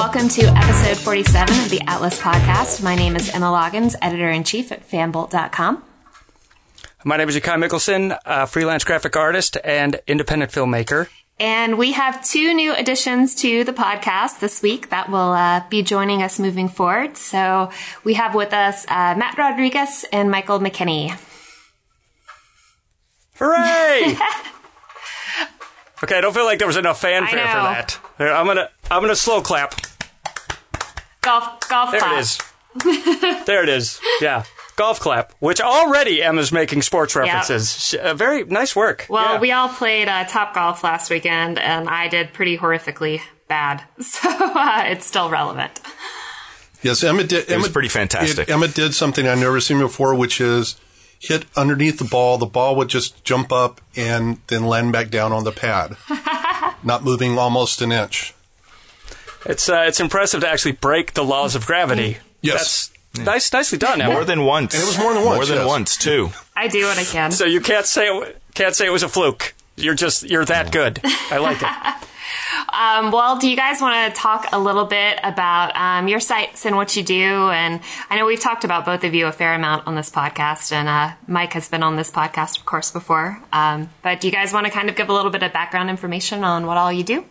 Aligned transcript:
welcome 0.00 0.30
to 0.30 0.40
episode 0.56 0.96
47 0.96 1.58
of 1.58 1.68
the 1.68 1.78
Atlas 1.86 2.18
Podcast. 2.18 2.82
My 2.82 2.94
name 2.94 3.16
is 3.16 3.28
Emma 3.34 3.48
Loggins, 3.48 3.94
editor 4.00 4.30
in 4.30 4.44
chief 4.44 4.72
at 4.72 4.88
fanbolt.com. 4.88 5.84
My 7.04 7.18
name 7.18 7.28
is 7.28 7.36
Jakai 7.36 7.62
Mickelson, 7.62 8.18
a 8.24 8.46
freelance 8.46 8.82
graphic 8.82 9.14
artist 9.14 9.58
and 9.62 10.00
independent 10.06 10.52
filmmaker. 10.52 11.08
And 11.38 11.76
we 11.76 11.92
have 11.92 12.24
two 12.24 12.54
new 12.54 12.74
additions 12.74 13.34
to 13.42 13.62
the 13.64 13.74
podcast 13.74 14.40
this 14.40 14.62
week 14.62 14.88
that 14.88 15.10
will 15.10 15.32
uh, 15.32 15.64
be 15.68 15.82
joining 15.82 16.22
us 16.22 16.38
moving 16.38 16.70
forward. 16.70 17.18
So 17.18 17.70
we 18.02 18.14
have 18.14 18.34
with 18.34 18.54
us 18.54 18.86
uh, 18.88 19.14
Matt 19.18 19.36
Rodriguez 19.36 20.06
and 20.10 20.30
Michael 20.30 20.60
McKinney. 20.60 21.14
Hooray! 23.34 24.16
okay, 26.02 26.16
I 26.16 26.20
don't 26.20 26.34
feel 26.34 26.44
like 26.44 26.58
there 26.58 26.66
was 26.68 26.76
enough 26.76 27.00
fanfare 27.00 27.38
for 27.46 27.62
that. 27.62 27.98
Here, 28.18 28.32
I'm 28.32 28.46
gonna 28.46 28.68
I'm 28.90 29.02
gonna 29.02 29.16
slow 29.16 29.40
clap. 29.42 29.74
Golf 31.22 31.68
golf 31.68 31.90
There 31.90 32.00
clap. 32.00 32.16
it 32.16 32.20
is. 32.20 32.38
there 33.46 33.62
it 33.62 33.68
is. 33.68 34.00
Yeah. 34.20 34.44
Golf 34.76 34.98
clap, 35.00 35.32
which 35.40 35.60
already 35.60 36.22
Emma's 36.22 36.52
making 36.52 36.80
sports 36.82 37.14
references. 37.14 37.70
Sh- 37.88 37.94
Uh, 37.96 38.14
very 38.14 38.44
nice 38.44 38.74
work. 38.74 39.04
Well, 39.10 39.34
Yeah. 39.34 39.40
we 39.40 39.52
all 39.52 39.68
played 39.68 40.08
uh, 40.08 40.24
Top 40.24 40.54
Golf 40.54 40.82
last 40.82 41.10
weekend, 41.10 41.58
and 41.58 41.86
I 41.88 42.08
did 42.08 42.32
pretty 42.32 42.56
horrifically 42.56 43.20
bad, 43.48 43.82
so 44.00 44.30
uh, 44.30 44.84
it's 44.86 45.04
still 45.04 45.28
relevant. 45.28 45.80
Yes, 46.82 47.04
Emma 47.04 47.24
did. 47.24 47.46
was 47.48 47.52
Emma, 47.56 47.68
pretty 47.68 47.90
fantastic. 47.90 48.48
it- 48.48 48.52
Emma 48.52 48.68
did 48.68 48.94
something 48.94 49.28
I've 49.28 49.38
never 49.38 49.60
seen 49.60 49.78
before, 49.80 50.14
which 50.14 50.40
is 50.40 50.76
hit 51.20 51.44
underneath 51.56 51.98
the 51.98 52.04
ball. 52.04 52.38
The 52.38 52.46
ball 52.46 52.74
would 52.76 52.88
just 52.88 53.22
jump 53.22 53.52
up 53.52 53.80
and 53.94 54.38
then 54.48 54.64
land 54.66 54.92
back 54.92 55.10
down 55.10 55.32
on 55.32 55.44
the 55.44 55.52
pad, 55.52 55.96
not 56.82 57.04
moving 57.04 57.38
almost 57.38 57.80
an 57.82 57.92
inch. 57.92 58.34
It's 59.46 59.68
uh, 59.68 59.84
it's 59.86 60.00
impressive 60.00 60.40
to 60.40 60.48
actually 60.48 60.72
break 60.72 61.14
the 61.14 61.22
laws 61.24 61.54
of 61.54 61.66
gravity. 61.66 62.18
Yes. 62.42 62.90
That's 63.14 63.26
nice, 63.26 63.52
nicely 63.52 63.78
done, 63.78 64.00
Emma. 64.00 64.12
More 64.12 64.24
than 64.24 64.44
once. 64.44 64.74
And 64.74 64.82
it 64.82 64.86
was 64.86 64.98
more 64.98 65.14
than 65.14 65.24
once, 65.24 65.36
More 65.36 65.46
than 65.46 65.56
yes. 65.58 65.66
once, 65.66 65.96
too. 65.96 66.30
I 66.56 66.68
do 66.68 66.84
what 66.84 66.98
I 66.98 67.04
can. 67.04 67.30
so 67.32 67.44
you 67.44 67.60
can't 67.60 67.86
say 67.86 68.06
it, 68.08 68.40
can't 68.54 68.74
say 68.74 68.86
it 68.86 68.90
was 68.90 69.02
a 69.02 69.08
fluke. 69.08 69.54
You're 69.76 69.94
just 69.94 70.24
you're 70.28 70.44
that 70.46 70.72
good. 70.72 71.00
I 71.04 71.38
like 71.38 71.58
it. 71.62 72.06
Um, 72.72 73.10
well, 73.10 73.38
do 73.38 73.48
you 73.50 73.56
guys 73.56 73.80
want 73.80 74.14
to 74.14 74.20
talk 74.20 74.46
a 74.52 74.58
little 74.58 74.84
bit 74.84 75.18
about 75.22 75.74
um, 75.76 76.08
your 76.08 76.20
sites 76.20 76.64
and 76.66 76.76
what 76.76 76.94
you 76.96 77.02
do? 77.02 77.14
And 77.50 77.80
I 78.08 78.16
know 78.16 78.26
we've 78.26 78.40
talked 78.40 78.64
about 78.64 78.84
both 78.84 79.04
of 79.04 79.14
you 79.14 79.26
a 79.26 79.32
fair 79.32 79.54
amount 79.54 79.86
on 79.86 79.94
this 79.94 80.10
podcast, 80.10 80.72
and 80.72 80.88
uh, 80.88 81.12
Mike 81.26 81.52
has 81.54 81.68
been 81.68 81.82
on 81.82 81.96
this 81.96 82.10
podcast, 82.10 82.58
of 82.58 82.66
course, 82.66 82.90
before. 82.90 83.42
Um, 83.52 83.90
but 84.02 84.20
do 84.20 84.28
you 84.28 84.32
guys 84.32 84.52
want 84.52 84.66
to 84.66 84.72
kind 84.72 84.88
of 84.88 84.96
give 84.96 85.08
a 85.08 85.12
little 85.12 85.30
bit 85.30 85.42
of 85.42 85.52
background 85.52 85.90
information 85.90 86.44
on 86.44 86.66
what 86.66 86.76
all 86.76 86.92
you 86.92 87.04
do? 87.04 87.24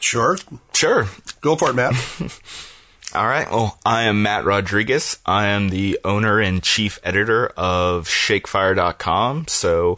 Sure, 0.00 0.38
Sure. 0.72 1.08
go 1.40 1.56
for 1.56 1.70
it, 1.70 1.74
Matt. 1.74 1.94
All 3.14 3.26
right. 3.26 3.50
Well, 3.50 3.78
I 3.86 4.02
am 4.02 4.22
Matt 4.22 4.44
Rodriguez. 4.44 5.18
I 5.26 5.46
am 5.46 5.70
the 5.70 5.98
owner 6.04 6.40
and 6.40 6.62
chief 6.62 7.00
editor 7.02 7.48
of 7.56 8.06
Shakefire.com. 8.06 9.46
So 9.48 9.96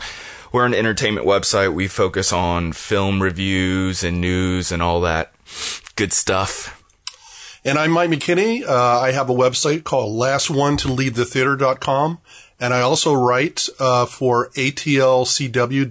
we're 0.53 0.67
an 0.67 0.75
entertainment 0.75 1.27
website. 1.27 1.73
We 1.73 1.89
focus 1.89 2.33
on 2.33 2.73
film 2.73 3.23
reviews 3.23 4.03
and 4.03 4.21
news 4.21 4.73
and 4.73 4.83
all 4.83 5.01
that 5.03 5.33
good 5.97 6.13
stuff. 6.13 6.77
And 7.65 7.79
I'm 7.79 7.91
Mike 7.91 8.11
McKinney. 8.11 8.67
Uh, 8.67 9.01
I 9.01 9.13
have 9.13 9.29
a 9.29 9.35
website 9.35 9.85
called 9.85 10.19
lastone-to-leave-the-theater.com. 10.19 12.19
And 12.59 12.75
I 12.75 12.81
also 12.81 13.15
write 13.15 13.69
uh, 13.79 14.07
for 14.07 14.49
atlcw.tv, 14.51 15.89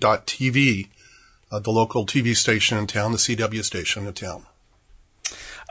uh, 1.52 1.60
the 1.60 1.72
local 1.72 2.06
TV 2.06 2.36
station 2.36 2.78
in 2.78 2.88
town, 2.88 3.12
the 3.12 3.18
CW 3.18 3.64
station 3.64 4.08
in 4.08 4.14
town. 4.14 4.46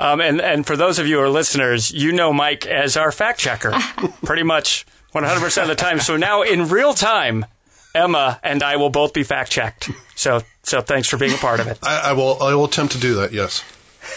Um, 0.01 0.21
and 0.21 0.41
and 0.41 0.65
for 0.65 0.77
those 0.77 1.01
of 1.01 1.09
you 1.09 1.17
who 1.17 1.23
are 1.23 1.29
listeners, 1.29 1.91
you 1.91 2.13
know 2.13 2.33
Mike 2.33 2.65
as 2.67 2.97
our 2.97 3.11
fact 3.11 3.41
checker, 3.41 3.73
pretty 4.25 4.45
much 4.45 4.87
100 5.11 5.41
percent 5.41 5.69
of 5.69 5.77
the 5.77 5.83
time. 5.83 5.99
So 5.99 6.17
now 6.17 6.43
in 6.43 6.69
real 6.69 6.95
time, 6.95 7.47
Emma 7.95 8.39
and 8.43 8.63
I 8.63 8.77
will 8.77 8.91
both 8.91 9.13
be 9.13 9.23
fact 9.23 9.51
checked. 9.51 9.91
So 10.15 10.43
so 10.63 10.81
thanks 10.81 11.09
for 11.09 11.17
being 11.17 11.35
a 11.35 11.39
part 11.39 11.61
of 11.61 11.67
it. 11.67 11.79
I, 11.83 12.11
I 12.11 12.13
will. 12.13 12.43
I 12.43 12.55
will 12.55 12.67
attempt 12.67 12.93
to 12.95 13.01
do 13.01 13.15
that. 13.17 13.33
Yes, 13.33 13.65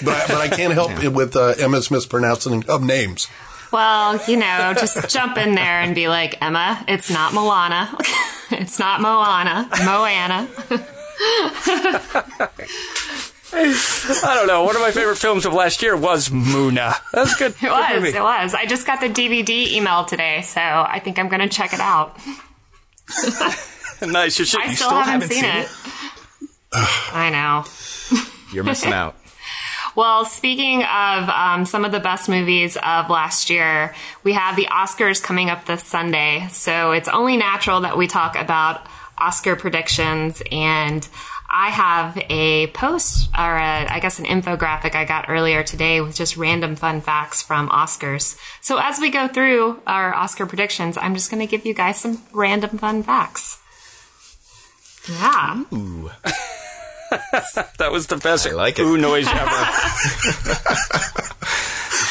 but 0.03 0.15
I, 0.15 0.27
but 0.27 0.37
I 0.37 0.47
can't 0.49 0.73
help 0.73 1.03
it 1.03 1.13
with 1.13 1.35
uh, 1.35 1.53
Emma's 1.57 1.89
mispronouncing 1.89 2.67
of 2.69 2.83
names. 2.83 3.27
Well, 3.71 4.19
you 4.27 4.35
know, 4.37 4.73
just 4.77 5.09
jump 5.09 5.37
in 5.37 5.55
there 5.55 5.79
and 5.79 5.95
be 5.95 6.09
like, 6.09 6.41
Emma, 6.41 6.83
it's 6.89 7.09
not 7.09 7.33
Moana. 7.33 7.97
it's 8.51 8.77
not 8.79 8.99
Moana. 8.99 9.69
Moana. 9.85 10.49
I 13.53 14.33
don't 14.35 14.47
know. 14.47 14.63
One 14.63 14.75
of 14.75 14.81
my 14.81 14.91
favorite 14.91 15.17
films 15.17 15.45
of 15.45 15.53
last 15.53 15.81
year 15.81 15.95
was 15.95 16.29
Muna. 16.29 16.95
That 17.11 17.21
was 17.21 17.35
good. 17.35 17.53
It 17.61 17.69
was. 17.69 18.13
It 18.13 18.21
was. 18.21 18.53
I 18.53 18.65
just 18.65 18.87
got 18.87 19.01
the 19.01 19.09
DVD 19.09 19.71
email 19.73 20.05
today, 20.05 20.41
so 20.41 20.61
I 20.61 20.99
think 21.03 21.19
I'm 21.19 21.27
going 21.27 21.41
to 21.41 21.49
check 21.49 21.73
it 21.73 21.79
out. 21.79 22.17
nice. 24.01 24.39
You 24.39 24.45
should. 24.45 24.61
I 24.61 24.65
you 24.65 24.75
still, 24.75 24.87
still 24.87 24.99
haven't, 24.99 25.13
haven't 25.13 25.29
seen, 25.29 25.43
seen 25.43 25.51
it. 25.51 26.49
I 26.73 27.29
know. 27.29 27.65
You're 28.53 28.63
missing 28.63 28.93
out. 28.93 29.15
Well, 29.93 30.23
speaking 30.23 30.83
of 30.83 31.27
um, 31.27 31.65
some 31.65 31.83
of 31.83 31.91
the 31.91 31.99
best 31.99 32.29
movies 32.29 32.77
of 32.77 33.09
last 33.09 33.49
year, 33.49 33.93
we 34.23 34.31
have 34.31 34.55
the 34.55 34.67
Oscars 34.67 35.21
coming 35.21 35.49
up 35.49 35.65
this 35.65 35.83
Sunday. 35.83 36.47
So 36.49 36.91
it's 36.91 37.09
only 37.09 37.35
natural 37.35 37.81
that 37.81 37.97
we 37.97 38.07
talk 38.07 38.37
about 38.37 38.87
Oscar 39.17 39.57
predictions. 39.57 40.41
And 40.49 41.05
I 41.53 41.69
have 41.69 42.17
a 42.29 42.67
post, 42.67 43.29
or 43.37 43.57
a, 43.57 43.85
I 43.91 43.99
guess 43.99 44.19
an 44.19 44.25
infographic 44.25 44.95
I 44.95 45.03
got 45.03 45.25
earlier 45.27 45.63
today 45.63 45.99
with 45.99 46.15
just 46.15 46.37
random 46.37 46.77
fun 46.77 47.01
facts 47.01 47.41
from 47.41 47.67
Oscars. 47.67 48.39
So 48.61 48.77
as 48.77 48.99
we 48.99 49.11
go 49.11 49.27
through 49.27 49.81
our 49.85 50.13
Oscar 50.13 50.45
predictions, 50.45 50.95
I'm 50.95 51.13
just 51.13 51.29
going 51.29 51.41
to 51.41 51.47
give 51.47 51.65
you 51.65 51.73
guys 51.73 51.99
some 51.99 52.21
random 52.31 52.77
fun 52.77 53.03
facts. 53.03 53.59
Yeah. 55.09 55.63
Ooh. 55.73 56.09
that 57.77 57.91
was 57.91 58.07
the 58.07 58.15
best 58.15 58.47
I 58.47 58.51
like 58.51 58.79
it. 58.79 58.83
ooh 58.83 58.97
noise 58.97 59.27
ever. 59.27 59.35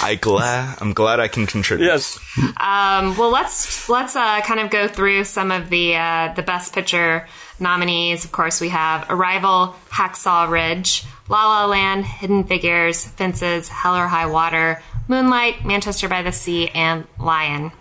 I 0.02 0.18
glad. 0.20 0.78
I'm 0.82 0.92
glad 0.92 1.18
I 1.18 1.28
can 1.28 1.46
contribute. 1.46 1.86
yes. 1.86 2.18
Um, 2.36 3.16
well, 3.16 3.30
let's 3.30 3.88
let's 3.88 4.16
uh, 4.16 4.40
kind 4.42 4.60
of 4.60 4.70
go 4.70 4.88
through 4.88 5.24
some 5.24 5.50
of 5.50 5.70
the 5.70 5.96
uh, 5.96 6.32
the 6.34 6.42
best 6.42 6.74
picture 6.74 7.26
nominees. 7.60 8.24
Of 8.24 8.32
course, 8.32 8.60
we 8.60 8.70
have 8.70 9.06
Arrival, 9.10 9.76
Hacksaw 9.90 10.50
Ridge, 10.50 11.04
La 11.28 11.46
La 11.46 11.66
Land, 11.66 12.04
Hidden 12.04 12.44
Figures, 12.44 13.04
Fences, 13.04 13.68
Hell 13.68 13.96
or 13.96 14.06
High 14.06 14.26
Water, 14.26 14.82
Moonlight, 15.08 15.64
Manchester 15.64 16.08
by 16.08 16.22
the 16.22 16.32
Sea, 16.32 16.68
and 16.68 17.06
Lion. 17.18 17.72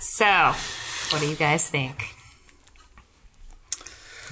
So, 0.00 0.52
what 1.10 1.20
do 1.20 1.28
you 1.28 1.36
guys 1.36 1.68
think? 1.68 2.14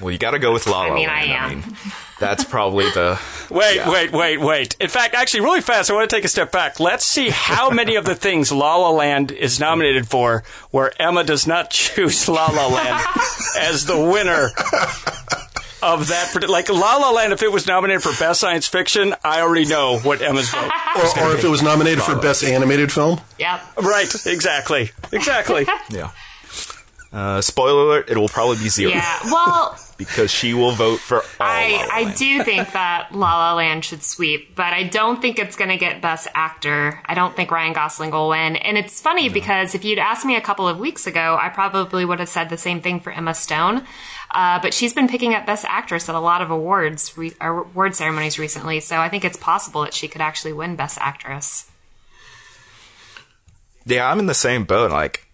Well, 0.00 0.10
you 0.10 0.18
got 0.18 0.30
to 0.32 0.38
go 0.38 0.52
with 0.52 0.66
La 0.66 0.84
La 0.86 0.92
I 0.92 0.94
mean, 0.94 1.08
I 1.08 1.26
Land. 1.26 1.64
am. 1.64 1.76
that's 2.18 2.44
probably 2.44 2.84
the. 2.90 3.20
Wait, 3.50 3.76
Yeah. 3.76 3.90
wait, 3.90 4.12
wait, 4.12 4.38
wait. 4.40 4.76
In 4.80 4.88
fact, 4.88 5.14
actually, 5.14 5.40
really 5.40 5.60
fast, 5.60 5.90
I 5.90 5.94
want 5.94 6.08
to 6.08 6.16
take 6.16 6.24
a 6.24 6.28
step 6.28 6.50
back. 6.50 6.80
Let's 6.80 7.04
see 7.04 7.28
how 7.28 7.68
many 7.70 7.96
of 7.96 8.04
the 8.06 8.14
things 8.14 8.50
La 8.50 8.76
La 8.76 8.90
Land 8.90 9.30
is 9.30 9.60
nominated 9.60 10.08
for 10.08 10.42
where 10.70 10.90
Emma 11.00 11.22
does 11.24 11.46
not 11.46 11.68
choose 11.70 12.28
La 12.28 12.46
La 12.50 12.66
Land 12.68 13.04
as 13.58 13.84
the 13.84 13.98
winner 14.00 14.48
of 15.82 16.08
that. 16.08 16.48
Like 16.48 16.68
La 16.70 16.96
La 16.96 17.10
Land, 17.10 17.32
if 17.32 17.42
it 17.42 17.52
was 17.52 17.66
nominated 17.66 18.02
for 18.02 18.12
Best 18.18 18.40
Science 18.40 18.66
Fiction, 18.66 19.14
I 19.22 19.40
already 19.42 19.66
know 19.66 19.98
what 19.98 20.22
Emma's 20.22 20.48
vote. 20.50 20.70
Or, 20.96 21.24
or 21.24 21.34
if 21.36 21.44
it 21.44 21.48
was 21.48 21.62
nominated 21.62 22.02
for 22.02 22.16
best 22.16 22.42
animated 22.44 22.90
film. 22.92 23.20
Yeah. 23.38 23.60
Right, 23.76 24.12
exactly, 24.26 24.90
exactly. 25.12 25.66
Yeah. 25.90 26.10
Uh, 27.12 27.42
spoiler 27.42 27.82
alert, 27.82 28.08
it 28.08 28.16
will 28.16 28.28
probably 28.28 28.56
be 28.56 28.70
zero. 28.70 28.90
Yeah. 28.90 29.18
Well, 29.24 29.78
Because 29.98 30.32
she 30.32 30.52
will 30.52 30.72
vote 30.72 30.98
for 30.98 31.18
all 31.18 31.22
I, 31.38 31.88
I 31.92 32.14
do 32.14 32.42
think 32.42 32.72
that 32.72 33.10
La 33.12 33.36
La 33.36 33.54
Land 33.54 33.84
should 33.84 34.02
sweep, 34.02 34.56
but 34.56 34.72
I 34.72 34.82
don't 34.82 35.20
think 35.22 35.38
it's 35.38 35.54
going 35.54 35.70
to 35.70 35.76
get 35.76 36.00
Best 36.00 36.26
Actor. 36.34 37.00
I 37.06 37.14
don't 37.14 37.36
think 37.36 37.52
Ryan 37.52 37.72
Gosling 37.72 38.10
will 38.10 38.30
win. 38.30 38.56
And 38.56 38.76
it's 38.76 39.00
funny 39.00 39.28
because 39.28 39.76
if 39.76 39.84
you'd 39.84 40.00
asked 40.00 40.24
me 40.26 40.34
a 40.34 40.40
couple 40.40 40.66
of 40.66 40.80
weeks 40.80 41.06
ago, 41.06 41.38
I 41.40 41.50
probably 41.50 42.04
would 42.04 42.18
have 42.18 42.28
said 42.28 42.48
the 42.48 42.56
same 42.56 42.80
thing 42.80 42.98
for 42.98 43.12
Emma 43.12 43.32
Stone. 43.32 43.84
Uh, 44.34 44.58
but 44.60 44.74
she's 44.74 44.92
been 44.94 45.06
picking 45.06 45.34
up 45.34 45.46
Best 45.46 45.66
Actress 45.68 46.08
at 46.08 46.16
a 46.16 46.20
lot 46.20 46.40
of 46.40 46.50
awards, 46.50 47.16
re- 47.16 47.34
award 47.40 47.94
ceremonies 47.94 48.40
recently, 48.40 48.80
so 48.80 48.96
I 48.96 49.08
think 49.08 49.24
it's 49.24 49.36
possible 49.36 49.82
that 49.82 49.94
she 49.94 50.08
could 50.08 50.22
actually 50.22 50.54
win 50.54 50.74
Best 50.74 50.98
Actress. 51.00 51.70
Yeah, 53.84 54.10
I'm 54.10 54.18
in 54.18 54.26
the 54.26 54.34
same 54.34 54.64
boat. 54.64 54.90
Like, 54.90 55.26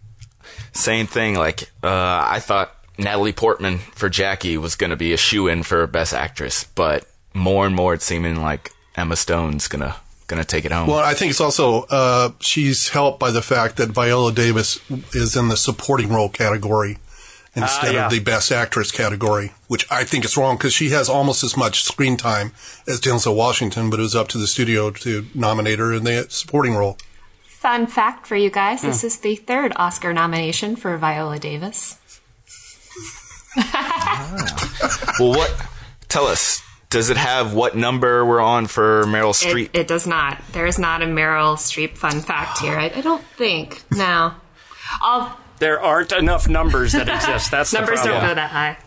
same 0.78 1.06
thing. 1.06 1.34
Like, 1.34 1.62
uh, 1.82 2.24
I 2.28 2.40
thought 2.40 2.74
Natalie 2.96 3.32
Portman 3.32 3.78
for 3.78 4.08
Jackie 4.08 4.56
was 4.56 4.76
going 4.76 4.90
to 4.90 4.96
be 4.96 5.12
a 5.12 5.16
shoe 5.16 5.48
in 5.48 5.62
for 5.62 5.86
Best 5.86 6.14
Actress, 6.14 6.64
but 6.64 7.06
more 7.34 7.66
and 7.66 7.74
more 7.74 7.94
it's 7.94 8.04
seeming 8.04 8.40
like 8.40 8.72
Emma 8.96 9.16
Stone's 9.16 9.68
gonna 9.68 9.96
gonna 10.26 10.44
take 10.44 10.64
it 10.64 10.72
home. 10.72 10.88
Well, 10.88 10.98
I 10.98 11.14
think 11.14 11.30
it's 11.30 11.40
also 11.40 11.84
uh, 11.84 12.30
she's 12.40 12.90
helped 12.90 13.18
by 13.18 13.30
the 13.30 13.42
fact 13.42 13.76
that 13.76 13.90
Viola 13.90 14.32
Davis 14.32 14.80
is 15.14 15.36
in 15.36 15.48
the 15.48 15.56
supporting 15.56 16.10
role 16.10 16.28
category, 16.28 16.98
instead 17.54 17.94
yeah. 17.94 18.06
of 18.06 18.12
the 18.12 18.20
Best 18.20 18.52
Actress 18.52 18.90
category, 18.90 19.52
which 19.68 19.86
I 19.90 20.04
think 20.04 20.24
is 20.24 20.36
wrong 20.36 20.56
because 20.56 20.74
she 20.74 20.90
has 20.90 21.08
almost 21.08 21.42
as 21.44 21.56
much 21.56 21.82
screen 21.82 22.16
time 22.16 22.52
as 22.86 23.00
Denzel 23.00 23.36
Washington, 23.36 23.90
but 23.90 24.00
it 24.00 24.02
was 24.02 24.14
up 24.14 24.28
to 24.28 24.38
the 24.38 24.46
studio 24.46 24.90
to 24.90 25.26
nominate 25.34 25.78
her 25.78 25.92
in 25.92 26.04
the 26.04 26.26
supporting 26.28 26.74
role. 26.74 26.98
Fun 27.58 27.88
fact 27.88 28.24
for 28.24 28.36
you 28.36 28.50
guys 28.50 28.82
this 28.82 29.00
hmm. 29.00 29.08
is 29.08 29.18
the 29.18 29.34
third 29.34 29.72
Oscar 29.74 30.12
nomination 30.12 30.76
for 30.76 30.96
Viola 30.96 31.40
Davis. 31.40 31.98
Ah. 33.56 35.16
Well, 35.18 35.30
what? 35.30 35.66
Tell 36.06 36.26
us. 36.28 36.62
Does 36.88 37.10
it 37.10 37.16
have 37.16 37.54
what 37.54 37.76
number 37.76 38.24
we're 38.24 38.40
on 38.40 38.68
for 38.68 39.02
Meryl 39.06 39.34
Streep? 39.34 39.70
It, 39.72 39.80
it 39.80 39.88
does 39.88 40.06
not. 40.06 40.40
There 40.52 40.66
is 40.66 40.78
not 40.78 41.02
a 41.02 41.06
Meryl 41.06 41.56
Streep 41.56 41.96
fun 41.96 42.20
fact 42.20 42.60
here. 42.60 42.78
I, 42.78 42.92
I 42.94 43.00
don't 43.00 43.24
think. 43.36 43.82
No. 43.90 44.34
I'll, 45.02 45.36
There 45.58 45.80
aren't 45.80 46.12
enough 46.12 46.48
numbers 46.48 46.92
that 46.92 47.08
exist. 47.08 47.50
That's 47.50 47.72
numbers 47.72 48.02
the 48.02 48.10
don't 48.10 48.20
go 48.20 48.34
that 48.36 48.50
high. 48.50 48.78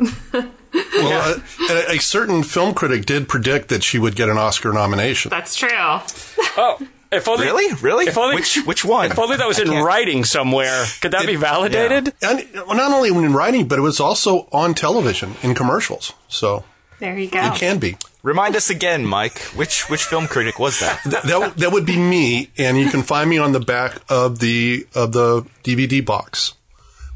Well, 0.73 1.41
uh, 1.69 1.83
a, 1.89 1.95
a 1.95 1.99
certain 1.99 2.43
film 2.43 2.73
critic 2.73 3.05
did 3.05 3.27
predict 3.27 3.67
that 3.67 3.83
she 3.83 3.99
would 3.99 4.15
get 4.15 4.29
an 4.29 4.37
Oscar 4.37 4.71
nomination. 4.71 5.29
That's 5.29 5.57
true. 5.57 5.69
Oh, 5.73 6.79
if 7.11 7.27
only 7.27 7.45
really? 7.45 7.73
Really? 7.81 8.05
If 8.07 8.17
only, 8.17 8.35
which 8.35 8.57
which 8.65 8.85
one? 8.85 9.11
If 9.11 9.19
only 9.19 9.37
that 9.37 9.47
was 9.47 9.59
in 9.59 9.69
writing 9.69 10.23
somewhere. 10.23 10.85
Could 11.01 11.11
that 11.11 11.25
be 11.25 11.35
validated? 11.35 12.13
And 12.21 12.47
well, 12.53 12.75
not 12.75 12.91
only 12.91 13.09
in 13.09 13.33
writing, 13.33 13.67
but 13.67 13.77
it 13.79 13.81
was 13.81 13.99
also 13.99 14.47
on 14.51 14.73
television 14.73 15.35
in 15.43 15.53
commercials. 15.55 16.13
So 16.27 16.63
There 16.99 17.17
you 17.17 17.29
go. 17.29 17.39
it 17.53 17.55
can 17.55 17.79
be. 17.79 17.97
Remind 18.23 18.55
us 18.55 18.69
again, 18.69 19.05
Mike. 19.05 19.39
Which 19.55 19.89
which 19.89 20.03
film 20.03 20.27
critic 20.27 20.59
was 20.59 20.79
that? 20.79 21.01
That, 21.05 21.23
that, 21.23 21.57
that 21.57 21.71
would 21.71 21.85
be 21.85 21.97
me, 21.97 22.51
and 22.57 22.77
you 22.77 22.89
can 22.89 23.01
find 23.01 23.29
me 23.29 23.37
on 23.39 23.51
the 23.51 23.59
back 23.59 23.97
of 24.09 24.39
the 24.39 24.85
of 24.93 25.11
the 25.11 25.41
DVD 25.63 26.05
box 26.05 26.53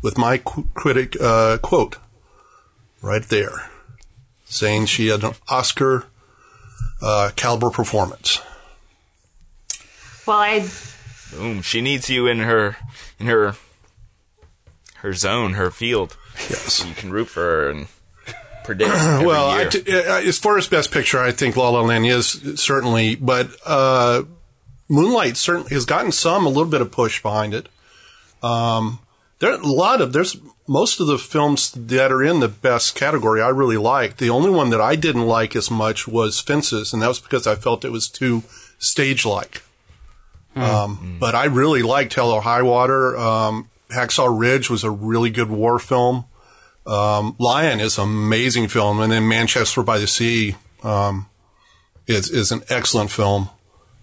with 0.01 0.18
my 0.18 0.38
qu- 0.39 0.68
critic 0.74 1.15
uh, 1.21 1.57
quote 1.62 1.97
right 3.03 3.24
there, 3.24 3.69
saying 4.45 4.88
she 4.88 5.07
had 5.07 5.24
an 5.24 5.33
Oscar 5.47 6.06
uh, 7.03 7.30
caliber 7.36 7.69
performance. 7.69 8.42
Well, 10.25 10.38
I 10.39 10.68
Boom. 11.31 11.62
She 11.62 11.81
needs 11.81 12.10
you 12.10 12.27
in 12.27 12.39
her 12.39 12.77
in 13.19 13.27
her 13.27 13.56
her 14.98 15.13
zone, 15.13 15.54
her 15.54 15.72
field. 15.72 16.16
Yes. 16.50 16.86
You 16.86 16.94
can 16.94 17.12
root 17.12 17.25
for 17.30 17.42
her 17.42 17.69
and 17.69 17.88
predict. 18.63 18.92
every 18.94 19.25
Well, 19.27 19.57
year. 19.60 19.69
t- 19.69 19.92
uh, 19.92 20.19
as 20.22 20.38
far 20.39 20.57
as 20.57 20.68
best 20.68 20.92
picture, 20.92 21.19
I 21.19 21.31
think 21.31 21.56
La 21.56 21.69
La 21.69 21.81
Land 21.81 22.06
is 22.06 22.54
certainly, 22.56 23.16
but 23.16 23.50
uh, 23.66 24.24
Moonlight 24.88 25.38
certainly 25.38 25.69
has 25.72 25.86
gotten 25.86 26.12
some 26.12 26.45
a 26.45 26.50
little 26.50 26.66
bit 26.69 26.81
of 26.81 26.92
push 26.92 27.21
behind 27.21 27.54
it. 27.54 27.68
Um, 28.44 29.00
there 29.39 29.51
are 29.51 29.60
a 29.60 29.66
lot 29.68 30.01
of 30.01 30.13
there's 30.13 30.38
most 30.68 31.00
of 31.00 31.07
the 31.07 31.18
films 31.18 31.71
that 31.71 32.12
are 32.12 32.24
in 32.24 32.39
the 32.39 32.48
best 32.48 32.95
category 32.95 33.42
I 33.42 33.50
really 33.50 33.78
like. 33.78 34.18
The 34.18 34.30
only 34.30 34.50
one 34.50 34.69
that 34.71 34.81
I 34.81 34.95
didn't 34.95 35.25
like 35.28 35.56
as 35.56 35.69
much 35.69 36.07
was 36.07 36.39
Fences, 36.39 36.94
and 36.94 37.01
that 37.01 37.07
was 37.07 37.19
because 37.19 37.45
I 37.45 37.56
felt 37.56 37.83
it 37.86 37.92
was 37.92 38.07
too 38.07 38.44
stage 38.80 39.25
like. 39.25 39.62
Um, 40.56 41.18
but 41.19 41.36
I 41.36 41.46
really 41.46 41.81
liked 41.81 42.13
Hell 42.13 42.31
or 42.31 42.42
High 42.42 42.62
Water. 42.62 43.18
Um, 43.18 43.69
Hacksaw 43.90 44.28
Ridge 44.38 44.69
was 44.69 44.84
a 44.84 44.92
really 44.92 45.30
good 45.30 45.50
war 45.50 45.80
film. 45.80 46.25
Um, 46.86 47.36
Lion 47.40 47.80
is 47.80 47.98
an 47.98 48.04
amazing 48.04 48.68
film, 48.68 49.00
and 49.00 49.12
then 49.12 49.28
Manchester 49.28 49.84
by 49.84 49.98
the 49.98 50.07
Sea 50.07 50.56
um, 50.84 51.28
is 52.07 52.30
is 52.30 52.52
an 52.52 52.62
excellent 52.69 53.12
film, 53.12 53.50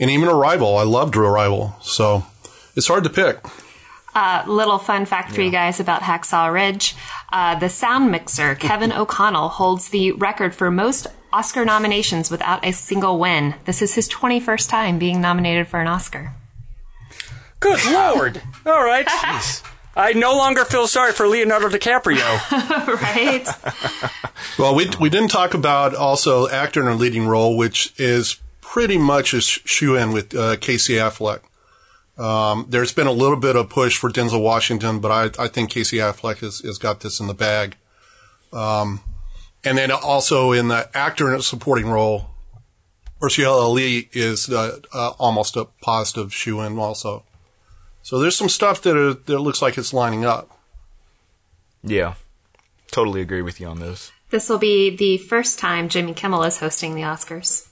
and 0.00 0.10
even 0.10 0.28
Arrival. 0.28 0.76
I 0.76 0.82
loved 0.82 1.16
Arrival, 1.16 1.76
so 1.81 2.25
it's 2.76 2.88
hard 2.88 3.04
to 3.04 3.10
pick. 3.10 3.38
uh, 4.14 4.44
little 4.46 4.78
fun 4.78 5.06
fact 5.06 5.32
for 5.32 5.40
you 5.40 5.50
guys 5.50 5.81
about 5.81 6.02
Hacksaw 6.02 6.52
Ridge. 6.52 6.94
Uh, 7.32 7.58
the 7.58 7.69
sound 7.69 8.10
mixer, 8.10 8.54
Kevin 8.56 8.93
O'Connell, 9.00 9.49
holds 9.49 9.88
the 9.88 10.12
record 10.12 10.54
for 10.54 10.70
most 10.70 11.06
Oscar 11.32 11.64
nominations 11.64 12.31
without 12.31 12.62
a 12.66 12.72
single 12.72 13.19
win. 13.19 13.54
This 13.64 13.81
is 13.81 13.94
his 13.94 14.08
21st 14.08 14.69
time 14.69 14.99
being 14.99 15.20
nominated 15.20 15.66
for 15.69 15.81
an 15.81 15.87
Oscar. 15.87 16.34
Good 17.62 17.85
lord! 17.87 18.43
All 18.67 18.85
right. 18.85 19.06
I 19.94 20.14
no 20.14 20.37
longer 20.37 20.64
feel 20.64 20.88
sorry 20.88 21.12
for 21.12 21.29
Leonardo 21.29 21.69
DiCaprio. 21.69 22.26
right? 23.03 23.47
Well, 24.59 24.75
we 24.75 24.91
we 24.99 25.09
didn't 25.09 25.31
talk 25.31 25.55
about 25.55 25.94
also 25.94 26.49
actor 26.49 26.81
in 26.81 26.88
a 26.88 26.94
leading 26.94 27.26
role, 27.26 27.56
which 27.56 27.93
is 27.99 28.41
pretty 28.61 28.99
much 28.99 29.32
a 29.32 29.41
shoe 29.41 29.97
in 29.97 30.12
with 30.12 30.35
uh, 30.35 30.56
Casey 30.56 30.94
Affleck. 30.94 31.41
Um, 32.19 32.67
there's 32.69 32.93
been 32.93 33.06
a 33.06 33.12
little 33.12 33.37
bit 33.37 33.55
of 33.55 33.69
push 33.69 33.97
for 33.97 34.11
Denzel 34.11 34.43
Washington, 34.43 34.99
but 34.99 35.11
I, 35.11 35.44
I 35.44 35.49
think 35.49 35.70
Casey 35.70 35.99
Affleck 35.99 36.38
has, 36.38 36.61
has 36.61 36.79
got 36.79 37.00
this 37.00 37.20
in 37.20 37.26
the 37.26 37.35
bag. 37.35 37.76
Um, 38.53 39.00
and 39.64 39.79
then 39.79 39.91
also 39.91 40.53
in 40.53 40.69
the 40.69 40.91
actor 40.97 41.32
in 41.32 41.38
a 41.38 41.43
supporting 41.43 41.88
role, 41.88 42.31
Mahershala 43.20 43.62
Ali 43.62 44.09
is 44.12 44.49
uh, 44.49 44.81
uh, 44.93 45.12
almost 45.19 45.56
a 45.56 45.67
positive 45.81 46.35
shoe 46.35 46.61
in 46.61 46.79
also. 46.79 47.25
So 48.02 48.19
there's 48.19 48.37
some 48.37 48.49
stuff 48.49 48.82
that, 48.82 48.96
are, 48.96 49.14
that 49.14 49.38
looks 49.38 49.62
like 49.62 49.78
it's 49.78 49.93
lining 49.94 50.25
up. 50.25 50.50
yeah, 51.82 52.14
totally 52.90 53.20
agree 53.20 53.43
with 53.43 53.60
you 53.60 53.66
on 53.69 53.78
this. 53.81 54.10
This 54.31 54.49
will 54.49 54.58
be 54.58 54.94
the 54.96 55.19
first 55.19 55.58
time 55.58 55.88
Jimmy 55.88 56.14
Kimmel 56.14 56.43
is 56.44 56.58
hosting 56.58 56.94
the 56.94 57.02
Oscars. 57.02 57.69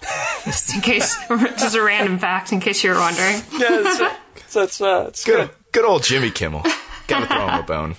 just 0.44 0.74
in 0.74 0.80
case, 0.80 1.16
just 1.28 1.74
a 1.74 1.82
random 1.82 2.18
fact, 2.18 2.52
in 2.52 2.60
case 2.60 2.84
you 2.84 2.90
were 2.90 2.98
wondering. 2.98 3.36
yeah, 3.58 3.80
that's, 3.82 4.54
that's, 4.54 4.80
uh, 4.80 5.06
it's 5.08 5.24
Good, 5.24 5.48
good. 5.48 5.50
good 5.72 5.84
old 5.84 6.02
Jimmy 6.04 6.30
Kimmel. 6.30 6.62
Gotta 7.08 7.26
throw 7.26 7.48
him 7.48 7.60
a 7.60 7.62
bone. 7.62 7.96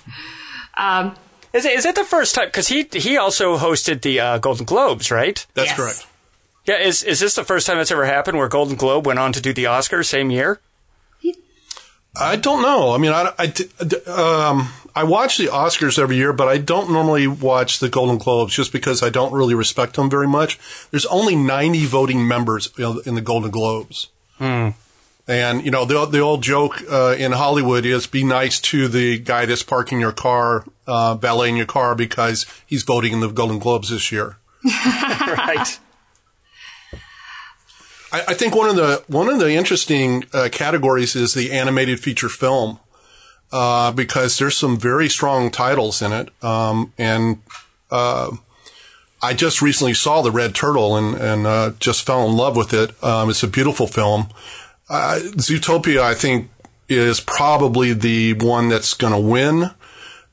Is 1.52 1.64
it, 1.64 1.72
is 1.72 1.86
it 1.86 1.94
the 1.94 2.04
first 2.04 2.34
time? 2.34 2.46
Because 2.48 2.68
he 2.68 2.86
he 2.92 3.16
also 3.16 3.56
hosted 3.56 4.02
the 4.02 4.20
uh, 4.20 4.38
Golden 4.38 4.66
Globes, 4.66 5.10
right? 5.10 5.44
That's 5.54 5.68
Yes. 5.70 5.76
correct. 5.76 6.06
Yeah. 6.68 6.78
Is 6.78 7.02
is 7.02 7.20
this 7.20 7.34
the 7.34 7.44
first 7.44 7.66
time 7.66 7.78
that's 7.78 7.90
ever 7.90 8.04
happened 8.04 8.38
where 8.38 8.48
Golden 8.48 8.76
Globe 8.76 9.06
went 9.06 9.18
on 9.18 9.32
to 9.32 9.40
do 9.40 9.52
the 9.52 9.64
Oscars 9.64 10.06
same 10.06 10.30
year? 10.30 10.60
I 12.20 12.36
don't 12.36 12.62
know. 12.62 12.92
I 12.92 12.98
mean, 12.98 13.12
I, 13.12 13.32
I, 13.38 14.10
um, 14.10 14.70
I 14.94 15.04
watch 15.04 15.38
the 15.38 15.46
Oscars 15.46 15.98
every 15.98 16.16
year, 16.16 16.32
but 16.32 16.48
I 16.48 16.58
don't 16.58 16.90
normally 16.90 17.28
watch 17.28 17.78
the 17.78 17.88
Golden 17.88 18.18
Globes 18.18 18.54
just 18.54 18.72
because 18.72 19.02
I 19.02 19.10
don't 19.10 19.32
really 19.32 19.54
respect 19.54 19.94
them 19.94 20.10
very 20.10 20.26
much. 20.26 20.58
There's 20.90 21.06
only 21.06 21.36
90 21.36 21.86
voting 21.86 22.26
members 22.26 22.76
in 22.76 23.14
the 23.14 23.20
Golden 23.20 23.50
Globes. 23.50 24.08
And, 25.28 25.64
you 25.64 25.70
know, 25.70 25.84
the, 25.84 26.06
the 26.06 26.20
old 26.20 26.42
joke 26.42 26.82
uh, 26.90 27.14
in 27.16 27.32
Hollywood 27.32 27.84
is 27.84 28.06
be 28.06 28.24
nice 28.24 28.58
to 28.62 28.88
the 28.88 29.18
guy 29.18 29.44
that's 29.44 29.62
parking 29.62 30.00
your 30.00 30.12
car, 30.12 30.64
uh, 30.86 31.14
valeting 31.14 31.56
your 31.56 31.66
car 31.66 31.94
because 31.94 32.46
he's 32.66 32.82
voting 32.82 33.12
in 33.12 33.20
the 33.20 33.28
Golden 33.28 33.58
Globes 33.58 33.90
this 33.90 34.10
year. 34.10 34.38
right. 34.64 35.78
I, 38.12 38.24
I 38.28 38.34
think 38.34 38.54
one 38.54 38.68
of 38.68 38.76
the 38.76 39.02
one 39.06 39.28
of 39.28 39.38
the 39.38 39.52
interesting 39.52 40.24
uh, 40.32 40.48
categories 40.50 41.14
is 41.14 41.34
the 41.34 41.52
animated 41.52 42.00
feature 42.00 42.28
film, 42.28 42.78
uh, 43.52 43.92
because 43.92 44.38
there's 44.38 44.56
some 44.56 44.78
very 44.78 45.08
strong 45.08 45.50
titles 45.50 46.02
in 46.02 46.12
it, 46.12 46.30
um, 46.42 46.92
and 46.98 47.42
uh, 47.90 48.30
I 49.22 49.34
just 49.34 49.62
recently 49.62 49.94
saw 49.94 50.22
the 50.22 50.30
Red 50.30 50.54
Turtle 50.54 50.96
and 50.96 51.14
and 51.16 51.46
uh, 51.46 51.72
just 51.78 52.06
fell 52.06 52.26
in 52.28 52.36
love 52.36 52.56
with 52.56 52.72
it. 52.72 53.02
Um, 53.02 53.30
it's 53.30 53.42
a 53.42 53.48
beautiful 53.48 53.86
film. 53.86 54.28
Uh, 54.88 55.18
Zootopia, 55.36 56.00
I 56.00 56.14
think, 56.14 56.48
is 56.88 57.20
probably 57.20 57.92
the 57.92 58.32
one 58.34 58.68
that's 58.68 58.94
going 58.94 59.12
to 59.12 59.20
win. 59.20 59.70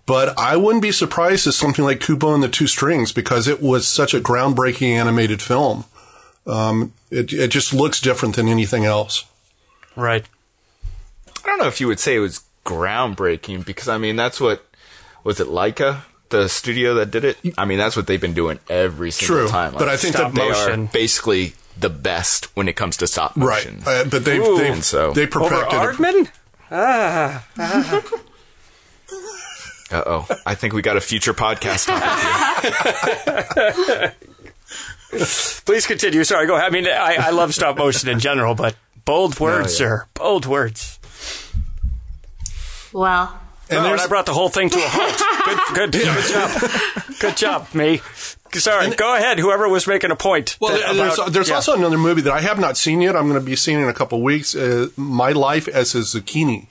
But 0.05 0.37
I 0.37 0.55
wouldn't 0.55 0.83
be 0.83 0.91
surprised 0.91 1.47
if 1.47 1.55
something 1.55 1.83
like 1.83 1.99
Kubo 1.99 2.33
and 2.33 2.43
the 2.43 2.47
Two 2.47 2.67
Strings, 2.67 3.11
because 3.11 3.47
it 3.47 3.59
was 3.59 3.87
such 3.87 4.13
a 4.13 4.19
groundbreaking 4.19 4.91
animated 4.91 5.41
film. 5.41 5.85
Um, 6.47 6.93
it, 7.09 7.33
it 7.33 7.49
just 7.49 7.73
looks 7.73 7.99
different 7.99 8.35
than 8.35 8.47
anything 8.47 8.85
else. 8.85 9.25
Right. 9.95 10.25
I 11.43 11.47
don't 11.47 11.57
know 11.59 11.67
if 11.67 11.79
you 11.81 11.87
would 11.87 11.99
say 11.99 12.15
it 12.15 12.19
was 12.19 12.41
groundbreaking 12.65 13.65
because 13.65 13.87
I 13.87 13.97
mean 13.97 14.15
that's 14.15 14.39
what 14.41 14.65
was 15.23 15.39
it 15.39 15.47
Laika, 15.47 16.01
the 16.29 16.47
studio 16.49 16.93
that 16.95 17.11
did 17.11 17.23
it. 17.23 17.37
I 17.57 17.65
mean 17.65 17.77
that's 17.77 17.95
what 17.95 18.07
they've 18.07 18.19
been 18.21 18.33
doing 18.33 18.59
every 18.69 19.11
single 19.11 19.37
True, 19.37 19.47
time. 19.47 19.73
but 19.73 19.87
I 19.89 19.97
think 19.97 20.15
stop 20.15 20.33
that 20.33 20.39
they 20.41 20.49
motion. 20.49 20.83
are 20.85 20.91
basically 20.91 21.53
the 21.79 21.89
best 21.89 22.55
when 22.55 22.67
it 22.67 22.75
comes 22.75 22.97
to 22.97 23.07
stop 23.07 23.35
Right. 23.35 23.65
motion. 23.65 23.83
Uh, 23.85 24.03
but 24.05 24.23
they've, 24.25 24.41
Ooh. 24.41 24.57
they've, 24.57 24.73
And 24.73 24.83
so- 24.83 25.13
they 25.13 25.23
Over 25.27 25.31
perfected 25.49 25.79
it. 25.79 25.95
Aardman? 25.95 26.31
Uh 29.91 30.01
oh, 30.07 30.27
I 30.47 30.55
think 30.55 30.73
we 30.73 30.81
got 30.81 30.97
a 30.97 31.01
future 31.01 31.33
podcast 31.33 31.85
topic 31.85 32.73
here. 33.85 34.15
Please 35.65 35.85
continue. 35.87 36.23
Sorry, 36.23 36.47
go 36.47 36.55
ahead. 36.55 36.67
I 36.67 36.69
mean, 36.71 36.87
I, 36.87 37.15
I 37.19 37.29
love 37.31 37.53
stop 37.53 37.77
motion 37.77 38.09
in 38.09 38.19
general, 38.19 38.55
but 38.55 38.75
bold 39.05 39.39
words, 39.39 39.73
yeah. 39.73 39.77
sir. 39.87 40.05
Bold 40.13 40.45
words. 40.45 40.99
Well, 42.93 43.37
And 43.69 43.79
oh, 43.79 43.91
and 43.91 44.01
I 44.01 44.07
brought 44.07 44.25
the 44.25 44.33
whole 44.33 44.49
thing 44.49 44.69
to 44.69 44.77
a 44.77 44.87
halt. 44.87 45.75
Good, 45.75 45.91
good, 45.91 46.03
good 46.03 46.31
job. 46.31 46.71
Good 47.19 47.37
job, 47.37 47.67
me. 47.73 48.01
Sorry, 48.53 48.89
go 48.95 49.15
ahead. 49.15 49.37
Whoever 49.39 49.67
was 49.67 49.85
making 49.85 50.11
a 50.11 50.15
point. 50.15 50.57
well, 50.61 50.71
that- 50.77 50.95
there's, 50.95 51.13
about- 51.15 51.33
there's 51.33 51.49
yeah. 51.49 51.55
also 51.55 51.73
another 51.75 51.97
movie 51.97 52.21
that 52.21 52.31
I 52.33 52.39
have 52.41 52.57
not 52.59 52.77
seen 52.77 53.01
yet. 53.01 53.15
I'm 53.15 53.27
going 53.27 53.39
to 53.39 53.45
be 53.45 53.55
seeing 53.57 53.81
in 53.81 53.89
a 53.89 53.93
couple 53.93 54.19
of 54.19 54.23
weeks. 54.23 54.55
Uh, 54.55 54.87
My 54.95 55.31
Life 55.31 55.67
as 55.67 55.93
a 55.93 55.99
Zucchini. 55.99 56.67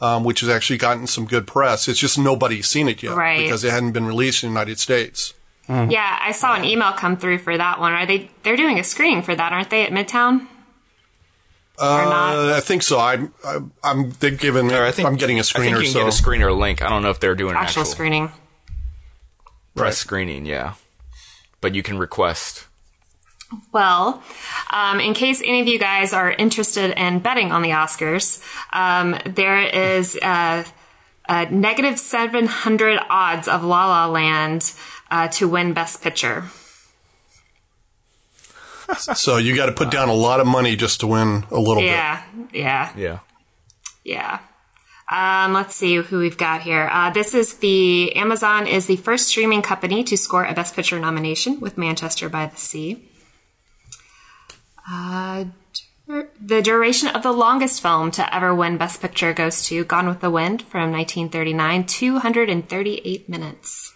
um, 0.00 0.22
which 0.24 0.40
has 0.40 0.48
actually 0.48 0.78
gotten 0.78 1.06
some 1.06 1.26
good 1.26 1.46
press. 1.46 1.88
It's 1.88 1.98
just 1.98 2.16
nobody's 2.18 2.68
seen 2.68 2.88
it 2.88 3.02
yet 3.02 3.14
Right. 3.16 3.38
because 3.42 3.64
it 3.64 3.70
hadn't 3.70 3.92
been 3.92 4.06
released 4.06 4.42
in 4.44 4.48
the 4.50 4.52
United 4.52 4.78
States. 4.78 5.34
Yeah, 5.70 6.18
I 6.20 6.32
saw 6.32 6.54
an 6.56 6.64
email 6.64 6.92
come 6.92 7.16
through 7.16 7.38
for 7.38 7.56
that 7.56 7.78
one. 7.78 7.92
Are 7.92 8.04
they? 8.04 8.28
They're 8.42 8.56
doing 8.56 8.78
a 8.80 8.84
screening 8.84 9.22
for 9.22 9.34
that, 9.36 9.52
aren't 9.52 9.70
they, 9.70 9.84
at 9.86 9.92
Midtown? 9.92 10.48
Uh, 11.78 12.54
I 12.56 12.60
think 12.60 12.82
so. 12.82 12.98
I'm, 12.98 13.32
I'm, 13.44 13.72
I'm 13.82 14.10
they've 14.20 14.38
given. 14.38 14.70
Or 14.70 14.84
I 14.84 14.90
think 14.90 15.06
I'm 15.08 15.16
getting 15.16 15.38
a 15.38 15.40
I 15.40 15.42
think 15.44 15.64
screener. 15.64 15.78
you 15.78 15.84
can 15.84 15.92
so 15.92 15.98
get 16.04 16.08
a 16.08 16.22
screener 16.22 16.56
link. 16.56 16.82
I 16.82 16.88
don't 16.88 17.02
know 17.02 17.10
if 17.10 17.20
they're 17.20 17.34
doing 17.36 17.52
an 17.52 17.56
Actual 17.56 17.82
actual, 17.82 17.92
screening. 17.94 18.32
press 19.74 19.96
screening. 19.96 20.44
Yeah, 20.44 20.74
but 21.60 21.74
you 21.74 21.82
can 21.82 21.98
request. 21.98 22.66
Well, 23.72 24.22
um, 24.72 25.00
in 25.00 25.14
case 25.14 25.40
any 25.40 25.60
of 25.60 25.66
you 25.68 25.78
guys 25.78 26.12
are 26.12 26.30
interested 26.30 26.92
in 27.00 27.18
betting 27.20 27.50
on 27.50 27.62
the 27.62 27.70
Oscars, 27.70 28.42
um, 28.72 29.16
there 29.26 29.60
is 29.62 30.16
a, 30.22 30.64
a 31.28 31.46
negative 31.50 31.98
700 31.98 33.00
odds 33.08 33.48
of 33.48 33.64
La 33.64 33.86
La 33.86 34.06
Land 34.06 34.72
uh, 35.10 35.28
to 35.28 35.48
win 35.48 35.72
Best 35.72 36.02
Picture. 36.02 36.44
so 38.98 39.36
you 39.36 39.54
got 39.56 39.66
to 39.66 39.72
put 39.72 39.90
down 39.90 40.08
a 40.08 40.14
lot 40.14 40.40
of 40.40 40.46
money 40.46 40.76
just 40.76 41.00
to 41.00 41.06
win 41.06 41.44
a 41.50 41.58
little 41.58 41.76
bit. 41.82 41.86
Yeah, 41.90 42.22
yeah, 42.52 42.92
Yeah. 42.96 43.18
yeah. 44.04 44.38
Um, 45.12 45.52
let's 45.54 45.74
see 45.74 45.96
who 45.96 46.20
we've 46.20 46.38
got 46.38 46.62
here. 46.62 46.88
Uh, 46.92 47.10
this 47.10 47.34
is 47.34 47.54
the 47.54 48.14
Amazon 48.14 48.68
is 48.68 48.86
the 48.86 48.94
first 48.96 49.26
streaming 49.26 49.60
company 49.60 50.04
to 50.04 50.16
score 50.16 50.44
a 50.44 50.54
Best 50.54 50.76
Picture 50.76 51.00
nomination 51.00 51.58
with 51.58 51.76
Manchester 51.76 52.28
by 52.28 52.46
the 52.46 52.56
Sea. 52.56 53.02
Uh, 54.88 55.46
the 56.40 56.62
duration 56.62 57.08
of 57.08 57.22
the 57.24 57.32
longest 57.32 57.82
film 57.82 58.10
to 58.12 58.34
ever 58.34 58.54
win 58.54 58.76
Best 58.76 59.00
Picture 59.00 59.32
goes 59.32 59.64
to 59.66 59.84
Gone 59.84 60.06
with 60.08 60.20
the 60.20 60.30
Wind 60.30 60.62
from 60.62 60.92
1939, 60.92 61.86
238 61.86 63.28
minutes. 63.28 63.94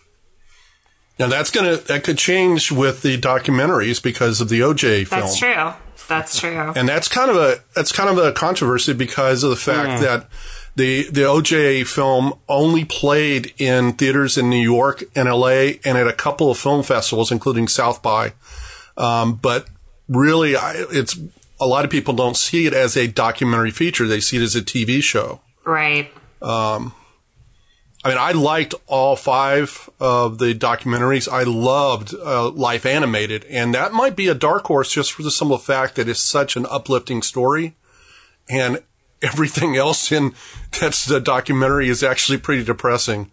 Now 1.19 1.29
that's 1.29 1.51
gonna 1.51 1.77
that 1.77 2.05
could 2.05 2.19
change 2.19 2.73
with 2.73 3.03
the 3.03 3.19
documentaries 3.19 4.03
because 4.03 4.41
of 4.41 4.49
the 4.49 4.61
OJ 4.61 5.07
film. 5.07 5.21
That's 5.21 5.39
true. 5.39 5.73
That's 6.09 6.39
true. 6.39 6.73
and 6.77 6.89
that's 6.89 7.09
kind 7.09 7.31
of 7.31 7.37
a 7.37 7.61
that's 7.75 7.93
kind 7.93 8.11
of 8.11 8.19
a 8.19 8.33
controversy 8.33 8.93
because 8.93 9.43
of 9.43 9.51
the 9.51 9.57
fact 9.57 10.03
that 10.03 10.29
the 10.77 11.09
the 11.11 11.23
OJ 11.23 11.87
film 11.87 12.35
only 12.49 12.85
played 12.85 13.55
in 13.59 13.93
theaters 13.93 14.37
in 14.37 14.51
New 14.51 14.61
York 14.61 15.05
and 15.15 15.29
L.A. 15.29 15.81
and 15.85 15.97
at 15.97 16.07
a 16.09 16.13
couple 16.13 16.51
of 16.51 16.59
film 16.59 16.83
festivals, 16.83 17.31
including 17.31 17.69
South 17.69 18.03
by. 18.03 18.33
Um, 18.97 19.35
but 19.37 19.69
really, 20.09 20.57
I, 20.57 20.75
it's 20.91 21.19
a 21.61 21.67
lot 21.67 21.85
of 21.85 21.91
people 21.91 22.13
don't 22.15 22.37
see 22.37 22.67
it 22.67 22.75
as 22.75 22.97
a 22.97 23.07
documentary 23.07 23.71
feature; 23.71 24.07
they 24.07 24.21
see 24.21 24.39
it 24.39 24.43
as 24.43 24.57
a 24.57 24.63
TV 24.63 25.03
show. 25.03 25.41
Right. 25.65 26.13
I 28.05 28.11
mean, 28.11 28.19
I 28.19 28.33
liked 28.33 28.75
all 28.87 29.17
five 29.17 29.89
of 29.99 30.37
the 30.37 30.55
documentaries. 30.55 31.27
I 31.27 31.45
loved 31.45 32.15
uh, 32.15 32.51
Life 32.51 32.85
Animated, 32.85 33.47
and 33.47 33.75
that 33.75 33.95
might 33.95 34.15
be 34.15 34.29
a 34.29 34.35
dark 34.35 34.67
horse 34.67 34.93
just 34.93 35.13
for 35.13 35.23
the 35.23 35.31
simple 35.31 35.57
fact 35.57 35.97
that 35.97 36.07
it's 36.07 36.21
such 36.21 36.55
an 36.55 36.67
uplifting 36.71 37.23
story, 37.23 37.77
and 38.47 38.83
everything 39.23 39.75
else 39.75 40.13
in 40.13 40.35
that's 40.79 41.07
the 41.07 41.19
documentary 41.19 41.89
is 41.89 42.03
actually 42.03 42.37
pretty 42.37 42.63
depressing. 42.63 43.31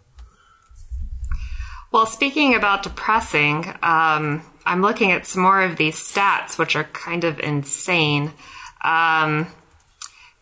Well, 1.91 2.05
speaking 2.05 2.55
about 2.55 2.83
depressing, 2.83 3.65
um, 3.83 4.41
I'm 4.65 4.81
looking 4.81 5.11
at 5.11 5.25
some 5.25 5.41
more 5.41 5.61
of 5.61 5.75
these 5.75 5.95
stats, 5.95 6.57
which 6.57 6.77
are 6.77 6.85
kind 6.85 7.25
of 7.25 7.41
insane. 7.41 8.31
Um, 8.85 9.47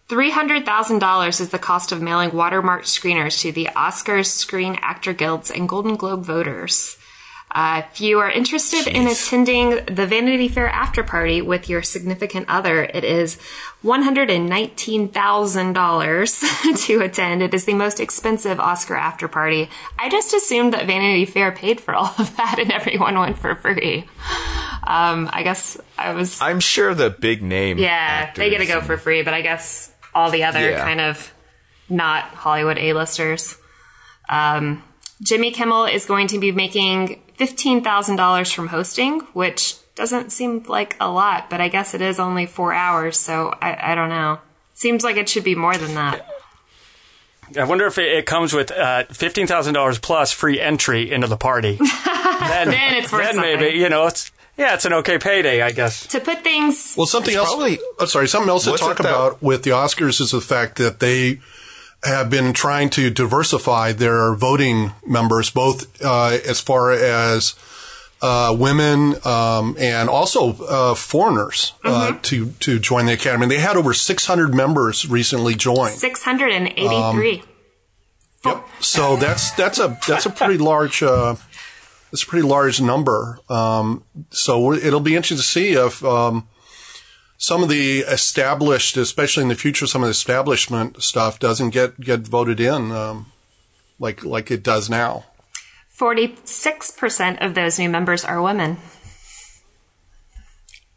$300,000 0.10 1.40
is 1.40 1.50
the 1.50 1.60
cost 1.60 1.92
of 1.92 2.02
mailing 2.02 2.32
watermarked 2.32 2.86
screeners 2.86 3.40
to 3.42 3.52
the 3.52 3.66
Oscars, 3.76 4.26
Screen 4.26 4.76
Actor 4.82 5.14
Guilds, 5.14 5.52
and 5.52 5.70
Golden 5.70 5.96
Globe 5.96 6.26
voters. 6.26 6.98
Uh, 7.52 7.82
if 7.92 8.00
you 8.02 8.20
are 8.20 8.30
interested 8.30 8.86
in 8.88 9.08
attending 9.08 9.84
the 9.86 10.06
Vanity 10.06 10.48
Fair 10.48 10.70
after 10.70 11.02
party 11.04 11.42
with 11.42 11.68
your 11.68 11.82
significant 11.82 12.48
other, 12.48 12.84
it 12.84 13.04
is 13.04 13.40
$119,000 13.84 16.78
to 16.86 17.02
attend. 17.02 17.42
It 17.42 17.52
is 17.54 17.66
the 17.66 17.74
most 17.74 18.00
expensive 18.00 18.60
Oscar 18.60 18.96
after 18.96 19.28
party. 19.28 19.68
I 19.98 20.10
just 20.10 20.32
assumed 20.34 20.74
that 20.74 20.86
Vanity 20.86 21.26
Fair 21.26 21.52
paid 21.52 21.82
for 21.82 21.96
all 21.96 22.14
of 22.20 22.36
that 22.38 22.60
and 22.60 22.72
everyone 22.72 23.18
went 23.18 23.40
for 23.40 23.56
free. 23.56 24.06
Um, 24.84 25.28
I 25.32 25.42
guess 25.44 25.80
I 25.98 26.14
was 26.14 26.40
I'm 26.42 26.60
sure 26.60 26.94
the 26.94 27.10
big 27.10 27.42
name. 27.42 27.80
yeah, 27.80 28.32
they 28.34 28.52
get 28.52 28.60
to 28.60 28.68
go 28.68 28.82
for 28.82 28.98
free, 28.98 29.24
but 29.24 29.34
I 29.34 29.42
guess 29.42 29.92
all 30.14 30.30
the 30.32 30.44
other 30.44 30.70
Yeah. 30.72 30.84
kind 30.84 31.02
of 31.02 31.34
not 31.90 32.24
Hollywood 32.26 32.78
A-listers. 32.78 33.58
Um, 34.28 34.84
Jimmy 35.22 35.52
Kimmel 35.52 35.86
is 35.86 36.06
going 36.06 36.28
to 36.28 36.40
be 36.40 36.52
making 36.52 37.22
$15,000 37.40 38.54
from 38.54 38.68
hosting, 38.68 39.22
which 39.34 39.76
doesn't 39.96 40.32
seem 40.32 40.64
like 40.68 40.96
a 41.00 41.10
lot, 41.12 41.50
but 41.50 41.60
I 41.60 41.68
guess 41.68 41.94
it 41.94 42.02
is 42.02 42.20
only 42.20 42.46
four 42.46 42.74
hours, 42.74 43.18
so 43.20 43.54
I, 43.62 43.92
I 43.92 43.96
don't 43.96 44.10
know. 44.10 44.40
Seems 44.74 45.04
like 45.04 45.18
it 45.18 45.28
should 45.28 45.44
be 45.44 45.56
more 45.56 45.76
than 45.76 45.96
that. 45.96 46.26
I 47.58 47.64
wonder 47.66 47.86
if 47.88 47.98
it, 47.98 48.06
it 48.14 48.26
comes 48.26 48.54
with 48.54 48.72
uh, 48.72 49.06
fifteen 49.06 49.48
thousand 49.48 49.74
dollars 49.74 49.98
plus 49.98 50.32
free 50.32 50.62
entry 50.62 51.12
into 51.12 51.26
the 51.28 51.36
party. 51.36 51.74
then, 52.06 52.70
Then 52.70 52.94
it's 52.94 53.12
worth 53.12 53.24
then 53.24 53.38
maybe 53.38 53.76
you 53.76 53.90
know 53.90 54.06
it's 54.06 54.32
yeah, 54.60 54.74
it's 54.76 54.86
an 54.86 54.94
okay 54.94 55.18
payday, 55.18 55.62
I 55.62 55.72
guess. 55.72 56.06
To 56.08 56.20
put 56.20 56.44
things, 56.44 56.94
Well, 56.98 57.08
something 57.08 57.34
else. 57.34 57.48
probably- 57.50 57.80
oh, 58.00 58.06
sorry, 58.06 58.28
something 58.28 58.50
else 58.50 58.66
to 58.66 58.78
talk 58.78 59.00
about 59.00 59.42
with 59.42 59.64
the 59.64 59.72
Oscars 59.72 60.20
is 60.22 60.32
the 60.32 60.42
fact 60.42 60.78
that 60.78 61.00
they 61.00 61.40
have 62.04 62.30
been 62.30 62.54
trying 62.54 62.90
to 62.92 63.10
diversify 63.10 63.92
their 63.94 64.34
voting 64.34 64.92
members, 65.06 65.50
both 65.50 65.88
uh, 66.04 66.38
as 66.46 66.60
far 66.60 66.92
as 66.92 67.56
uh, 68.22 68.54
women 68.58 69.16
um, 69.26 69.76
and 69.80 70.10
also 70.10 70.54
uh, 70.66 70.94
foreigners 70.94 71.74
uh, 71.86 72.14
to 72.22 72.48
to 72.60 72.78
join 72.80 73.06
the 73.06 73.14
academy. 73.14 73.48
They 73.48 73.60
had 73.60 73.78
over 73.78 73.94
600 73.94 74.54
members 74.54 75.08
recently 75.10 75.56
join. 75.56 75.90
683. 75.92 77.44
Yep. 78.46 78.66
So 78.80 79.16
that's 79.18 79.52
that's 79.52 79.80
a 79.80 79.98
that's 80.08 80.26
a 80.26 80.30
pretty 80.30 80.58
large 80.58 81.04
uh, 81.04 81.36
that's 82.12 82.24
a 82.24 82.28
pretty 82.28 82.48
large 82.48 82.82
number. 82.82 83.40
Um, 83.50 84.04
so 84.30 84.74
it'll 84.74 85.00
be 85.00 85.16
interesting 85.16 85.38
to 85.38 85.44
see 85.44 85.74
if 85.74 86.04
um, 86.04 86.48
some 87.38 87.64
of 87.64 87.70
the 87.70 88.00
established, 88.00 88.98
especially 88.98 89.44
in 89.44 89.50
the 89.50 89.56
future, 89.56 89.88
some 89.88 90.04
of 90.04 90.08
the 90.08 90.12
establishment 90.12 91.02
stuff 91.02 91.40
doesn't 91.40 91.70
get 91.70 92.00
get 92.00 92.22
voted 92.22 92.60
in 92.60 92.92
um, 92.92 93.32
like 94.00 94.24
like 94.24 94.52
it 94.52 94.64
does 94.64 94.90
now. 94.90 95.26
46% 95.98 97.46
of 97.46 97.56
those 97.56 97.78
new 97.78 97.90
members 97.90 98.24
are 98.24 98.42
women. 98.42 98.78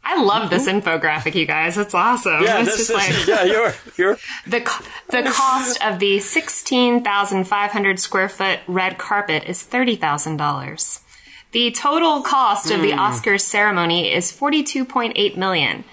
I 0.05 0.21
love 0.21 0.49
this 0.49 0.67
infographic, 0.67 1.33
you 1.33 1.45
guys. 1.45 1.77
It's 1.77 1.93
awesome. 1.93 2.43
Yeah, 2.43 2.59
it's 2.59 2.77
this, 2.77 2.87
just 2.87 3.07
this, 3.07 3.27
like 3.27 3.27
yeah, 3.27 3.43
you're 3.43 3.73
you're 3.97 4.17
the 4.45 4.59
the 5.09 5.23
cost 5.23 5.83
of 5.83 5.99
the 5.99 6.19
16,500 6.19 7.99
square 7.99 8.29
foot 8.29 8.59
red 8.67 8.97
carpet 8.97 9.45
is 9.45 9.63
$30,000. 9.63 11.02
The 11.53 11.69
total 11.71 12.21
cost 12.23 12.71
of 12.71 12.81
the 12.81 12.91
Oscars 12.91 13.41
ceremony 13.41 14.11
is 14.11 14.31
42.8 14.31 15.37
million, 15.37 15.83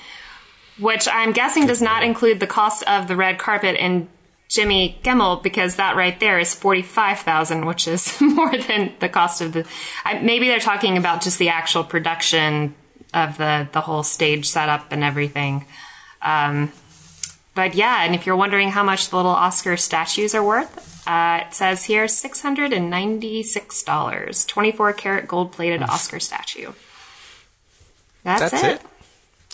which 0.79 1.07
I'm 1.07 1.33
guessing 1.33 1.67
does 1.67 1.83
not 1.83 2.03
include 2.03 2.41
the 2.41 2.47
cost 2.47 2.83
of 2.85 3.09
the 3.09 3.17
red 3.17 3.39
carpet 3.39 3.77
and 3.79 4.09
Jimmy 4.49 4.99
Kimmel 5.03 5.37
because 5.37 5.77
that 5.77 5.97
right 5.97 6.19
there 6.19 6.39
is 6.39 6.55
45,000, 6.55 7.67
which 7.67 7.87
is 7.87 8.19
more 8.21 8.57
than 8.57 8.95
the 9.01 9.09
cost 9.11 9.43
of 9.43 9.53
the 9.53 9.67
I, 10.05 10.19
maybe 10.21 10.49
they're 10.49 10.61
talking 10.61 10.97
about 10.97 11.23
just 11.23 11.39
the 11.39 11.51
actual 11.51 11.85
production 11.85 12.75
of 13.13 13.37
the 13.37 13.69
the 13.73 13.83
whole 13.83 14.03
stage 14.03 14.49
setup 14.49 14.91
and 14.93 15.05
everything. 15.05 15.67
Um, 16.23 16.73
but 17.55 17.75
yeah, 17.75 18.03
and 18.03 18.15
if 18.15 18.25
you're 18.25 18.37
wondering 18.37 18.71
how 18.71 18.83
much 18.83 19.11
the 19.11 19.17
little 19.17 19.31
Oscar 19.31 19.77
statues 19.77 20.35
are 20.35 20.43
worth, 20.43 20.90
uh, 21.07 21.45
it 21.47 21.55
says 21.55 21.85
here 21.85 22.09
six 22.09 22.43
hundred 22.43 22.73
and 22.73 22.91
ninety 22.91 23.43
six 23.43 23.83
dollars, 23.83 24.45
twenty 24.45 24.73
four 24.73 24.93
karat 24.93 25.29
gold 25.29 25.53
plated 25.53 25.83
Oscar 25.83 26.21
statue. 26.21 26.73
That's, 28.23 28.51
That's 28.51 28.65
it. 28.65 28.83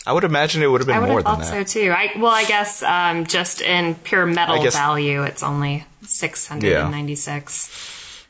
I 0.05 0.13
would 0.13 0.23
imagine 0.23 0.61
it 0.63 0.67
would 0.67 0.81
have 0.81 0.87
been 0.87 0.95
I 0.97 0.99
would 0.99 1.09
more 1.09 1.17
have 1.17 1.25
than 1.25 1.45
thought 1.47 1.53
that. 1.53 1.69
so 1.69 1.79
too. 1.81 1.91
I 1.91 2.11
well, 2.17 2.31
I 2.31 2.45
guess 2.45 2.83
um, 2.83 3.25
just 3.25 3.61
in 3.61 3.95
pure 3.95 4.25
metal 4.25 4.61
guess- 4.61 4.75
value, 4.75 5.23
it's 5.23 5.43
only 5.43 5.85
six 6.03 6.47
hundred 6.47 6.73
and 6.73 6.91
ninety 6.91 7.15
six. 7.15 8.25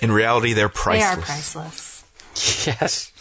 In 0.00 0.10
reality, 0.12 0.54
they're 0.54 0.68
priceless. 0.70 1.14
They 1.14 1.20
are 1.20 1.24
priceless. 1.24 2.66
yes. 2.66 3.12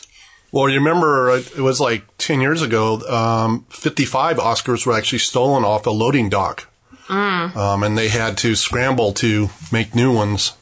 Well, 0.52 0.70
you 0.70 0.76
remember 0.80 1.30
uh, 1.32 1.36
it 1.38 1.60
was 1.60 1.82
like 1.82 2.06
10 2.20 2.40
years 2.40 2.62
ago, 2.62 3.02
um, 3.10 3.66
55 3.70 4.38
Oscars 4.38 4.86
were 4.86 4.94
actually 4.94 5.20
stolen 5.20 5.66
off 5.66 5.86
a 5.86 5.90
loading 5.90 6.30
dock. 6.30 6.67
Um, 7.10 7.84
and 7.84 7.98
they 7.98 8.10
had 8.10 8.38
to 8.40 8.56
scramble 8.56 9.14
to 9.14 9.50
make 9.72 9.96
new 9.96 10.14
ones. 10.14 10.54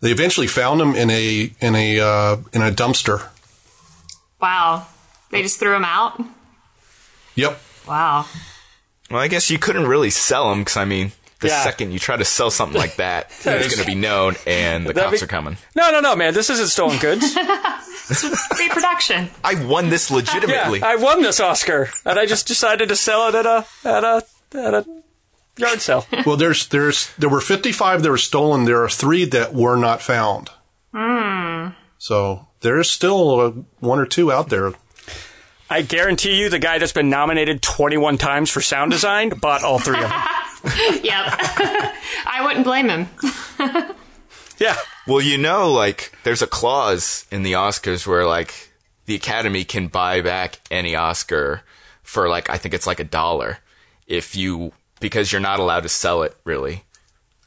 They 0.00 0.10
eventually 0.10 0.46
found 0.48 0.80
them 0.80 0.94
in 0.94 1.10
a, 1.10 1.50
in 1.60 1.74
a, 1.74 2.00
uh, 2.00 2.36
in 2.52 2.62
a 2.62 2.70
dumpster. 2.70 3.28
Wow, 4.40 4.86
they 5.30 5.42
just 5.42 5.58
threw 5.58 5.72
them 5.72 5.84
out. 5.84 6.20
Yep. 7.36 7.60
Wow. 7.88 8.26
Well, 9.10 9.20
I 9.20 9.28
guess 9.28 9.50
you 9.50 9.58
couldn't 9.58 9.86
really 9.86 10.10
sell 10.10 10.50
them 10.50 10.60
because 10.60 10.76
I 10.76 10.84
mean, 10.84 11.12
The 11.40 11.48
Yeah. 11.48 11.62
second 11.64 11.92
you 11.92 11.98
try 11.98 12.16
to 12.16 12.24
sell 12.24 12.50
something 12.50 12.78
like 12.78 12.96
that, 12.96 13.26
it's 13.44 13.44
going 13.44 13.68
to 13.70 13.84
be 13.86 13.94
known, 13.94 14.36
and 14.46 14.86
the 14.86 14.92
That'd 14.94 15.10
cops 15.10 15.20
be- 15.20 15.24
are 15.24 15.28
coming. 15.28 15.56
No, 15.74 15.90
no, 15.90 16.00
no, 16.00 16.16
man. 16.16 16.32
This 16.32 16.48
isn't 16.50 16.68
stolen 16.68 16.98
goods. 16.98 17.36
This 18.06 18.22
is 18.22 18.38
reproduction. 18.58 19.30
I 19.42 19.54
won 19.64 19.88
this 19.88 20.10
yeah, 20.10 20.16
legitimately. 20.16 20.82
I 20.82 20.96
won 20.96 21.22
this 21.22 21.40
Oscar, 21.40 21.88
and 22.04 22.18
I 22.18 22.26
just 22.26 22.46
decided 22.46 22.90
to 22.90 22.96
sell 22.96 23.28
it 23.28 23.34
at 23.34 23.46
a 23.46 23.64
at 23.82 24.04
a 24.04 24.22
at 24.54 24.74
a 24.74 24.84
yard 25.56 25.80
sale. 25.80 26.06
Well, 26.26 26.36
there's 26.36 26.68
there's 26.68 27.10
there 27.18 27.28
were 27.28 27.40
55 27.40 28.02
that 28.02 28.10
were 28.10 28.18
stolen. 28.18 28.64
There 28.64 28.82
are 28.82 28.88
three 28.88 29.24
that 29.26 29.54
were 29.54 29.76
not 29.76 30.02
found. 30.02 30.50
So 31.98 32.48
there's 32.60 32.90
still 32.90 33.40
uh, 33.40 33.50
one 33.80 33.98
or 33.98 34.04
two 34.04 34.30
out 34.30 34.50
there. 34.50 34.72
I 35.70 35.80
guarantee 35.80 36.34
you, 36.38 36.50
the 36.50 36.58
guy 36.58 36.76
that's 36.76 36.92
been 36.92 37.08
nominated 37.08 37.62
21 37.62 38.18
times 38.18 38.50
for 38.50 38.60
sound 38.60 38.90
design 38.90 39.30
bought 39.30 39.64
all 39.64 39.78
three 39.78 39.96
of 40.02 40.10
them. 40.10 40.22
Yep. 41.02 41.04
I 42.26 42.42
wouldn't 42.44 42.64
blame 42.64 42.88
him. 42.88 43.08
Yeah. 44.58 44.76
Well, 45.06 45.20
you 45.20 45.36
know, 45.36 45.70
like 45.70 46.12
there's 46.24 46.40
a 46.42 46.46
clause 46.46 47.26
in 47.30 47.42
the 47.42 47.52
Oscars 47.52 48.06
where 48.06 48.24
like 48.26 48.70
the 49.04 49.14
Academy 49.14 49.64
can 49.64 49.88
buy 49.88 50.22
back 50.22 50.60
any 50.70 50.94
Oscar 50.94 51.60
for 52.02 52.28
like 52.30 52.48
I 52.48 52.56
think 52.56 52.74
it's 52.74 52.86
like 52.86 53.00
a 53.00 53.04
dollar 53.04 53.58
if 54.06 54.36
you 54.36 54.72
because 55.04 55.30
you're 55.30 55.40
not 55.40 55.60
allowed 55.60 55.82
to 55.82 55.88
sell 55.90 56.22
it 56.22 56.34
really. 56.44 56.84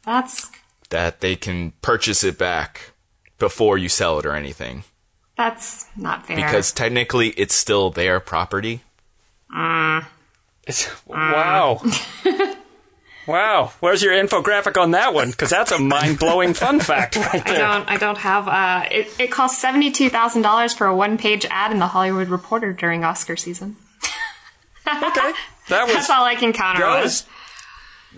That's 0.05 0.51
That 0.91 1.21
they 1.21 1.35
can 1.35 1.71
purchase 1.81 2.23
it 2.23 2.37
back 2.37 2.91
before 3.39 3.79
you 3.79 3.89
sell 3.89 4.19
it 4.19 4.25
or 4.27 4.33
anything 4.35 4.83
that's 5.35 5.85
not 5.95 6.25
fair. 6.27 6.35
because 6.35 6.71
technically 6.71 7.29
it's 7.29 7.55
still 7.55 7.89
their 7.89 8.19
property. 8.19 8.81
It's, 10.67 10.87
wow. 11.07 11.81
wow. 13.27 13.71
Where's 13.79 14.01
your 14.03 14.13
infographic 14.13 14.79
on 14.81 14.91
that 14.91 15.13
one? 15.13 15.31
Because 15.31 15.49
that's 15.49 15.71
a 15.71 15.79
mind 15.79 16.19
blowing 16.19 16.53
fun 16.53 16.79
fact 16.79 17.15
right 17.15 17.43
there. 17.45 17.55
I 17.65 17.73
don't. 17.77 17.89
I 17.89 17.97
don't 17.97 18.17
have. 18.17 18.47
Uh, 18.47 18.85
it, 18.91 19.07
it 19.19 19.31
cost 19.31 19.61
seventy 19.61 19.91
two 19.91 20.09
thousand 20.09 20.41
dollars 20.41 20.73
for 20.73 20.87
a 20.87 20.95
one 20.95 21.17
page 21.17 21.45
ad 21.49 21.71
in 21.71 21.79
the 21.79 21.87
Hollywood 21.87 22.27
Reporter 22.29 22.73
during 22.73 23.03
Oscar 23.03 23.35
season. 23.37 23.77
Okay. 24.87 25.31
That 25.69 25.83
was. 25.85 25.93
That's 25.93 26.09
all 26.09 26.25
I 26.25 26.35
can 26.35 26.51
counter 26.53 26.81
That 26.81 26.95
with. 26.95 27.03
was, 27.05 27.25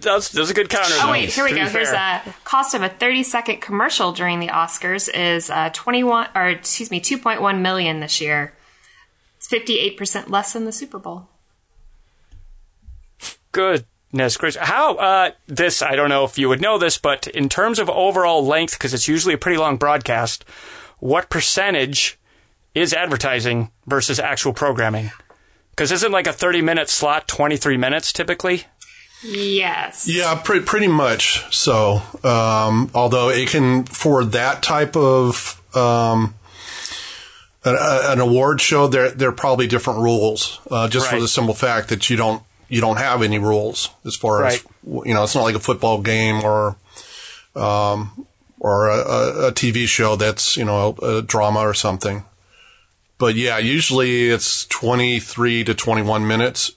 that's, 0.01 0.29
that's 0.29 0.49
a 0.49 0.53
good 0.53 0.69
counter. 0.69 0.93
Oh 0.97 1.07
though, 1.07 1.11
wait, 1.11 1.29
here 1.29 1.43
we 1.43 1.51
go. 1.51 1.63
be 1.65 1.69
Here's 1.69 1.91
fair. 1.91 2.21
a 2.25 2.33
cost 2.43 2.73
of 2.73 2.81
a 2.81 2.89
30 2.89 3.23
second 3.23 3.61
commercial 3.61 4.11
during 4.11 4.39
the 4.39 4.47
Oscars 4.47 5.09
is 5.13 5.49
uh, 5.49 5.69
21 5.73 6.29
or 6.35 6.49
excuse 6.49 6.91
me 6.91 6.99
2.1 6.99 7.61
million 7.61 7.99
this 7.99 8.19
year. 8.21 8.53
It's 9.37 9.47
58 9.47 9.97
percent 9.97 10.29
less 10.29 10.53
than 10.53 10.65
the 10.65 10.71
Super 10.71 10.99
Bowl. 10.99 11.27
Goodness 13.51 14.37
gracious. 14.37 14.61
How, 14.61 14.95
uh, 14.95 15.31
this, 15.47 15.81
I 15.81 15.95
don't 15.95 16.09
know 16.09 16.23
if 16.23 16.37
you 16.37 16.49
would 16.49 16.61
know 16.61 16.77
this, 16.77 16.97
but 16.97 17.27
in 17.27 17.49
terms 17.49 17.79
of 17.79 17.89
overall 17.89 18.45
length, 18.45 18.73
because 18.73 18.93
it's 18.93 19.07
usually 19.07 19.33
a 19.33 19.39
pretty 19.39 19.57
long 19.57 19.77
broadcast, 19.77 20.45
what 20.99 21.29
percentage 21.29 22.19
is 22.75 22.93
advertising 22.93 23.71
versus 23.87 24.19
actual 24.19 24.53
programming? 24.53 25.11
Because 25.71 25.91
isn't 25.91 26.11
like 26.11 26.27
a 26.27 26.33
30 26.33 26.61
minute 26.61 26.89
slot 26.89 27.27
23 27.27 27.77
minutes 27.77 28.13
typically? 28.13 28.65
Yes. 29.23 30.07
Yeah, 30.07 30.35
pre- 30.35 30.61
pretty 30.61 30.87
much 30.87 31.53
so. 31.55 32.01
Um, 32.23 32.89
although 32.93 33.29
it 33.29 33.49
can, 33.49 33.83
for 33.83 34.23
that 34.25 34.63
type 34.63 34.95
of 34.95 35.61
um, 35.75 36.35
an, 37.65 37.75
a- 37.75 38.11
an 38.11 38.19
award 38.19 38.61
show, 38.61 38.87
there 38.87 39.11
there 39.11 39.29
are 39.29 39.33
probably 39.33 39.67
different 39.67 39.99
rules. 39.99 40.59
Uh, 40.71 40.87
just 40.87 41.09
for 41.09 41.19
the 41.19 41.27
simple 41.27 41.53
fact 41.53 41.89
that 41.89 42.09
you 42.09 42.15
don't 42.15 42.41
you 42.69 42.81
don't 42.81 42.97
have 42.97 43.21
any 43.21 43.39
rules 43.39 43.89
as 44.05 44.15
far 44.15 44.45
as 44.45 44.63
you 44.83 45.13
know. 45.13 45.23
It's 45.23 45.35
not 45.35 45.43
like 45.43 45.55
a 45.55 45.59
football 45.59 46.01
game 46.01 46.41
or 46.43 46.77
um, 47.55 48.25
or 48.59 48.87
a, 48.87 49.47
a, 49.47 49.51
TV 49.51 49.87
show 49.87 50.15
that's 50.15 50.55
you 50.55 50.63
know 50.65 50.95
a, 51.01 51.17
a 51.17 51.21
drama 51.21 51.59
or 51.59 51.73
something. 51.73 52.23
But 53.17 53.35
yeah, 53.35 53.57
usually 53.57 54.29
it's 54.29 54.65
twenty 54.65 55.19
three 55.19 55.63
to 55.65 55.73
twenty 55.73 56.03
one 56.03 56.25
minutes 56.25 56.71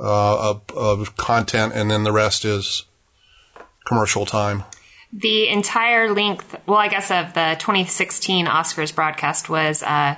uh, 0.00 0.50
of, 0.50 0.62
of 0.76 1.16
content, 1.16 1.72
and 1.74 1.90
then 1.90 2.04
the 2.04 2.12
rest 2.12 2.44
is 2.44 2.84
commercial 3.84 4.24
time. 4.26 4.64
The 5.12 5.48
entire 5.48 6.10
length, 6.12 6.56
well, 6.66 6.78
I 6.78 6.88
guess 6.88 7.10
of 7.10 7.34
the 7.34 7.56
2016 7.58 8.46
Oscars 8.46 8.94
broadcast 8.94 9.48
was 9.48 9.82
uh, 9.82 10.14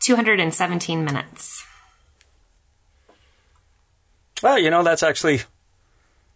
217 0.00 1.04
minutes. 1.04 1.64
Well, 4.42 4.58
you 4.58 4.70
know, 4.70 4.82
that's 4.82 5.02
actually, 5.02 5.40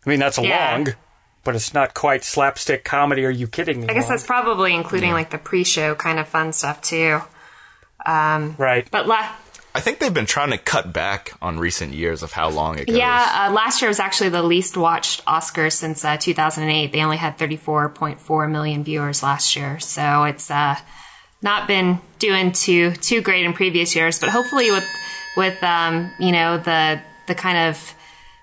I 0.05 0.11
mean, 0.11 0.21
that's 0.21 0.39
Yeah. 0.39 0.73
long, 0.73 0.89
but 1.45 1.55
it's 1.55 1.73
not 1.73 1.95
quite 1.95 2.23
slapstick 2.25 2.85
comedy. 2.85 3.25
Are 3.25 3.31
you 3.31 3.47
kidding 3.47 3.81
me? 3.81 3.87
I 3.89 3.95
guess 3.95 4.09
that's 4.09 4.27
probably 4.27 4.75
including 4.75 5.13
like 5.13 5.31
the 5.31 5.39
pre-show 5.39 5.95
kind 5.95 6.19
of 6.19 6.29
fun 6.29 6.53
stuff 6.53 6.83
too. 6.83 7.21
Um, 8.05 8.55
right. 8.59 8.87
but 8.91 9.07
la- 9.07 9.31
I 9.77 9.81
think 9.81 9.99
they've 9.99 10.15
been 10.15 10.27
trying 10.27 10.51
to 10.51 10.59
cut 10.59 10.93
back 10.93 11.33
on 11.43 11.59
recent 11.59 11.95
years 11.95 12.23
of 12.23 12.31
how 12.31 12.49
long 12.49 12.79
it 12.79 12.87
goes. 12.87 12.97
Yeah, 12.97 13.49
uh, 13.49 13.53
last 13.53 13.83
year 13.83 13.89
was 13.89 13.99
actually 13.99 14.31
the 14.31 14.43
least 14.43 14.77
watched 14.77 15.21
Oscar 15.27 15.69
since 15.69 16.05
uh, 16.05 16.17
2008. 16.17 16.93
They 16.93 17.03
only 17.03 17.17
had 17.17 17.37
34.4 17.37 18.51
million 18.51 18.85
viewers 18.85 19.23
last 19.23 19.57
year, 19.57 19.81
so 19.81 20.25
it's 20.25 20.49
uh, 20.49 20.77
not 21.43 21.67
been 21.67 21.99
doing 22.21 22.53
too 22.53 22.93
too 22.93 23.21
great 23.21 23.45
in 23.45 23.53
previous 23.53 23.97
years. 23.97 24.21
But 24.21 24.29
hopefully, 24.29 24.71
with 24.71 24.89
with 25.37 25.61
um, 25.65 26.13
you 26.21 26.31
know 26.31 26.57
the 26.59 27.01
the 27.27 27.35
kind 27.35 27.71
of 27.71 27.95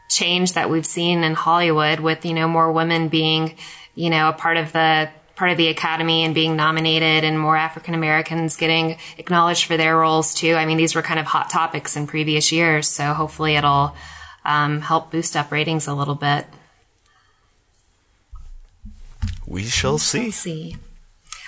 change 0.10 0.54
that 0.54 0.70
we've 0.70 0.86
seen 0.86 1.24
in 1.24 1.34
Hollywood, 1.34 2.02
with 2.02 2.26
you 2.26 2.34
know 2.34 2.50
more 2.50 2.74
women 2.74 3.08
being 3.08 3.56
you 3.96 4.10
know 4.10 4.28
a 4.28 4.34
part 4.34 4.58
of 4.58 4.74
the 4.74 5.10
part 5.42 5.50
of 5.50 5.58
the 5.58 5.70
academy 5.70 6.24
and 6.24 6.36
being 6.36 6.56
nominated 6.56 7.24
and 7.24 7.40
more 7.40 7.58
African 7.58 7.96
Americans 7.96 8.56
getting 8.56 8.98
acknowledged 9.18 9.66
for 9.66 9.76
their 9.76 9.98
roles 9.98 10.36
too. 10.36 10.54
I 10.54 10.68
mean, 10.68 10.78
these 10.78 10.94
were 10.94 11.02
kind 11.02 11.20
of 11.20 11.26
hot 11.26 11.50
topics 11.50 11.98
in 11.98 12.06
previous 12.06 12.52
years, 12.52 12.88
so 12.88 13.06
hopefully 13.14 13.56
it'll 13.56 13.96
um, 14.46 14.82
help 14.82 15.10
boost 15.10 15.36
up 15.36 15.52
ratings 15.52 15.88
a 15.88 15.96
little 15.96 16.14
bit. 16.14 16.46
We 19.48 19.64
shall 19.64 19.98
see. 19.98 20.26
Let's 20.26 20.36
see. 20.36 20.76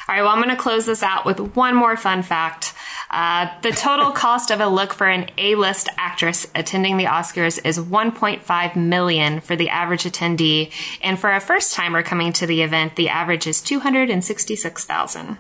All 0.08 0.16
right, 0.16 0.22
well, 0.22 0.32
I'm 0.32 0.42
going 0.42 0.50
to 0.50 0.62
close 0.62 0.86
this 0.86 1.02
out 1.02 1.26
with 1.26 1.40
one 1.56 1.76
more 1.76 1.96
fun 1.96 2.24
fact. 2.24 2.74
Uh, 3.10 3.48
the 3.62 3.72
total 3.72 4.12
cost 4.26 4.52
of 4.52 4.60
a 4.60 4.68
look 4.68 4.92
for 4.94 5.08
an 5.08 5.30
A-list 5.38 5.88
actress 5.98 6.46
attending 6.56 6.98
the 6.98 7.06
Oscars 7.06 7.60
is 7.64 7.80
1.5 7.80 8.76
million 8.76 9.40
for 9.40 9.56
the 9.56 9.70
average 9.70 10.04
attendee, 10.04 10.72
and 11.02 11.18
for 11.18 11.32
a 11.32 11.40
first 11.40 11.74
timer 11.74 12.04
coming 12.04 12.34
to 12.34 12.46
the 12.46 12.62
event, 12.64 12.98
the 12.98 13.08
average 13.08 13.48
is 13.48 13.62
266,000. 13.62 15.38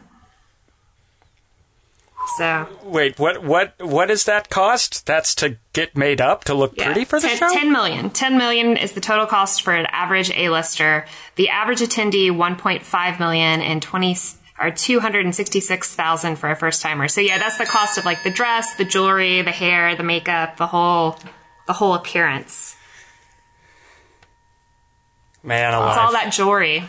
So, 2.37 2.67
Wait, 2.83 3.19
what? 3.19 3.43
What? 3.43 3.73
What 3.79 4.09
is 4.09 4.23
that 4.25 4.49
cost? 4.49 5.05
That's 5.05 5.35
to 5.35 5.57
get 5.73 5.97
made 5.97 6.21
up 6.21 6.45
to 6.45 6.53
look 6.53 6.73
yeah, 6.77 6.85
pretty 6.85 7.05
for 7.05 7.19
the 7.19 7.27
10, 7.27 7.37
show. 7.37 7.53
10 7.53 7.71
million. 7.71 8.09
10 8.09 8.37
million 8.37 8.77
is 8.77 8.93
the 8.93 9.01
total 9.01 9.25
cost 9.25 9.61
for 9.61 9.73
an 9.73 9.85
average 9.87 10.31
A-lister. 10.31 11.05
The 11.35 11.49
average 11.49 11.79
attendee 11.79 12.29
1.5 12.29 13.19
million 13.19 13.61
and 13.61 13.81
20 13.81 14.15
or 14.63 14.71
266,000 14.71 16.35
for 16.37 16.49
a 16.49 16.55
first 16.55 16.81
timer. 16.81 17.07
So 17.07 17.21
yeah, 17.21 17.37
that's 17.37 17.57
the 17.57 17.65
cost 17.65 17.97
of 17.97 18.05
like 18.05 18.23
the 18.23 18.29
dress, 18.29 18.75
the 18.75 18.85
jewelry, 18.85 19.41
the 19.41 19.51
hair, 19.51 19.95
the 19.95 20.03
makeup, 20.03 20.57
the 20.57 20.67
whole 20.67 21.17
the 21.67 21.73
whole 21.73 21.93
appearance. 21.93 22.75
Man 25.43 25.73
alive. 25.73 25.89
It's 25.89 25.97
all 25.97 26.11
that 26.13 26.31
jewelry, 26.31 26.83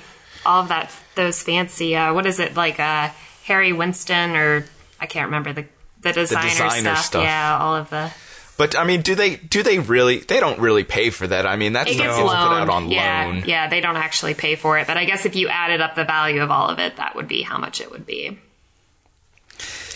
all 0.46 0.62
of 0.62 0.68
that 0.68 0.90
those 1.16 1.42
fancy 1.42 1.96
uh 1.96 2.14
what 2.14 2.26
is 2.26 2.38
it 2.38 2.54
like 2.54 2.78
uh 2.78 3.10
Harry 3.44 3.72
Winston 3.72 4.36
or 4.36 4.64
I 5.00 5.06
can't 5.06 5.26
remember 5.26 5.52
the 5.52 5.66
the 6.00 6.12
designer, 6.12 6.48
designer 6.48 6.80
stuff. 6.80 7.04
stuff. 7.04 7.22
Yeah, 7.24 7.58
all 7.60 7.74
of 7.76 7.90
the 7.90 8.12
But 8.56 8.78
I 8.78 8.84
mean, 8.84 9.02
do 9.02 9.14
they 9.16 9.36
do 9.36 9.62
they 9.64 9.78
really? 9.80 10.18
They 10.18 10.38
don't 10.38 10.58
really 10.60 10.84
pay 10.84 11.10
for 11.10 11.26
that. 11.26 11.44
I 11.46 11.56
mean, 11.56 11.72
that's 11.72 11.90
It 11.90 11.94
stuff 11.94 12.06
gets 12.06 12.18
gets 12.18 12.28
put 12.30 12.38
loaned. 12.38 12.70
out 12.70 12.70
on 12.70 12.90
yeah, 12.90 13.24
loan. 13.26 13.42
yeah, 13.46 13.68
they 13.68 13.80
don't 13.80 13.96
actually 13.96 14.34
pay 14.34 14.54
for 14.54 14.78
it. 14.78 14.86
But 14.86 14.96
I 14.96 15.04
guess 15.06 15.26
if 15.26 15.34
you 15.34 15.48
added 15.48 15.80
up 15.80 15.96
the 15.96 16.04
value 16.04 16.40
of 16.40 16.50
all 16.52 16.68
of 16.68 16.78
it, 16.78 16.96
that 16.96 17.16
would 17.16 17.26
be 17.26 17.42
how 17.42 17.58
much 17.58 17.80
it 17.80 17.90
would 17.90 18.06
be. 18.06 18.38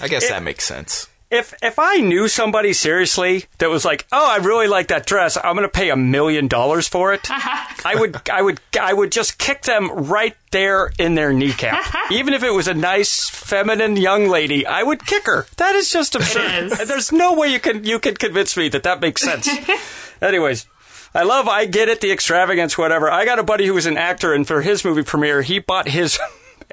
I 0.00 0.08
guess 0.08 0.28
that 0.28 0.42
makes 0.42 0.64
sense. 0.64 1.08
If 1.30 1.54
if 1.62 1.78
I 1.78 1.96
knew 1.98 2.28
somebody 2.28 2.72
seriously 2.72 3.46
that 3.58 3.68
was 3.68 3.84
like, 3.84 4.06
"Oh, 4.12 4.30
I 4.30 4.36
really 4.36 4.66
like 4.66 4.88
that 4.88 5.06
dress. 5.06 5.36
I'm 5.36 5.54
going 5.56 5.62
to 5.62 5.68
pay 5.68 5.90
a 5.90 5.96
million 5.96 6.48
dollars 6.48 6.88
for 6.88 7.12
it," 7.12 7.20
I 7.30 7.94
would 7.94 8.28
I 8.30 8.42
would 8.42 8.60
I 8.80 8.92
would 8.92 9.12
just 9.12 9.38
kick 9.38 9.62
them 9.62 9.90
right 9.90 10.36
there 10.50 10.90
in 10.98 11.14
their 11.14 11.32
kneecap. 11.32 11.84
Even 12.10 12.32
if 12.34 12.42
it 12.42 12.52
was 12.52 12.68
a 12.68 12.74
nice 12.74 13.28
feminine 13.28 13.96
young 13.96 14.28
lady, 14.28 14.66
I 14.66 14.82
would 14.82 15.06
kick 15.06 15.26
her. 15.26 15.46
That 15.56 15.74
is 15.74 15.90
just 15.90 16.14
absurd. 16.14 16.72
is. 16.72 16.88
There's 16.88 17.12
no 17.12 17.34
way 17.34 17.48
you 17.48 17.60
can 17.60 17.84
you 17.84 17.98
can 17.98 18.14
convince 18.14 18.56
me 18.56 18.68
that 18.70 18.82
that 18.84 19.00
makes 19.00 19.22
sense. 19.22 19.48
Anyways. 20.22 20.66
I 21.14 21.22
love, 21.22 21.48
I 21.48 21.64
get 21.64 21.88
it, 21.88 22.02
the 22.02 22.12
extravagance, 22.12 22.76
whatever. 22.76 23.10
I 23.10 23.24
got 23.24 23.38
a 23.38 23.42
buddy 23.42 23.64
who 23.66 23.72
was 23.72 23.86
an 23.86 23.96
actor, 23.96 24.34
and 24.34 24.46
for 24.46 24.60
his 24.60 24.84
movie 24.84 25.02
premiere, 25.02 25.40
he 25.40 25.58
bought 25.58 25.88
his. 25.88 26.18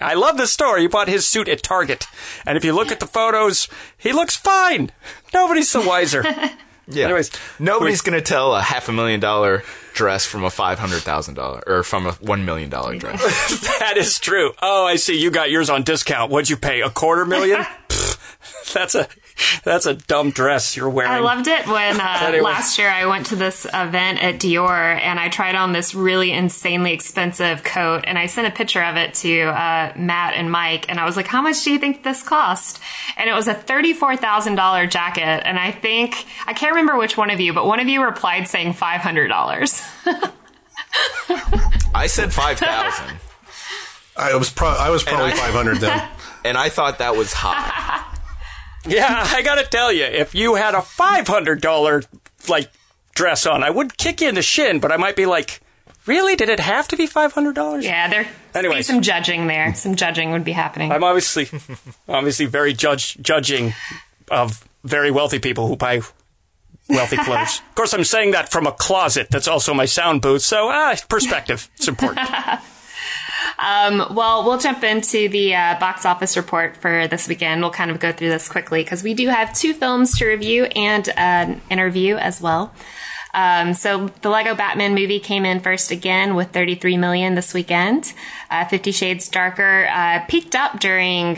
I 0.02 0.14
love 0.14 0.38
this 0.38 0.52
story. 0.52 0.82
He 0.82 0.88
bought 0.88 1.08
his 1.08 1.26
suit 1.26 1.48
at 1.48 1.64
Target. 1.64 2.06
And 2.46 2.58
if 2.58 2.66
you 2.66 2.74
look 2.74 2.92
at 2.92 3.00
the 3.00 3.08
photos, 3.08 3.68
he 3.98 4.12
looks 4.12 4.36
fine. 4.36 4.92
Nobody's 5.34 5.72
the 5.72 5.82
wiser. 5.82 6.24
Yeah. 6.88 7.06
Anyways, 7.06 7.32
nobody's 7.58 8.02
going 8.02 8.18
to 8.18 8.22
tell 8.22 8.54
a 8.56 8.62
half 8.62 8.90
a 8.90 8.92
million 8.92 9.20
dollar 9.20 9.64
dress 9.96 10.26
from 10.26 10.44
a 10.44 10.52
five 10.52 10.78
hundred 10.78 11.02
thousand 11.02 11.34
dollar 11.34 11.64
or 11.66 11.82
from 11.82 12.06
a 12.06 12.12
one 12.12 12.46
million 12.46 12.70
dollar 12.70 12.96
dress. 12.96 13.20
that 13.80 13.98
is 13.98 14.20
true. 14.20 14.52
Oh, 14.62 14.86
I 14.86 14.98
see. 14.98 15.20
You 15.20 15.32
got 15.32 15.50
yours 15.50 15.72
on 15.72 15.82
discount. 15.82 16.32
What'd 16.32 16.50
you 16.50 16.58
pay? 16.58 16.82
A 16.82 16.92
quarter 16.92 17.26
million? 17.26 17.62
Pfft, 17.90 18.74
that's 18.74 18.94
a 18.94 19.08
that's 19.64 19.86
a 19.86 19.96
dumb 19.96 20.32
dress 20.32 20.78
you're 20.78 20.90
wearing. 20.90 21.12
I 21.12 21.20
loved 21.20 21.48
it 21.48 21.68
when 21.68 22.00
uh, 22.00 22.18
Anyway. 22.22 22.44
last 22.44 22.78
year 22.78 22.90
I 22.90 23.06
went 23.06 23.26
to 23.28 23.36
this 23.36 23.66
event 23.66 24.24
at 24.24 24.36
Dior 24.36 24.98
and 25.00 25.20
I 25.20 25.30
tried 25.30 25.56
on 25.56 25.74
this 25.74 25.94
really 25.94 26.32
insanely 26.32 26.94
expensive 26.94 27.64
coat 27.64 28.06
and 28.08 28.18
I 28.18 28.28
sent 28.28 28.48
a 28.48 28.52
picture 28.52 28.82
of 28.84 28.96
it 28.96 29.14
to 29.16 29.42
uh, 29.50 29.94
Matt 29.98 30.36
and 30.36 30.50
Mike 30.52 30.86
and 30.90 31.00
I 31.00 31.06
was 31.06 31.18
like, 31.18 31.28
"How 31.28 31.42
much 31.42 31.64
do 31.64 31.72
you 31.72 31.80
think 31.80 32.04
this 32.04 32.24
cost?" 32.24 32.80
And 33.18 33.30
it 33.30 33.34
was 33.34 33.48
a 33.48 33.54
thirty-four 33.54 34.18
thousand 34.18 34.56
dollar 34.56 34.88
jacket 34.88 35.42
and 35.46 35.60
I 35.60 35.72
think 35.72 36.26
I 36.48 36.54
can't 36.54 36.72
remember 36.72 36.98
which 36.98 37.18
one 37.18 37.30
of 37.30 37.40
you, 37.40 37.54
but 37.54 37.66
one 37.66 37.80
of 37.80 37.88
you 37.88 38.04
replied 38.04 38.48
saying 38.48 38.74
five 38.74 39.02
hundred 39.02 39.28
dollars. 39.28 39.82
I 41.94 42.08
said 42.08 42.34
five 42.34 42.58
thousand, 42.60 43.18
I 44.18 44.36
was 44.36 44.50
pro- 44.50 44.68
I 44.70 44.90
was 44.90 45.04
probably 45.04 45.32
I- 45.32 45.36
500 45.36 45.78
then. 45.78 46.10
and 46.46 46.58
I 46.58 46.70
thought 46.70 47.00
that 47.00 47.16
was 47.16 47.34
high. 47.34 48.04
Yeah, 48.88 49.28
I 49.28 49.42
gotta 49.42 49.64
tell 49.64 49.92
you, 49.92 50.04
if 50.04 50.36
you 50.36 50.56
had 50.56 50.76
a 50.76 50.82
five 50.82 51.28
hundred 51.28 51.62
dollar 51.62 52.04
like 52.48 52.70
dress 53.16 53.46
on, 53.46 53.64
I 53.64 53.70
would 53.70 53.98
kick 53.98 54.22
you 54.22 54.30
in 54.30 54.36
the 54.36 54.42
shin, 54.42 54.80
but 54.80 54.92
I 54.92 54.98
might 54.98 55.16
be 55.16 55.26
like, 55.26 55.62
really? 56.06 56.36
Did 56.36 56.50
it 56.50 56.60
have 56.60 56.88
to 56.90 56.98
be 56.98 57.08
five 57.08 57.34
hundred 57.34 57.56
dollars? 57.56 57.86
yeah, 57.86 58.08
there. 58.08 58.28
Be 58.70 58.84
some 58.84 59.02
judging 59.02 59.48
there. 59.48 59.74
Some 59.74 59.96
judging 59.96 60.32
would 60.32 60.46
be 60.46 60.54
happening. 60.54 60.92
I'm 60.92 61.04
obviously, 61.04 61.50
obviously 62.08 62.46
very 62.46 62.74
judge 62.74 63.18
judging 63.22 63.74
of 64.30 64.68
very 64.84 65.12
wealthy 65.12 65.40
people 65.40 65.68
who 65.68 65.76
buy 65.76 66.02
wealthy 66.88 67.18
clothes. 67.18 67.62
of 67.70 67.76
course, 67.76 67.94
I'm 67.94 68.04
saying 68.04 68.32
that 68.32 68.50
from 68.50 68.68
a 68.68 68.72
closet 68.72 69.28
that's 69.30 69.48
also 69.48 69.74
my 69.74 69.86
sound 69.86 70.22
booth. 70.22 70.42
So, 70.42 70.70
ah, 70.70 70.96
perspective. 71.10 71.70
It's 71.76 71.88
important. 71.88 72.30
Um, 73.58 74.14
well, 74.14 74.44
we'll 74.44 74.60
jump 74.60 74.84
into 74.84 75.30
the 75.30 75.56
uh, 75.56 75.80
box 75.80 76.06
office 76.06 76.36
report 76.36 76.78
for 76.78 77.08
this 77.08 77.28
weekend. 77.28 77.62
We'll 77.62 77.72
kind 77.72 77.92
of 77.92 78.00
go 78.00 78.12
through 78.12 78.30
this 78.30 78.50
quickly 78.50 78.84
because 78.84 79.04
we 79.04 79.14
do 79.14 79.28
have 79.30 79.54
two 79.54 79.74
films 79.74 80.18
to 80.18 80.26
review 80.26 80.66
and 80.66 81.08
an 81.18 81.62
interview 81.70 82.16
as 82.16 82.42
well. 82.42 82.74
Um, 83.34 83.74
so 83.74 84.08
the 84.22 84.30
Lego 84.30 84.56
Batman 84.56 84.96
movie 84.96 85.20
came 85.20 85.46
in 85.46 85.60
first 85.60 85.92
again 85.92 86.36
with 86.36 86.52
33 86.52 86.98
million 86.98 87.36
this 87.36 87.54
weekend. 87.54 88.14
Uh, 88.50 88.66
Fifty 88.66 88.92
Shades 88.92 89.28
Darker 89.28 89.88
uh, 89.92 90.24
peaked 90.28 90.56
up 90.56 90.80
during 90.80 91.38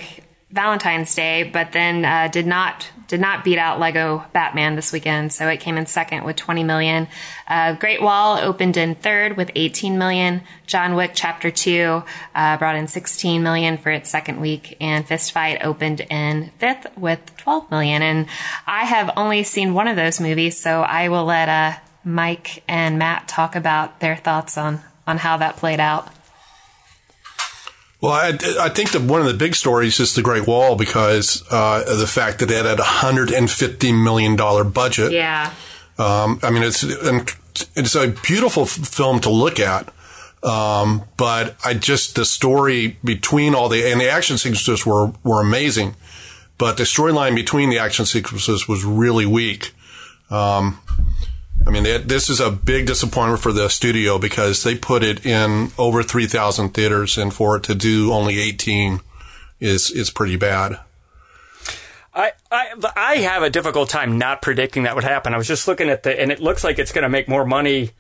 Valentine's 0.52 1.14
Day, 1.16 1.44
but 1.44 1.72
then 1.72 2.06
uh, 2.06 2.28
did 2.28 2.46
not 2.46 2.88
did 3.08 3.20
not 3.20 3.44
beat 3.44 3.58
out 3.58 3.80
Lego 3.80 4.26
Batman 4.34 4.76
this 4.76 4.92
weekend. 4.92 5.32
So 5.32 5.48
it 5.48 5.60
came 5.60 5.78
in 5.78 5.86
second 5.86 6.24
with 6.24 6.36
20 6.36 6.64
million. 6.64 7.08
Uh, 7.48 7.74
Great 7.74 8.02
Wall 8.02 8.38
opened 8.38 8.78
in 8.78 8.96
third 8.96 9.38
with 9.38 9.52
18 9.56 9.98
million. 9.98 10.42
John 10.66 10.96
Wick 10.96 11.12
Chapter 11.14 11.50
Two 11.50 12.04
uh, 12.36 12.58
brought 12.58 12.76
in 12.76 12.88
16 12.88 13.42
million 13.42 13.78
for 13.78 13.90
its 13.90 14.10
second 14.10 14.42
week, 14.42 14.76
and 14.82 15.08
Fist 15.08 15.32
Fight 15.32 15.64
opened 15.64 16.02
in 16.02 16.52
fifth 16.58 16.88
with 16.98 17.20
12 17.38 17.72
million. 17.72 18.02
And 18.02 18.28
I 18.66 18.84
have 18.84 19.12
only 19.16 19.44
seen 19.44 19.74
one 19.74 19.88
of 19.88 19.96
those 19.96 20.20
movies, 20.20 20.60
so 20.60 20.82
I 20.82 21.10
will 21.10 21.26
let 21.26 21.50
uh, 21.50 21.78
Mike 22.04 22.64
and 22.68 23.00
Matt 23.00 23.28
talk 23.28 23.56
about 23.56 24.00
their 24.00 24.16
thoughts 24.16 24.58
on 24.58 24.82
on 25.08 25.18
how 25.18 25.38
that 25.38 25.56
played 25.56 25.80
out. 25.80 26.10
Well, 28.00 28.12
I, 28.12 28.38
I 28.60 28.70
think 28.70 28.92
that 28.92 29.02
one 29.02 29.22
of 29.22 29.28
the 29.28 29.34
big 29.34 29.56
stories 29.56 30.00
is 30.00 30.14
the 30.14 30.22
Great 30.22 30.46
Wall 30.46 30.76
because 30.76 31.44
uh, 31.52 31.84
of 31.88 31.98
the 31.98 32.08
fact 32.08 32.40
that 32.40 32.52
it 32.52 32.66
had 32.66 32.80
a 32.80 32.84
hundred 32.84 33.32
and 33.32 33.50
fifty 33.50 33.92
million 33.92 34.36
dollar 34.36 34.64
budget. 34.64 35.12
Yeah. 35.12 35.52
Um, 35.98 36.40
I 36.44 36.52
mean, 36.52 36.64
it's 36.64 36.84
it's 37.76 37.96
a 37.96 38.08
beautiful 38.10 38.64
f- 38.64 38.70
film 38.70 39.20
to 39.22 39.30
look 39.30 39.60
at. 39.60 39.92
Um, 40.44 41.04
but 41.18 41.56
I 41.66 41.74
just 41.74 42.16
the 42.16 42.24
story 42.26 43.00
between 43.04 43.56
all 43.56 43.70
the 43.70 43.92
and 43.92 44.00
the 44.00 44.10
action 44.10 44.38
sequences 44.38 44.86
were 44.86 45.12
were 45.24 45.42
amazing, 45.42 45.96
but 46.60 46.78
the 46.78 46.84
storyline 46.84 47.34
between 47.34 47.72
the 47.72 47.80
action 47.80 48.06
sequences 48.06 48.68
was 48.68 48.86
really 48.86 49.26
weak. 49.26 49.74
Um, 50.30 50.80
I 51.68 51.70
mean, 51.70 51.84
they, 51.84 51.98
this 51.98 52.30
is 52.30 52.40
a 52.40 52.50
big 52.50 52.88
disappointment 52.88 53.42
for 53.42 53.52
the 53.52 53.68
studio 53.68 54.18
because 54.18 54.64
they 54.64 54.76
put 54.76 55.04
it 55.04 55.26
in 55.26 55.72
over 55.78 56.02
three 56.02 56.26
thousand 56.26 56.70
theaters, 56.70 57.18
and 57.18 57.34
for 57.34 57.58
it 57.58 57.64
to 57.64 57.76
do 57.76 58.14
only 58.14 58.40
eighteen 58.40 59.02
is 59.60 59.92
is 59.92 60.10
pretty 60.10 60.38
bad. 60.38 60.80
I, 62.14 62.32
I 62.50 62.72
I 62.96 63.16
have 63.18 63.44
a 63.44 63.50
difficult 63.50 63.90
time 63.90 64.18
not 64.18 64.42
predicting 64.42 64.84
that 64.84 64.96
would 64.96 65.04
happen. 65.04 65.34
I 65.34 65.38
was 65.38 65.48
just 65.48 65.68
looking 65.68 65.90
at 65.90 66.04
the, 66.04 66.18
and 66.20 66.32
it 66.32 66.40
looks 66.40 66.64
like 66.64 66.80
it's 66.80 66.94
going 66.94 67.04
to 67.04 67.10
make 67.10 67.28
more 67.28 67.46
money. 67.46 67.92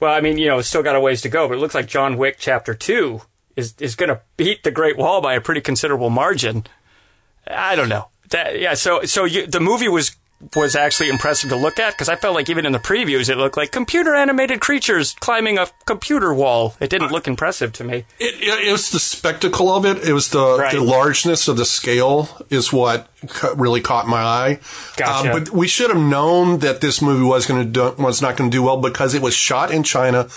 Well, 0.00 0.14
I 0.14 0.22
mean, 0.22 0.38
you 0.38 0.48
know, 0.48 0.58
it's 0.58 0.68
still 0.68 0.82
got 0.82 0.96
a 0.96 1.00
ways 1.00 1.20
to 1.22 1.28
go, 1.28 1.46
but 1.46 1.58
it 1.58 1.60
looks 1.60 1.74
like 1.74 1.86
John 1.86 2.16
Wick 2.16 2.36
Chapter 2.38 2.74
Two 2.74 3.20
is 3.54 3.74
is 3.78 3.96
going 3.96 4.08
to 4.08 4.22
beat 4.38 4.64
the 4.64 4.70
Great 4.70 4.96
Wall 4.96 5.20
by 5.20 5.34
a 5.34 5.42
pretty 5.42 5.60
considerable 5.60 6.10
margin. 6.10 6.64
I 7.46 7.76
don't 7.76 7.90
know. 7.90 8.08
That, 8.30 8.58
yeah, 8.58 8.72
so 8.72 9.04
so 9.04 9.26
you, 9.26 9.46
the 9.46 9.60
movie 9.60 9.88
was 9.88 10.16
was 10.54 10.76
actually 10.76 11.08
impressive 11.08 11.50
to 11.50 11.56
look 11.56 11.78
at 11.78 11.92
because 11.92 12.08
I 12.08 12.16
felt 12.16 12.34
like 12.34 12.48
even 12.50 12.66
in 12.66 12.72
the 12.72 12.78
previews 12.78 13.28
it 13.30 13.36
looked 13.36 13.56
like 13.56 13.70
computer 13.72 14.14
animated 14.14 14.60
creatures 14.60 15.14
climbing 15.20 15.58
a 15.58 15.66
computer 15.86 16.34
wall. 16.34 16.74
It 16.80 16.90
didn't 16.90 17.12
look 17.12 17.26
impressive 17.26 17.72
to 17.74 17.84
me. 17.84 18.04
It, 18.18 18.34
it, 18.42 18.68
it 18.68 18.72
was 18.72 18.90
the 18.90 18.98
spectacle 18.98 19.70
of 19.72 19.84
it. 19.86 20.06
It 20.06 20.12
was 20.12 20.28
the, 20.30 20.56
Right. 20.58 20.72
the 20.74 20.82
largeness 20.82 21.48
of 21.48 21.56
the 21.56 21.64
scale 21.64 22.28
is 22.50 22.72
what 22.72 23.08
really 23.56 23.80
caught 23.80 24.06
my 24.06 24.22
eye. 24.22 24.58
Gotcha. 24.96 25.32
Um, 25.32 25.38
but 25.44 25.52
we 25.54 25.66
should 25.68 25.90
have 25.90 26.02
known 26.02 26.58
that 26.58 26.80
this 26.80 27.00
movie 27.00 27.24
was 27.24 27.46
going 27.46 27.72
to 27.72 27.94
was 27.98 28.20
not 28.20 28.36
going 28.36 28.50
to 28.50 28.56
do 28.56 28.62
well 28.62 28.80
because 28.80 29.14
it 29.14 29.22
was 29.22 29.34
shot 29.34 29.70
in 29.70 29.82
China. 29.82 30.28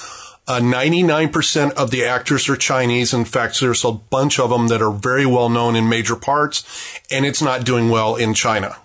Uh, 0.49 0.61
99% 0.61 1.73
of 1.73 1.91
the 1.91 2.05
actors 2.05 2.47
are 2.47 2.55
Chinese. 2.55 3.13
In 3.13 3.25
fact, 3.25 3.59
there's 3.59 3.83
a 3.83 3.91
bunch 3.91 4.39
of 4.39 4.49
them 4.49 4.69
that 4.69 4.81
are 4.81 4.91
very 4.93 5.25
well 5.25 5.49
known 5.49 5.75
in 5.75 5.89
major 5.89 6.15
parts, 6.15 6.63
and 7.11 7.25
it's 7.25 7.41
not 7.41 7.65
doing 7.65 7.89
well 7.89 8.15
in 8.15 8.33
China. 8.33 8.77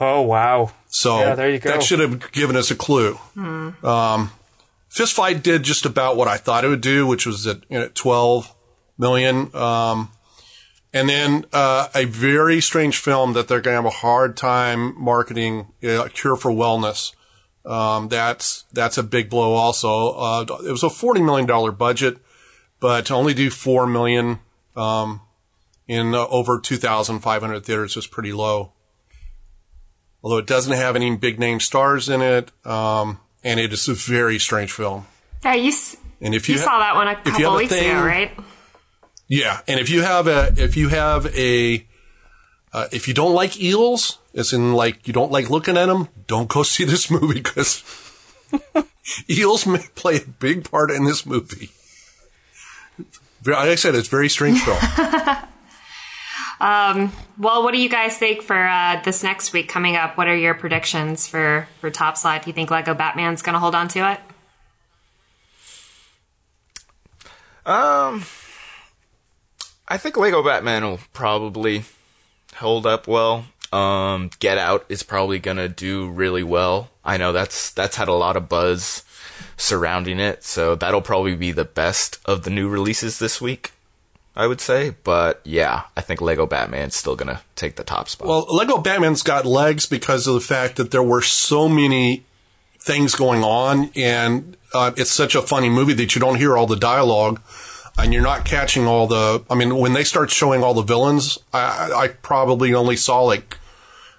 Oh 0.00 0.22
wow! 0.22 0.72
So 0.88 1.18
Yeah, 1.20 1.34
there 1.34 1.50
you 1.50 1.58
go. 1.58 1.70
that 1.70 1.82
should 1.82 2.00
have 2.00 2.32
given 2.32 2.56
us 2.56 2.70
a 2.70 2.76
clue. 2.76 3.18
Um, 3.36 4.30
Fist 4.88 5.14
Fight 5.14 5.42
did 5.42 5.62
just 5.62 5.84
about 5.84 6.16
what 6.16 6.28
I 6.28 6.36
thought 6.36 6.64
it 6.64 6.68
would 6.68 6.80
do, 6.80 7.06
which 7.06 7.26
was 7.26 7.46
at, 7.46 7.58
you 7.68 7.78
know, 7.80 7.90
12 7.92 8.54
million. 8.96 9.54
Um, 9.54 10.10
and 10.92 11.08
then 11.08 11.44
uh, 11.52 11.88
a 11.94 12.06
very 12.06 12.62
strange 12.62 12.96
film 12.98 13.34
that 13.34 13.48
they're 13.48 13.60
going 13.60 13.74
to 13.76 13.82
have 13.82 13.84
a 13.92 13.96
hard 13.98 14.36
time 14.36 14.94
marketing, 14.98 15.66
uh, 15.86 16.08
Cure 16.14 16.36
for 16.36 16.50
Wellness. 16.50 17.12
Um, 17.66 18.08
that's 18.08 18.64
that's 18.72 18.96
a 18.96 19.02
big 19.02 19.28
blow. 19.28 19.52
Also, 19.54 20.12
uh, 20.12 20.44
it 20.64 20.70
was 20.70 20.82
a 20.84 20.88
forty 20.88 21.20
million 21.20 21.46
dollar 21.46 21.72
budget, 21.72 22.18
but 22.80 23.06
to 23.06 23.14
only 23.14 23.34
do 23.34 23.50
four 23.50 23.86
million 23.86 24.38
um, 24.76 25.20
in 25.88 26.14
uh, 26.14 26.26
over 26.28 26.60
two 26.60 26.76
thousand 26.76 27.20
five 27.20 27.42
hundred 27.42 27.66
theaters 27.66 27.96
is 27.96 28.06
pretty 28.06 28.32
low 28.32 28.72
although 30.22 30.38
it 30.38 30.46
doesn't 30.46 30.72
have 30.72 30.96
any 30.96 31.14
big 31.16 31.38
name 31.38 31.60
stars 31.60 32.08
in 32.08 32.20
it, 32.22 32.50
um, 32.66 33.18
and 33.44 33.60
it 33.60 33.72
is 33.72 33.88
a 33.88 33.94
very 33.94 34.38
strange 34.38 34.72
film. 34.72 35.06
Yeah, 35.44 35.54
you, 35.54 35.72
And 36.20 36.34
if 36.34 36.48
you 36.48 36.54
you, 36.56 36.60
ha- 36.60 36.66
saw 36.66 36.78
that 36.78 36.94
one 36.94 37.08
a 37.08 37.14
couple 37.16 37.56
weeks 37.56 37.72
thing- 37.72 37.90
ago, 37.90 38.04
right? 38.04 38.36
yeah, 39.28 39.60
and 39.68 39.78
if 39.80 39.88
you 39.90 40.02
have 40.02 40.26
a, 40.26 40.52
if 40.56 40.76
you 40.76 40.88
have 40.88 41.26
a, 41.36 41.86
uh, 42.72 42.86
if 42.92 43.06
you 43.08 43.14
don't 43.14 43.34
like 43.34 43.60
eels, 43.60 44.18
as 44.34 44.52
in 44.52 44.72
like 44.74 45.06
you 45.06 45.12
don't 45.12 45.30
like 45.32 45.48
looking 45.50 45.76
at 45.76 45.86
them, 45.86 46.08
don't 46.26 46.48
go 46.48 46.62
see 46.64 46.84
this 46.84 47.10
movie 47.10 47.34
because 47.40 47.82
eels 49.30 49.66
may 49.66 49.84
play 49.94 50.16
a 50.16 50.26
big 50.40 50.68
part 50.70 50.90
in 50.90 51.04
this 51.04 51.24
movie. 51.26 51.70
Like 53.44 53.56
I 53.68 53.74
said, 53.76 53.94
it's 53.94 54.08
a 54.08 54.10
very 54.10 54.28
strange 54.28 54.60
film. 54.62 54.78
Well, 56.60 57.62
what 57.62 57.72
do 57.72 57.78
you 57.78 57.88
guys 57.88 58.16
think 58.16 58.42
for 58.42 58.56
uh, 58.56 59.00
this 59.04 59.22
next 59.22 59.52
week 59.52 59.68
coming 59.68 59.96
up? 59.96 60.16
What 60.16 60.28
are 60.28 60.36
your 60.36 60.54
predictions 60.54 61.26
for 61.26 61.68
for 61.80 61.90
Top 61.90 62.16
Slide? 62.16 62.42
Do 62.42 62.50
you 62.50 62.54
think 62.54 62.70
Lego 62.70 62.94
Batman's 62.94 63.42
going 63.42 63.54
to 63.54 63.60
hold 63.60 63.74
on 63.74 63.88
to 63.88 64.12
it? 64.12 64.20
Um, 67.66 68.22
I 69.88 69.98
think 69.98 70.16
Lego 70.16 70.42
Batman 70.42 70.84
will 70.84 71.00
probably 71.12 71.82
hold 72.54 72.86
up 72.86 73.08
well. 73.08 73.46
Um, 73.72 74.30
Get 74.38 74.56
Out 74.56 74.86
is 74.88 75.02
probably 75.02 75.40
gonna 75.40 75.68
do 75.68 76.08
really 76.08 76.44
well. 76.44 76.90
I 77.04 77.16
know 77.16 77.32
that's 77.32 77.72
that's 77.72 77.96
had 77.96 78.06
a 78.06 78.12
lot 78.12 78.36
of 78.36 78.48
buzz 78.48 79.04
surrounding 79.56 80.20
it, 80.20 80.44
so 80.44 80.76
that'll 80.76 81.02
probably 81.02 81.34
be 81.34 81.50
the 81.50 81.64
best 81.64 82.20
of 82.24 82.44
the 82.44 82.50
new 82.50 82.68
releases 82.68 83.18
this 83.18 83.40
week. 83.40 83.72
I 84.36 84.46
would 84.46 84.60
say, 84.60 84.94
but 85.02 85.40
yeah, 85.44 85.84
I 85.96 86.02
think 86.02 86.20
Lego 86.20 86.46
Batman's 86.46 86.94
still 86.94 87.16
gonna 87.16 87.40
take 87.54 87.76
the 87.76 87.84
top 87.84 88.08
spot. 88.08 88.28
Well, 88.28 88.46
Lego 88.54 88.78
Batman's 88.78 89.22
got 89.22 89.46
legs 89.46 89.86
because 89.86 90.26
of 90.26 90.34
the 90.34 90.40
fact 90.40 90.76
that 90.76 90.90
there 90.90 91.02
were 91.02 91.22
so 91.22 91.68
many 91.68 92.24
things 92.78 93.14
going 93.14 93.42
on, 93.42 93.90
and 93.96 94.56
uh, 94.74 94.92
it's 94.96 95.10
such 95.10 95.34
a 95.34 95.42
funny 95.42 95.70
movie 95.70 95.94
that 95.94 96.14
you 96.14 96.20
don't 96.20 96.36
hear 96.36 96.56
all 96.56 96.66
the 96.66 96.76
dialogue, 96.76 97.40
and 97.96 98.12
you're 98.12 98.22
not 98.22 98.44
catching 98.44 98.86
all 98.86 99.06
the. 99.06 99.42
I 99.48 99.54
mean, 99.54 99.76
when 99.76 99.94
they 99.94 100.04
start 100.04 100.30
showing 100.30 100.62
all 100.62 100.74
the 100.74 100.82
villains, 100.82 101.38
I, 101.54 101.58
I 101.94 102.02
I 102.02 102.08
probably 102.08 102.74
only 102.74 102.96
saw 102.96 103.22
like 103.22 103.56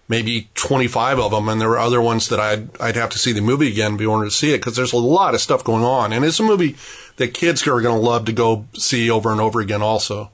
maybe 0.08 0.50
25 0.56 1.20
of 1.20 1.32
them. 1.32 1.50
And 1.50 1.60
there 1.60 1.70
were 1.70 1.80
other 1.80 2.02
ones 2.02 2.30
that 2.30 2.40
I'd, 2.40 2.80
I'd 2.80 2.96
have 2.96 3.10
to 3.12 3.20
see 3.20 3.34
the 3.34 3.42
movie 3.42 3.70
again 3.70 4.00
in 4.00 4.06
order 4.06 4.26
to 4.26 4.32
see 4.32 4.54
it 4.54 4.60
because 4.60 4.76
there's 4.76 4.94
a 4.94 4.98
lot 4.98 5.34
of 5.34 5.42
stuff 5.42 5.64
going 5.64 5.84
on. 5.84 6.14
And 6.14 6.24
it's 6.24 6.40
a 6.40 6.44
movie 6.44 6.76
that 7.18 7.34
kids 7.34 7.68
are 7.68 7.82
going 7.82 7.96
to 8.00 8.02
love 8.06 8.26
to 8.26 8.32
go 8.34 8.66
see 8.74 9.10
over 9.10 9.32
and 9.32 9.42
over 9.42 9.60
again 9.60 9.82
also. 9.82 10.32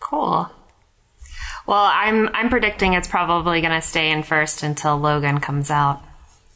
Cool. 0.00 0.48
Well, 1.66 1.88
I'm 1.92 2.28
I'm 2.34 2.48
predicting 2.48 2.94
it's 2.94 3.06
probably 3.08 3.60
going 3.60 3.74
to 3.78 3.86
stay 3.86 4.10
in 4.10 4.22
first 4.22 4.62
until 4.62 4.96
Logan 4.98 5.38
comes 5.40 5.70
out. 5.70 6.02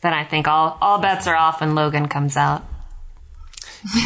Then 0.03 0.13
I 0.13 0.25
think 0.25 0.49
all 0.49 0.77
all 0.81 0.99
bets 0.99 1.27
are 1.27 1.37
off 1.37 1.61
when 1.61 1.75
Logan 1.75 2.09
comes 2.09 2.37
out. 2.37 2.65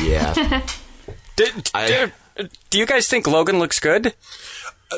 Yeah. 0.02 0.34
Did, 1.36 1.70
I- 1.72 2.10
do, 2.36 2.48
do 2.70 2.78
you 2.78 2.86
guys 2.86 3.06
think 3.08 3.26
Logan 3.26 3.58
looks 3.58 3.78
good? 3.80 4.12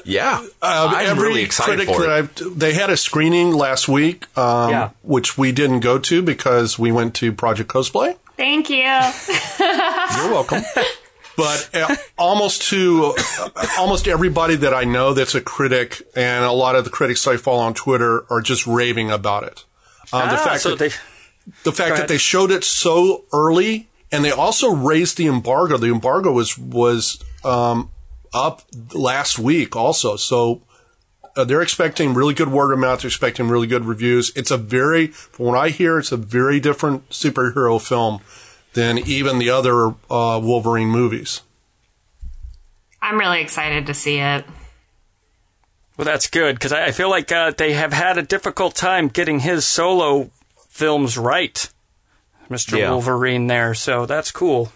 yeah. 0.05 0.45
Uh, 0.63 0.93
I'm 0.95 1.07
every 1.07 1.29
really 1.29 1.43
excited 1.43 1.87
critic 1.87 1.95
for 1.95 2.05
it. 2.05 2.11
I've, 2.11 2.59
they 2.59 2.73
had 2.75 2.91
a 2.91 2.97
screening 2.97 3.53
last 3.53 3.89
week, 3.89 4.27
um, 4.39 4.71
Yeah. 4.71 4.91
which 5.03 5.37
we 5.37 5.53
didn't 5.53 5.81
go 5.81 5.99
to 5.99 6.23
because 6.23 6.79
we 6.79 6.93
went 6.93 7.15
to 7.17 7.33
Project 7.33 7.71
Cosplay. 7.71 8.17
Thank 8.41 8.71
you. 8.71 8.77
You're 10.17 10.33
welcome. 10.33 10.63
but 11.37 11.69
uh, 11.75 11.95
almost 12.17 12.63
to 12.71 13.13
uh, 13.39 13.67
almost 13.79 14.09
everybody 14.09 14.57
that 14.57 14.73
I 14.73 14.85
know 14.85 15.13
that's 15.13 15.35
a 15.35 15.43
critic, 15.43 16.01
and 16.17 16.43
a 16.43 16.51
lot 16.51 16.75
of 16.75 16.85
the 16.85 16.91
critics 16.91 17.27
I 17.27 17.37
follow 17.37 17.61
on 17.61 17.75
Twitter 17.75 18.25
are 18.33 18.41
just 18.41 18.67
raving 18.67 19.11
about 19.11 19.43
it. 19.43 19.65
Um, 20.11 20.31
the 20.31 20.37
Ah, 20.37 20.45
fact 20.45 20.63
so 20.63 20.71
that 20.71 20.79
they, 20.79 20.91
the 21.65 21.73
fact 21.73 21.97
that 21.99 22.09
they 22.09 22.17
showed 22.17 22.51
it 22.51 22.65
so 22.65 23.27
early, 23.31 23.89
and 24.11 24.25
they 24.25 24.31
also 24.31 24.71
raised 24.75 25.19
the 25.19 25.27
embargo. 25.27 25.77
The 25.77 25.89
embargo 25.93 26.33
was 26.33 26.57
was 26.57 27.23
um, 27.45 27.91
up 28.33 28.63
last 28.95 29.39
week, 29.39 29.77
also. 29.77 30.17
So 30.17 30.63
uh, 31.37 31.45
they're 31.45 31.63
expecting 31.63 32.15
really 32.15 32.35
good 32.35 32.49
word 32.51 32.73
of 32.73 32.79
mouth. 32.79 33.01
They're 33.03 33.09
expecting 33.09 33.49
really 33.49 33.67
good 33.67 33.85
reviews. 33.85 34.33
It's 34.37 34.51
a 34.51 34.57
very, 34.57 35.09
from 35.09 35.47
what 35.47 35.59
I 35.59 35.69
hear, 35.71 35.99
it's 35.99 36.13
a 36.13 36.17
very 36.17 36.61
different 36.61 37.09
superhero 37.11 37.81
film 37.81 38.21
than 38.75 38.99
even 38.99 39.39
the 39.39 39.51
other 39.51 39.89
uh, 40.11 40.41
Wolverine 40.43 40.89
movies. 40.89 41.43
I'm 43.03 43.19
really 43.19 43.41
excited 43.41 43.87
to 43.87 43.95
see 43.95 44.19
it. 44.19 44.45
well, 45.97 46.05
that's 46.05 46.29
good 46.29 46.57
because 46.57 46.73
I, 46.73 46.87
I 46.87 46.91
feel 46.93 47.11
like 47.11 47.33
uh, 47.33 47.53
they 47.57 47.73
have 47.73 47.93
had 47.93 48.19
a 48.19 48.23
difficult 48.23 48.75
time 48.75 49.09
getting 49.09 49.41
his 49.41 49.65
solo 49.65 50.31
films 50.69 51.19
right, 51.19 51.69
Mister 52.49 52.79
Yeah. 52.79 52.91
Wolverine. 52.91 53.47
There, 53.49 53.75
so 53.75 54.07
that's 54.07 54.31
cool. 54.31 54.73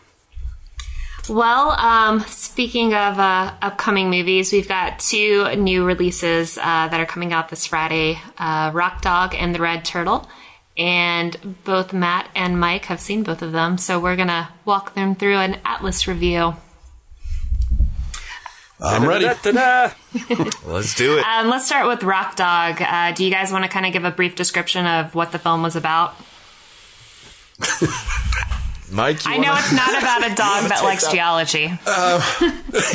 Well, 1.28 1.70
um, 1.70 2.20
speaking 2.20 2.92
of 2.92 3.18
uh, 3.18 3.54
upcoming 3.62 4.10
movies, 4.10 4.52
we've 4.52 4.68
got 4.68 4.98
two 4.98 5.56
new 5.56 5.84
releases 5.84 6.58
uh, 6.58 6.88
that 6.88 7.00
are 7.00 7.06
coming 7.06 7.32
out 7.32 7.48
this 7.48 7.64
Friday 7.64 8.18
uh, 8.36 8.70
Rock 8.74 9.00
Dog 9.00 9.34
and 9.34 9.54
The 9.54 9.60
Red 9.60 9.86
Turtle. 9.86 10.28
And 10.76 11.56
both 11.64 11.92
Matt 11.92 12.28
and 12.34 12.60
Mike 12.60 12.86
have 12.86 13.00
seen 13.00 13.22
both 13.22 13.40
of 13.40 13.52
them, 13.52 13.78
so 13.78 14.00
we're 14.00 14.16
going 14.16 14.28
to 14.28 14.48
walk 14.64 14.94
them 14.94 15.14
through 15.14 15.36
an 15.36 15.60
Atlas 15.64 16.06
review. 16.06 16.56
I'm 18.80 19.08
ready. 19.08 19.24
Let's 20.66 20.94
do 20.94 21.16
it. 21.16 21.24
Um, 21.24 21.48
let's 21.48 21.64
start 21.64 21.86
with 21.86 22.02
Rock 22.02 22.36
Dog. 22.36 22.82
Uh, 22.82 23.12
do 23.12 23.24
you 23.24 23.30
guys 23.30 23.52
want 23.52 23.64
to 23.64 23.70
kind 23.70 23.86
of 23.86 23.92
give 23.92 24.04
a 24.04 24.10
brief 24.10 24.34
description 24.34 24.84
of 24.84 25.14
what 25.14 25.32
the 25.32 25.38
film 25.38 25.62
was 25.62 25.76
about? 25.76 26.16
Mike, 28.94 29.26
I 29.26 29.38
know 29.38 29.48
wanna- 29.48 29.60
it's 29.60 29.72
not 29.72 29.98
about 29.98 30.30
a 30.30 30.34
dog 30.34 30.64
that 30.70 30.82
likes 30.84 31.10
geology. 31.10 31.62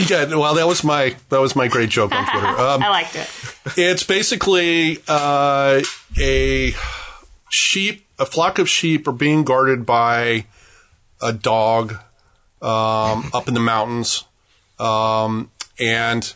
yeah, 0.10 0.34
well, 0.36 0.56
that 0.56 0.66
was 0.68 0.84
my 0.84 1.16
that 1.30 1.42
was 1.42 1.56
my 1.56 1.68
great 1.68 1.90
joke 1.90 2.14
on 2.14 2.26
Twitter. 2.26 2.48
Um, 2.60 2.84
I 2.84 2.90
liked 2.90 3.16
it. 3.16 3.30
It's 3.78 4.04
basically 4.04 5.00
uh, 5.08 5.82
a 6.20 6.74
sheep, 7.50 8.06
a 8.18 8.26
flock 8.26 8.60
of 8.60 8.70
sheep 8.70 9.08
are 9.08 9.12
being 9.14 9.44
guarded 9.44 9.86
by 9.86 10.46
a 11.22 11.34
dog 11.34 11.94
um, 12.62 13.30
up 13.34 13.48
in 13.48 13.54
the 13.54 13.60
mountains, 13.60 14.24
um, 14.80 15.52
and 15.80 16.34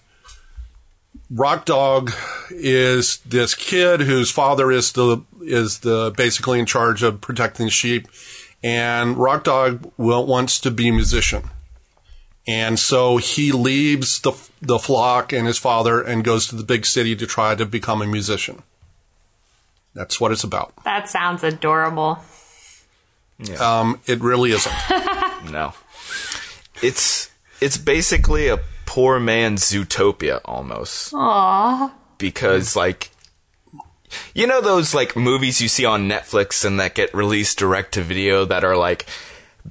Rock 1.30 1.66
Dog 1.66 2.12
is 2.52 3.18
this 3.20 3.56
kid 3.56 4.02
whose 4.02 4.30
father 4.30 4.72
is 4.72 4.92
the 4.92 5.24
is 5.42 5.80
the 5.80 6.14
basically 6.16 6.60
in 6.60 6.66
charge 6.66 7.02
of 7.04 7.22
protecting 7.22 7.66
the 7.68 7.72
sheep, 7.72 8.08
and 8.64 9.18
Rock 9.18 9.44
Dog 9.44 9.92
will, 9.98 10.26
wants 10.26 10.60
to 10.62 10.72
be 10.72 10.88
a 10.90 10.94
musician. 10.94 11.50
And 12.48 12.78
so 12.78 13.18
he 13.18 13.52
leaves 13.52 14.20
the 14.20 14.34
the 14.62 14.80
flock 14.80 15.32
and 15.32 15.48
his 15.48 15.58
father 15.58 16.02
and 16.02 16.24
goes 16.24 16.48
to 16.48 16.56
the 16.56 16.64
big 16.64 16.86
city 16.86 17.16
to 17.16 17.26
try 17.26 17.56
to 17.56 17.66
become 17.66 18.02
a 18.02 18.08
musician. 18.08 18.64
That's 19.94 20.20
what 20.20 20.32
it's 20.32 20.44
about. 20.44 20.74
That 20.84 21.08
sounds 21.10 21.44
adorable. 21.44 22.20
Um, 23.60 24.00
it 24.06 24.20
really 24.22 24.52
isn't. 24.52 24.74
No. 25.52 25.74
It's 26.82 27.30
it's 27.60 27.78
basically 27.78 28.48
a 28.48 28.60
poor 28.86 29.20
man's 29.20 29.70
Zootopia 29.70 30.40
almost. 30.46 31.12
Aww. 31.12 31.92
Because 32.18 32.78
like 32.78 33.12
you 34.34 34.48
know 34.48 34.62
those 34.62 34.94
like 34.94 35.16
movies 35.16 35.62
you 35.62 35.68
see 35.68 35.86
on 35.86 36.08
Netflix 36.10 36.64
and 36.66 36.80
that 36.80 36.96
get 36.96 37.14
released 37.14 37.58
direct 37.58 37.94
to 37.94 38.02
video 38.02 38.46
that 38.46 38.64
are 38.64 38.78
like 38.78 39.06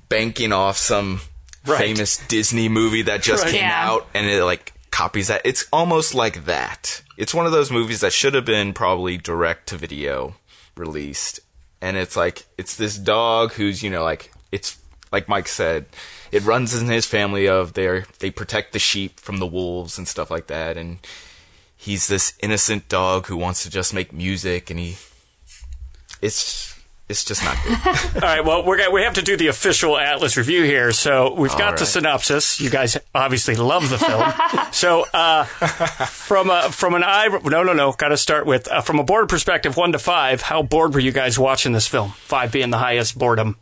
banking 0.09 0.53
off 0.53 0.77
some 0.77 1.21
Right. 1.65 1.79
famous 1.79 2.17
Disney 2.17 2.69
movie 2.69 3.03
that 3.03 3.23
just 3.23 3.45
Right. 3.45 3.53
came 3.53 3.61
Yeah. 3.61 3.89
out 3.91 4.09
and 4.15 4.27
it 4.27 4.43
like 4.45 4.73
copies 4.91 5.29
that. 5.29 5.43
It's 5.45 5.65
almost 5.73 6.13
like 6.15 6.45
that. 6.47 7.03
It's 7.17 7.33
one 7.33 7.47
of 7.47 7.53
those 7.53 7.71
movies 7.71 8.01
that 8.01 8.13
should 8.13 8.35
have 8.35 8.45
been 8.45 8.73
probably 8.73 9.17
direct 9.17 9.69
to 9.69 9.77
video 9.77 10.35
released. 10.77 11.39
And 11.81 11.97
it's 11.97 12.17
like 12.17 12.47
it's 12.59 12.75
this 12.77 12.97
dog 12.99 13.53
who's, 13.53 13.83
you 13.83 13.91
know, 13.91 14.03
like 14.03 14.33
it's 14.51 14.77
like 15.13 15.29
Mike 15.29 15.47
said, 15.49 15.87
it 16.33 16.43
runs 16.45 16.75
in 16.75 16.89
his 16.89 17.07
family 17.07 17.47
of 17.47 17.75
their 17.75 18.07
they 18.19 18.31
protect 18.31 18.73
the 18.73 18.79
sheep 18.81 19.21
from 19.21 19.39
the 19.39 19.47
wolves 19.47 19.99
and 19.99 20.09
stuff 20.09 20.31
like 20.31 20.47
that 20.49 20.77
and 20.77 20.99
he's 21.83 22.07
this 22.07 22.35
innocent 22.41 22.89
dog 22.89 23.27
who 23.27 23.37
wants 23.37 23.65
to 23.65 23.71
just 23.71 23.93
make 23.93 24.13
music 24.13 24.71
and 24.71 24.79
he 24.79 24.97
it's 26.21 26.81
it's 27.09 27.25
just 27.25 27.45
not 27.45 27.59
good. 27.65 27.79
All 28.15 28.29
right, 28.29 28.45
well, 28.45 28.65
we're 28.65 28.79
gonna, 28.79 28.91
we 28.91 29.03
have 29.03 29.15
to 29.15 29.23
do 29.23 29.37
the 29.37 29.49
official 29.49 29.99
Atlas 29.99 30.37
review 30.37 30.63
here. 30.63 30.93
So 30.93 31.35
we've 31.35 31.51
got 31.51 31.73
All 31.73 31.79
the 31.79 31.85
synopsis. 31.85 32.59
You 32.61 32.71
guys 32.71 32.97
obviously 33.15 33.55
love 33.57 33.91
the 33.91 33.99
film. 33.99 34.33
so 34.73 35.05
uh, 35.13 35.45
from 35.45 36.49
a 36.49 36.71
from 36.71 36.95
an 36.95 37.03
eye, 37.03 37.27
no, 37.45 37.65
no, 37.65 37.73
no. 37.75 37.93
Got 37.93 38.09
to 38.09 38.17
start 38.17 38.47
with 38.47 38.67
uh, 38.69 38.81
from 38.81 38.99
a 38.99 39.05
board 39.05 39.29
perspective, 39.29 39.77
one 39.77 39.93
to 39.93 39.99
five. 39.99 40.41
How 40.41 40.63
bored 40.63 40.95
were 40.95 41.01
you 41.01 41.13
guys 41.13 41.39
watching 41.39 41.73
this 41.73 41.87
film? 41.87 42.13
Five 42.13 42.53
being 42.53 42.71
the 42.71 42.79
highest 42.79 43.19
boredom. 43.19 43.57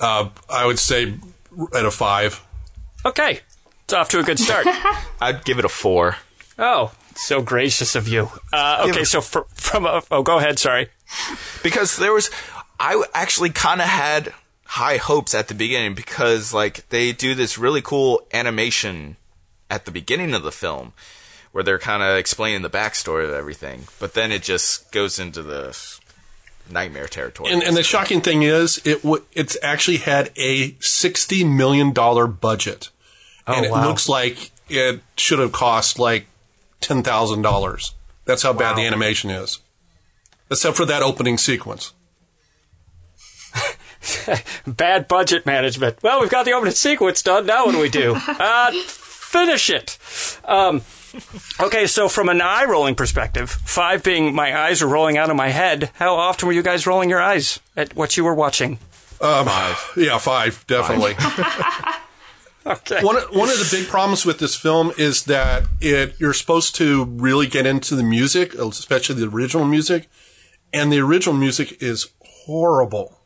Uh, 0.00 0.30
I 0.48 0.64
would 0.64 0.78
say 0.78 1.14
at 1.74 1.84
a 1.84 1.90
five. 1.90 2.40
Okay, 3.04 3.40
it's 3.84 3.92
off 3.92 4.08
to 4.10 4.20
a 4.20 4.22
good 4.22 4.38
start. 4.38 4.66
I'd 5.20 5.44
give 5.44 5.58
it 5.58 5.64
a 5.64 5.68
4. 5.68 6.16
oh, 6.60 6.92
so 7.16 7.42
gracious 7.42 7.94
of 7.94 8.08
you. 8.08 8.30
Uh, 8.52 8.86
okay, 8.88 9.04
so 9.04 9.20
fr- 9.20 9.40
from 9.54 9.86
a 9.86 10.02
oh, 10.10 10.22
go 10.22 10.38
ahead. 10.38 10.58
Sorry. 10.58 10.88
because 11.62 11.96
there 11.96 12.12
was 12.12 12.30
I 12.78 13.02
actually 13.14 13.50
kind 13.50 13.80
of 13.80 13.86
had 13.86 14.32
high 14.64 14.96
hopes 14.96 15.34
at 15.34 15.48
the 15.48 15.54
beginning 15.54 15.94
because 15.94 16.54
like 16.54 16.88
they 16.88 17.12
do 17.12 17.34
this 17.34 17.58
really 17.58 17.82
cool 17.82 18.22
animation 18.32 19.16
at 19.70 19.84
the 19.84 19.90
beginning 19.90 20.34
of 20.34 20.42
the 20.42 20.52
film 20.52 20.92
where 21.52 21.62
they're 21.62 21.78
kind 21.78 22.02
of 22.02 22.16
explaining 22.16 22.62
the 22.62 22.70
backstory 22.70 23.24
of 23.24 23.32
everything, 23.32 23.86
but 24.00 24.14
then 24.14 24.32
it 24.32 24.42
just 24.42 24.90
goes 24.90 25.18
into 25.18 25.42
the 25.42 25.76
nightmare 26.70 27.06
territory. 27.06 27.52
And, 27.52 27.62
and 27.62 27.76
the 27.76 27.82
shocking 27.82 28.20
thing 28.20 28.42
is, 28.42 28.80
it 28.84 29.02
w- 29.02 29.22
it's 29.32 29.56
actually 29.62 29.98
had 29.98 30.30
a 30.36 30.74
sixty 30.80 31.44
million 31.44 31.92
dollar 31.92 32.26
budget, 32.26 32.90
and 33.46 33.66
it 33.66 33.70
wow. 33.70 33.86
looks 33.86 34.08
like 34.08 34.50
it 34.68 35.00
should 35.16 35.38
have 35.38 35.52
cost 35.52 35.98
like 35.98 36.26
ten 36.82 37.02
thousand 37.02 37.42
dollars. 37.42 37.94
That's 38.24 38.42
how 38.42 38.52
bad 38.52 38.76
the 38.76 38.82
animation 38.86 39.30
is, 39.30 39.58
except 40.50 40.76
for 40.76 40.86
that 40.86 41.02
opening 41.02 41.38
sequence. 41.38 41.92
Bad 44.66 45.08
budget 45.08 45.46
management. 45.46 46.02
Well, 46.02 46.20
we've 46.20 46.30
got 46.30 46.44
the 46.44 46.52
opening 46.52 46.74
sequence 46.74 47.22
done. 47.22 47.46
Now 47.46 47.66
what 47.66 47.72
do 47.72 47.80
we 47.80 47.88
do? 47.88 48.16
Uh, 48.28 48.72
finish 48.72 49.70
it. 49.70 49.98
Um, 50.44 50.82
okay, 51.60 51.86
so 51.86 52.08
from 52.08 52.28
an 52.28 52.40
eye 52.40 52.64
rolling 52.64 52.94
perspective, 52.94 53.50
five 53.50 54.02
being 54.02 54.34
my 54.34 54.56
eyes 54.56 54.82
are 54.82 54.88
rolling 54.88 55.16
out 55.16 55.30
of 55.30 55.36
my 55.36 55.48
head. 55.48 55.90
How 55.94 56.14
often 56.16 56.46
were 56.46 56.52
you 56.52 56.62
guys 56.62 56.86
rolling 56.86 57.08
your 57.08 57.22
eyes 57.22 57.60
at 57.76 57.94
what 57.94 58.16
you 58.16 58.24
were 58.24 58.34
watching? 58.34 58.76
Five. 58.76 59.92
Yeah, 59.96 60.18
five 60.18 60.64
definitely. 60.66 61.14
Okay. 62.64 63.02
one 63.02 63.16
one 63.16 63.48
of 63.48 63.58
the 63.58 63.68
big 63.70 63.88
problems 63.88 64.24
with 64.24 64.38
this 64.38 64.54
film 64.54 64.92
is 64.96 65.24
that 65.24 65.64
it 65.80 66.14
you're 66.20 66.32
supposed 66.32 66.74
to 66.76 67.04
really 67.04 67.46
get 67.46 67.66
into 67.66 67.96
the 67.96 68.02
music, 68.02 68.54
especially 68.54 69.16
the 69.16 69.26
original 69.26 69.66
music, 69.66 70.08
and 70.72 70.92
the 70.92 71.00
original 71.00 71.34
music 71.34 71.82
is 71.82 72.10
horrible. 72.44 73.18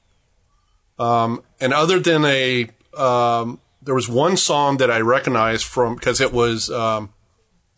Um, 0.99 1.43
and 1.61 1.75
other 1.75 1.99
than 1.99 2.25
a, 2.25 2.69
um, 2.97 3.61
there 3.83 3.95
was 3.95 4.09
one 4.09 4.39
song 4.39 4.79
that 4.79 4.91
I 4.91 5.01
recognized 5.01 5.65
from 5.65 5.97
because 5.97 6.21
it 6.21 6.33
was 6.33 6.71
um, 6.71 7.13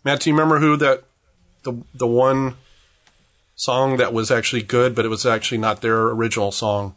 Matt. 0.04 0.20
Do 0.20 0.30
you 0.30 0.34
remember 0.34 0.60
who 0.60 0.76
that 0.76 1.04
the 1.64 1.82
the 1.92 2.06
one 2.06 2.54
song 3.58 3.96
that 3.96 4.12
was 4.12 4.30
actually 4.30 4.62
good, 4.62 4.94
but 4.94 5.04
it 5.04 5.08
was 5.08 5.26
actually 5.26 5.58
not 5.58 5.82
their 5.82 6.08
original 6.08 6.52
song. 6.52 6.94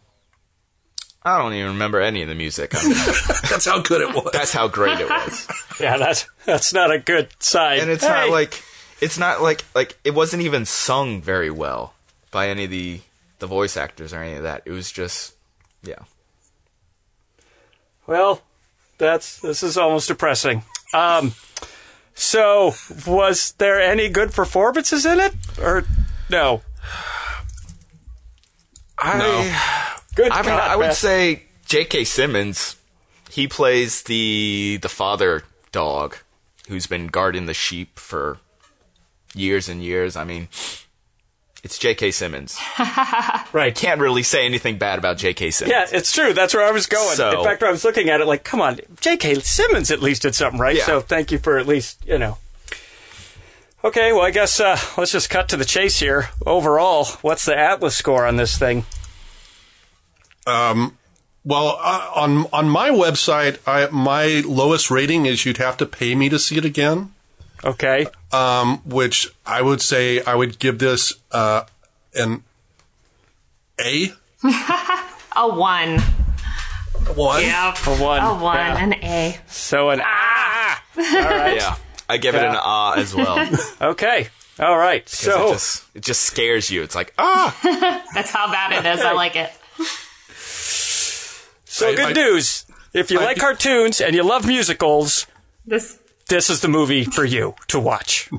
I 1.24 1.38
don't 1.38 1.54
even 1.54 1.74
remember 1.74 2.02
any 2.02 2.24
of 2.24 2.30
the 2.30 2.36
music. 2.36 2.74
I 2.76 2.84
mean, 2.84 2.94
That's 3.50 3.66
how 3.66 3.80
good 3.82 4.02
it 4.02 4.16
was. 4.16 4.32
that's 4.34 4.52
how 4.52 4.68
great 4.68 5.00
it 5.00 5.10
was. 5.10 5.48
Yeah, 5.80 5.98
that's 5.98 6.28
that's 6.46 6.74
not 6.74 6.92
a 6.92 7.00
good 7.00 7.30
sign. 7.40 7.80
And 7.80 7.90
it's 7.90 8.04
Hey. 8.04 8.10
not 8.10 8.30
like 8.30 8.62
it's 9.02 9.18
not 9.18 9.42
like 9.42 9.64
like 9.74 9.98
it 10.04 10.14
wasn't 10.14 10.44
even 10.44 10.66
sung 10.66 11.22
very 11.24 11.50
well 11.50 11.94
by 12.30 12.50
any 12.50 12.66
of 12.66 12.70
the 12.70 13.02
the 13.40 13.48
voice 13.48 13.76
actors 13.78 14.14
or 14.14 14.22
any 14.22 14.36
of 14.36 14.44
that. 14.44 14.62
It 14.66 14.72
was 14.72 14.92
just 14.92 15.34
yeah. 15.84 15.96
Well, 18.06 18.42
that's 19.00 19.40
this 19.40 19.64
is 19.64 19.76
almost 19.78 20.08
depressing. 20.08 20.64
Um, 20.94 21.34
so 22.14 22.74
was 23.08 23.54
there 23.58 23.82
any 23.82 24.08
good 24.10 24.32
performances 24.34 25.04
in 25.06 25.20
it, 25.20 25.34
or 25.60 25.84
no? 26.30 26.62
I 29.00 29.98
Good. 30.24 30.32
I 30.32 30.38
mean, 30.42 30.46
God, 30.46 30.70
I 30.72 30.76
would 30.76 30.94
say 30.94 31.44
J.K. 31.66 32.04
Simmons. 32.06 32.76
He 33.30 33.48
plays 33.48 34.04
the 34.04 34.78
the 34.82 34.90
father 34.90 35.44
dog 35.72 36.18
who's 36.68 36.86
been 36.88 37.08
guarding 37.08 37.46
the 37.46 37.54
sheep 37.54 37.98
for 37.98 38.38
years 39.34 39.70
and 39.70 39.82
years. 39.84 40.16
I 40.18 40.24
mean, 40.26 40.48
it's 41.64 41.78
J.K. 41.78 42.12
Simmons. 42.12 42.58
right. 43.54 43.74
Can't 43.74 44.02
really 44.02 44.24
say 44.24 44.46
anything 44.46 44.78
bad 44.78 45.00
about 45.00 45.18
J.K. 45.18 45.52
Simmons. 45.52 45.72
Yeah, 45.92 45.98
it's 45.98 46.12
true. 46.12 46.34
That's 46.34 46.54
where 46.54 46.66
I 46.66 46.72
was 46.72 46.88
going. 46.88 47.16
So- 47.16 47.40
In 47.40 47.46
fact, 47.46 47.64
I 47.64 47.72
was 47.72 47.84
looking 47.86 48.10
at 48.10 48.20
it 48.20 48.28
like, 48.28 48.44
come 48.44 48.62
on, 48.62 48.80
J.K. 49.00 49.36
Simmons 49.36 49.92
at 49.92 50.02
least 50.02 50.24
did 50.24 50.36
something 50.36 50.60
right. 50.60 50.76
Yeah. 50.76 50.86
So 50.86 51.00
thank 51.02 51.32
you 51.32 51.38
for 51.38 51.58
at 51.58 51.68
least, 51.68 52.04
you 52.06 52.18
know. 52.18 52.38
Okay, 53.84 54.12
well, 54.14 54.22
I 54.22 54.30
guess 54.32 54.60
uh, 54.60 54.78
let's 54.98 55.12
just 55.12 55.30
cut 55.30 55.50
to 55.50 55.58
the 55.58 55.66
chase 55.66 56.00
here. 56.00 56.30
Overall, 56.46 57.06
what's 57.22 57.46
the 57.46 57.58
Atlas 57.58 57.96
score 57.96 58.28
on 58.28 58.36
this 58.36 58.58
thing? 58.58 58.86
Well, 60.46 61.80
uh, 61.82 62.12
on 62.16 62.46
on 62.54 62.70
my 62.70 62.90
website, 62.90 63.58
I, 63.66 63.88
my 63.92 64.44
lowest 64.46 64.92
rating 64.92 65.26
is 65.26 65.44
you'd 65.46 65.58
have 65.58 65.76
to 65.78 65.86
pay 65.86 66.14
me 66.16 66.30
to 66.30 66.38
see 66.38 66.58
it 66.58 66.66
again. 66.66 67.14
Okay. 67.64 68.06
Um, 68.32 68.78
which 68.86 69.28
I 69.46 69.62
would 69.62 69.82
say 69.82 70.22
I 70.24 70.36
would 70.36 70.60
give 70.60 70.78
this 70.80 71.14
uh, 71.32 71.64
an 72.14 72.44
A 73.84 74.12
A 75.36 75.48
one. 75.48 76.00
one. 77.16 77.42
Yep. 77.44 77.78
A 77.88 77.96
one. 77.98 78.22
A 78.24 78.34
one. 78.36 78.56
Yeah. 78.58 78.84
An 78.84 78.94
A. 78.94 79.38
So 79.48 79.90
an 79.90 80.02
ah. 80.04 80.84
All 80.98 81.04
right. 81.04 81.56
Yeah. 81.56 81.76
I 82.10 82.18
give 82.18 82.36
it 82.36 82.44
an 82.44 82.54
Yeah. 82.54 82.60
ah 82.62 82.94
as 82.98 83.16
well. 83.16 83.50
Okay. 83.82 84.28
All 84.60 84.78
right. 84.78 85.04
'Cause 85.06 85.14
So 85.20 85.48
it 85.48 85.52
just 85.54 85.84
it 85.96 86.04
just 86.04 86.22
scares 86.22 86.70
you. 86.70 86.84
It's 86.84 86.94
like 86.96 87.14
ah. 87.18 87.58
That's 88.14 88.30
how 88.32 88.52
bad 88.52 88.74
it 88.86 88.86
is. 89.00 89.04
I 89.04 89.14
like 89.14 89.36
it. 89.36 89.52
So 91.72 91.90
I- 91.90 91.96
good 91.96 92.18
I- 92.18 92.22
news. 92.22 92.66
If 92.94 93.10
you 93.12 93.20
I- 93.20 93.24
like 93.26 93.38
cartoons 93.40 94.02
and 94.02 94.14
you 94.16 94.24
love 94.24 94.46
musicals, 94.46 95.26
This 95.66 95.98
this 96.28 96.50
is 96.50 96.60
the 96.62 96.68
movie 96.68 97.04
for 97.06 97.24
you 97.26 97.56
to 97.68 97.80
watch. 97.80 98.30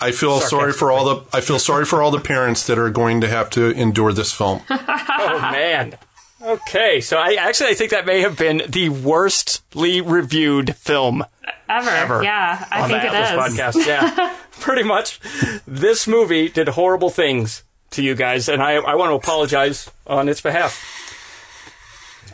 I 0.00 0.10
feel 0.12 0.40
sorry 0.40 0.72
for 0.72 0.90
all 0.92 1.04
the 1.04 1.22
I 1.32 1.40
feel 1.40 1.58
sorry 1.58 1.84
for 1.84 2.02
all 2.02 2.10
the 2.10 2.20
parents 2.20 2.66
that 2.66 2.78
are 2.78 2.90
going 2.90 3.20
to 3.22 3.28
have 3.28 3.48
to 3.50 3.70
endure 3.70 4.12
this 4.12 4.32
film. 4.32 4.60
Oh 5.26 5.38
man. 5.52 5.96
Okay, 6.42 7.00
so 7.00 7.16
I 7.16 7.34
actually 7.34 7.70
I 7.70 7.74
think 7.74 7.90
that 7.92 8.04
may 8.04 8.20
have 8.20 8.36
been 8.36 8.62
the 8.68 8.90
worstly 8.90 10.00
reviewed 10.02 10.76
film 10.76 11.24
ever. 11.68 11.88
Ever. 11.90 12.22
Yeah, 12.22 12.66
I 12.70 12.82
on 12.82 12.88
think 12.90 13.00
the 13.02 13.08
it 13.08 13.14
Atlas 13.14 13.52
is. 13.52 13.58
podcast. 13.58 13.86
Yeah, 13.86 14.36
pretty 14.60 14.82
much. 14.82 15.18
This 15.66 16.06
movie 16.06 16.48
did 16.50 16.68
horrible 16.68 17.08
things 17.08 17.62
to 17.92 18.02
you 18.02 18.14
guys, 18.14 18.48
and 18.50 18.62
I 18.62 18.74
I 18.74 18.94
want 18.96 19.10
to 19.10 19.14
apologize 19.14 19.90
on 20.06 20.28
its 20.28 20.42
behalf. 20.42 20.78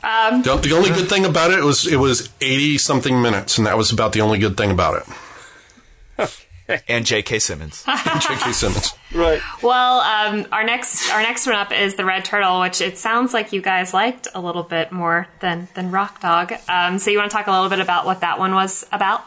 The, 0.02 0.56
the 0.56 0.72
only 0.72 0.90
good 0.90 1.08
thing 1.08 1.24
about 1.24 1.50
it 1.50 1.62
was 1.62 1.86
it 1.86 1.96
was 1.96 2.30
eighty 2.40 2.78
something 2.78 3.20
minutes, 3.20 3.58
and 3.58 3.66
that 3.66 3.76
was 3.76 3.92
about 3.92 4.12
the 4.12 4.20
only 4.20 4.38
good 4.38 4.56
thing 4.56 4.70
about 4.70 5.02
it. 5.02 6.28
And 6.86 7.04
J.K. 7.04 7.40
Simmons. 7.40 7.84
J.K. 8.20 8.52
Simmons. 8.52 8.94
Right. 9.12 9.40
Well, 9.60 10.00
um, 10.00 10.46
our 10.52 10.62
next 10.62 11.10
our 11.10 11.20
next 11.20 11.44
one 11.46 11.56
up 11.56 11.72
is 11.72 11.96
the 11.96 12.04
Red 12.04 12.24
Turtle, 12.24 12.60
which 12.60 12.80
it 12.80 12.96
sounds 12.96 13.34
like 13.34 13.52
you 13.52 13.60
guys 13.60 13.92
liked 13.92 14.28
a 14.34 14.40
little 14.40 14.62
bit 14.62 14.92
more 14.92 15.26
than 15.40 15.66
than 15.74 15.90
Rock 15.90 16.20
Dog. 16.20 16.52
Um, 16.68 17.00
so 17.00 17.10
you 17.10 17.18
want 17.18 17.28
to 17.30 17.36
talk 17.36 17.48
a 17.48 17.50
little 17.50 17.68
bit 17.68 17.80
about 17.80 18.06
what 18.06 18.20
that 18.20 18.38
one 18.38 18.54
was 18.54 18.86
about? 18.92 19.24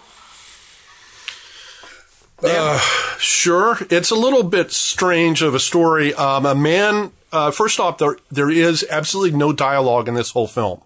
Sure, 3.19 3.77
it's 3.89 4.09
a 4.11 4.15
little 4.15 4.43
bit 4.43 4.71
strange 4.71 5.41
of 5.41 5.53
a 5.53 5.59
story. 5.59 6.13
Um, 6.13 6.45
a 6.45 6.55
man. 6.55 7.11
Uh, 7.33 7.49
first 7.49 7.79
off, 7.79 7.97
there 7.97 8.17
there 8.29 8.51
is 8.51 8.85
absolutely 8.91 9.35
no 9.35 9.51
dialogue 9.51 10.07
in 10.07 10.13
this 10.13 10.29
whole 10.31 10.47
film. 10.47 10.81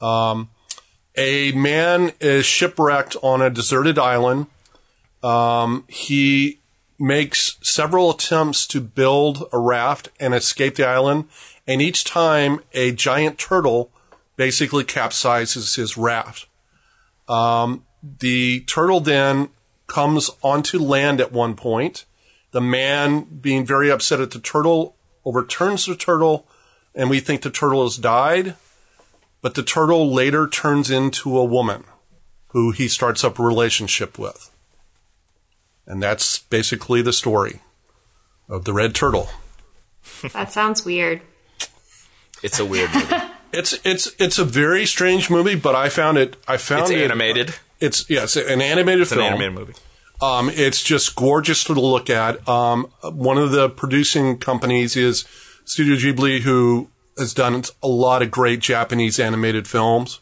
Um, 0.00 0.48
a 1.14 1.52
man 1.52 2.12
is 2.20 2.46
shipwrecked 2.46 3.16
on 3.22 3.42
a 3.42 3.50
deserted 3.50 3.98
island. 3.98 4.46
Um, 5.22 5.84
he 5.86 6.60
makes 6.98 7.58
several 7.60 8.10
attempts 8.10 8.66
to 8.68 8.80
build 8.80 9.46
a 9.52 9.58
raft 9.58 10.08
and 10.18 10.34
escape 10.34 10.76
the 10.76 10.86
island, 10.88 11.26
and 11.66 11.82
each 11.82 12.02
time 12.02 12.60
a 12.72 12.90
giant 12.92 13.38
turtle 13.38 13.90
basically 14.36 14.84
capsizes 14.84 15.74
his 15.74 15.98
raft. 15.98 16.46
Um, 17.28 17.84
the 18.20 18.60
turtle 18.60 19.00
then 19.00 19.50
comes 19.86 20.30
onto 20.42 20.78
land 20.78 21.20
at 21.20 21.30
one 21.30 21.56
point. 21.56 22.06
The 22.52 22.60
man, 22.62 23.24
being 23.42 23.66
very 23.66 23.90
upset 23.90 24.20
at 24.20 24.30
the 24.30 24.38
turtle, 24.38 24.96
overturns 25.28 25.86
the 25.86 25.94
turtle, 25.96 26.46
and 26.94 27.10
we 27.10 27.20
think 27.20 27.42
the 27.42 27.50
turtle 27.50 27.84
has 27.84 27.96
died. 27.96 28.54
But 29.40 29.54
the 29.54 29.62
turtle 29.62 30.12
later 30.12 30.48
turns 30.48 30.90
into 30.90 31.38
a 31.38 31.44
woman 31.44 31.84
who 32.48 32.72
he 32.72 32.88
starts 32.88 33.22
up 33.22 33.38
a 33.38 33.42
relationship 33.42 34.18
with. 34.18 34.50
And 35.86 36.02
that's 36.02 36.38
basically 36.40 37.02
the 37.02 37.12
story 37.12 37.60
of 38.48 38.64
the 38.64 38.72
red 38.72 38.94
turtle. 38.94 39.28
That 40.32 40.50
sounds 40.52 40.84
weird. 40.84 41.20
It's 42.42 42.58
a 42.58 42.64
weird 42.64 42.92
movie. 42.94 43.14
It's 43.50 43.78
it's 43.82 44.14
it's 44.18 44.38
a 44.38 44.44
very 44.44 44.84
strange 44.84 45.30
movie, 45.30 45.54
but 45.54 45.74
I 45.74 45.88
found 45.88 46.18
it 46.18 46.36
I 46.46 46.58
found 46.58 46.82
It's 46.82 46.90
it 46.90 46.98
animated. 47.04 47.54
It's 47.80 48.04
yeah, 48.10 48.24
it's 48.24 48.36
an 48.36 48.60
animated 48.60 49.00
It's 49.00 49.12
an 49.12 49.18
film. 49.18 49.28
animated 49.32 49.54
movie. 49.54 49.72
Um, 50.20 50.50
it's 50.50 50.82
just 50.82 51.14
gorgeous 51.14 51.64
to 51.64 51.74
look 51.74 52.10
at. 52.10 52.46
Um, 52.48 52.84
one 53.02 53.38
of 53.38 53.52
the 53.52 53.68
producing 53.68 54.38
companies 54.38 54.96
is 54.96 55.24
Studio 55.64 55.96
Ghibli, 55.96 56.40
who 56.40 56.90
has 57.16 57.34
done 57.34 57.62
a 57.82 57.88
lot 57.88 58.22
of 58.22 58.30
great 58.30 58.60
Japanese 58.60 59.20
animated 59.20 59.68
films. 59.68 60.20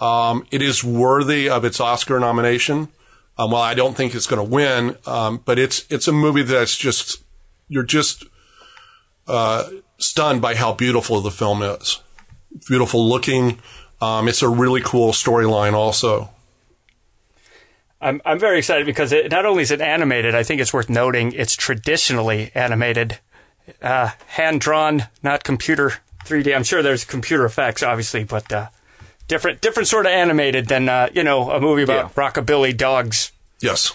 Um, 0.00 0.46
it 0.50 0.62
is 0.62 0.84
worthy 0.84 1.48
of 1.48 1.64
its 1.64 1.80
Oscar 1.80 2.20
nomination. 2.20 2.88
Um, 3.38 3.50
well, 3.50 3.62
I 3.62 3.74
don't 3.74 3.96
think 3.96 4.14
it's 4.14 4.26
going 4.26 4.44
to 4.44 4.50
win, 4.50 4.96
um, 5.06 5.40
but 5.44 5.58
it's 5.58 5.84
it's 5.90 6.06
a 6.06 6.12
movie 6.12 6.42
that's 6.42 6.76
just 6.76 7.22
you're 7.68 7.82
just 7.82 8.24
uh, 9.26 9.68
stunned 9.98 10.42
by 10.42 10.54
how 10.54 10.72
beautiful 10.72 11.20
the 11.20 11.30
film 11.30 11.62
is. 11.62 12.00
Beautiful 12.68 13.08
looking. 13.08 13.58
Um, 14.00 14.28
it's 14.28 14.42
a 14.42 14.48
really 14.48 14.80
cool 14.80 15.12
storyline, 15.12 15.72
also. 15.72 16.30
I'm 18.04 18.20
I'm 18.24 18.38
very 18.38 18.58
excited 18.58 18.84
because 18.86 19.10
it 19.12 19.30
not 19.30 19.46
only 19.46 19.62
is 19.62 19.70
it 19.70 19.80
animated, 19.80 20.34
I 20.34 20.42
think 20.42 20.60
it's 20.60 20.72
worth 20.74 20.88
noting 20.90 21.32
it's 21.32 21.56
traditionally 21.56 22.50
animated, 22.54 23.18
uh, 23.82 24.10
hand 24.28 24.60
drawn, 24.60 25.04
not 25.22 25.42
computer 25.42 25.94
3D. 26.26 26.54
I'm 26.54 26.64
sure 26.64 26.82
there's 26.82 27.04
computer 27.04 27.44
effects, 27.44 27.82
obviously, 27.82 28.22
but 28.24 28.52
uh, 28.52 28.68
different 29.26 29.60
different 29.62 29.88
sort 29.88 30.06
of 30.06 30.12
animated 30.12 30.66
than 30.68 30.88
uh, 30.88 31.08
you 31.14 31.24
know 31.24 31.50
a 31.50 31.60
movie 31.60 31.82
about 31.82 32.12
Yeah. 32.16 32.22
rockabilly 32.22 32.76
dogs. 32.76 33.32
Yes. 33.60 33.92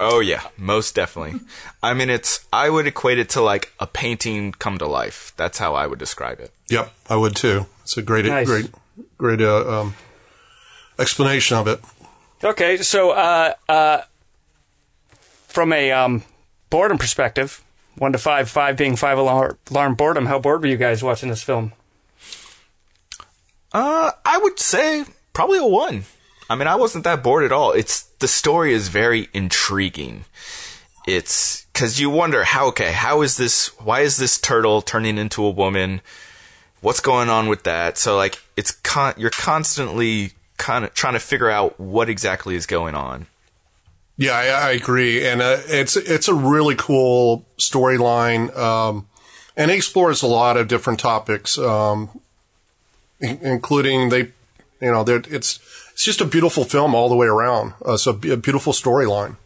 Oh 0.00 0.18
yeah, 0.18 0.42
most 0.56 0.96
definitely. 0.96 1.40
I 1.80 1.94
mean, 1.94 2.10
it's. 2.10 2.44
I 2.52 2.68
would 2.68 2.88
equate 2.88 3.18
it 3.20 3.28
to 3.30 3.40
like 3.40 3.72
a 3.78 3.86
painting 3.86 4.50
come 4.50 4.76
to 4.78 4.86
life. 4.88 5.32
That's 5.36 5.58
how 5.58 5.76
I 5.76 5.86
would 5.86 6.00
describe 6.00 6.40
it. 6.40 6.50
Yep, 6.68 6.92
I 7.08 7.14
would 7.14 7.36
too. 7.36 7.66
It's 7.82 7.96
a 7.96 8.02
great, 8.02 8.24
Nice. 8.24 8.46
great, 8.48 8.70
great 9.18 9.40
uh, 9.40 9.82
um, 9.82 9.94
explanation 10.98 11.56
of 11.56 11.68
it. 11.68 11.80
Okay, 12.42 12.78
so 12.78 13.12
uh, 13.12 13.54
uh, 13.68 14.02
from 15.48 15.72
a 15.72 15.92
um, 15.92 16.24
boredom 16.68 16.98
perspective, 16.98 17.62
one 17.96 18.12
to 18.12 18.18
five, 18.18 18.50
five 18.50 18.76
being 18.76 18.96
five 18.96 19.18
alarm, 19.18 19.56
alarm 19.70 19.94
boredom. 19.94 20.26
How 20.26 20.38
bored 20.38 20.62
were 20.62 20.66
you 20.66 20.76
guys 20.76 21.02
watching 21.02 21.28
this 21.28 21.42
film? 21.42 21.72
Uh, 23.72 24.12
I 24.24 24.38
would 24.38 24.58
say 24.58 25.04
probably 25.32 25.58
a 25.58 25.66
one. 25.66 26.04
I 26.50 26.56
mean, 26.56 26.68
I 26.68 26.74
wasn't 26.74 27.04
that 27.04 27.22
bored 27.22 27.44
at 27.44 27.52
all. 27.52 27.72
It's 27.72 28.02
the 28.18 28.28
story 28.28 28.72
is 28.72 28.88
very 28.88 29.28
intriguing. 29.32 30.24
It's 31.06 31.64
because 31.72 32.00
you 32.00 32.10
wonder 32.10 32.44
how 32.44 32.68
okay, 32.68 32.92
how 32.92 33.22
is 33.22 33.36
this? 33.36 33.68
Why 33.80 34.00
is 34.00 34.16
this 34.16 34.38
turtle 34.38 34.82
turning 34.82 35.18
into 35.18 35.44
a 35.44 35.50
woman? 35.50 36.00
What's 36.80 37.00
going 37.00 37.30
on 37.30 37.48
with 37.48 37.62
that? 37.64 37.96
So 37.96 38.16
like, 38.16 38.42
it's 38.56 38.72
con- 38.72 39.14
you're 39.16 39.30
constantly 39.30 40.32
kind 40.56 40.84
of 40.84 40.94
trying 40.94 41.14
to 41.14 41.20
figure 41.20 41.50
out 41.50 41.78
what 41.80 42.08
exactly 42.08 42.54
is 42.54 42.66
going 42.66 42.94
on. 42.94 43.26
Yeah, 44.16 44.32
I, 44.36 44.68
I 44.68 44.70
agree, 44.70 45.26
and 45.26 45.42
uh, 45.42 45.58
it's 45.66 45.96
it's 45.96 46.28
a 46.28 46.34
really 46.34 46.76
cool 46.76 47.44
storyline, 47.58 48.56
um, 48.56 49.08
and 49.56 49.70
it 49.70 49.74
explores 49.74 50.22
a 50.22 50.28
lot 50.28 50.56
of 50.56 50.68
different 50.68 51.00
topics, 51.00 51.58
um, 51.58 52.20
including 53.20 54.10
they, 54.10 54.20
you 54.80 54.92
know, 54.92 55.02
they're- 55.02 55.22
it's 55.28 55.58
it's 55.92 56.04
just 56.04 56.20
a 56.20 56.24
beautiful 56.24 56.62
film 56.64 56.94
all 56.94 57.08
the 57.08 57.16
way 57.16 57.26
around. 57.26 57.72
Uh, 57.84 57.94
it's 57.94 58.06
a 58.06 58.12
beautiful 58.12 58.72
storyline. 58.72 59.36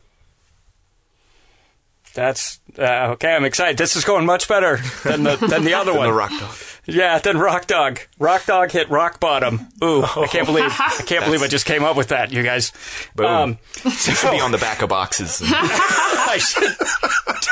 That's 2.14 2.58
uh, 2.78 3.12
okay. 3.12 3.34
I'm 3.34 3.44
excited. 3.44 3.78
This 3.78 3.96
is 3.96 4.04
going 4.04 4.26
much 4.26 4.48
better 4.48 4.78
than 5.04 5.22
the 5.22 5.36
than 5.36 5.64
the 5.64 5.74
other 5.80 5.94
one. 5.94 6.08
The 6.08 6.12
Rock 6.12 6.30
Dog. 6.30 6.54
Yeah, 6.90 7.18
then 7.18 7.36
Rock 7.36 7.66
Dog. 7.66 8.00
Rock 8.18 8.46
Dog 8.46 8.70
hit 8.70 8.88
rock 8.88 9.20
bottom. 9.20 9.68
Ooh, 9.84 10.02
I 10.02 10.26
can't 10.26 10.46
believe 10.46 10.64
I 10.78 11.02
can't 11.04 11.22
believe 11.22 11.42
I 11.42 11.46
just 11.46 11.66
came 11.66 11.84
up 11.84 11.96
with 11.96 12.08
that, 12.08 12.32
you 12.32 12.42
guys. 12.42 12.72
Boom. 13.14 13.26
Um, 13.26 13.58
Should 13.92 14.30
be 14.30 14.40
on 14.40 14.52
the 14.52 14.58
back 14.58 14.80
of 14.80 14.88
boxes. 14.88 15.42
I 15.46 16.38
should 16.38 16.76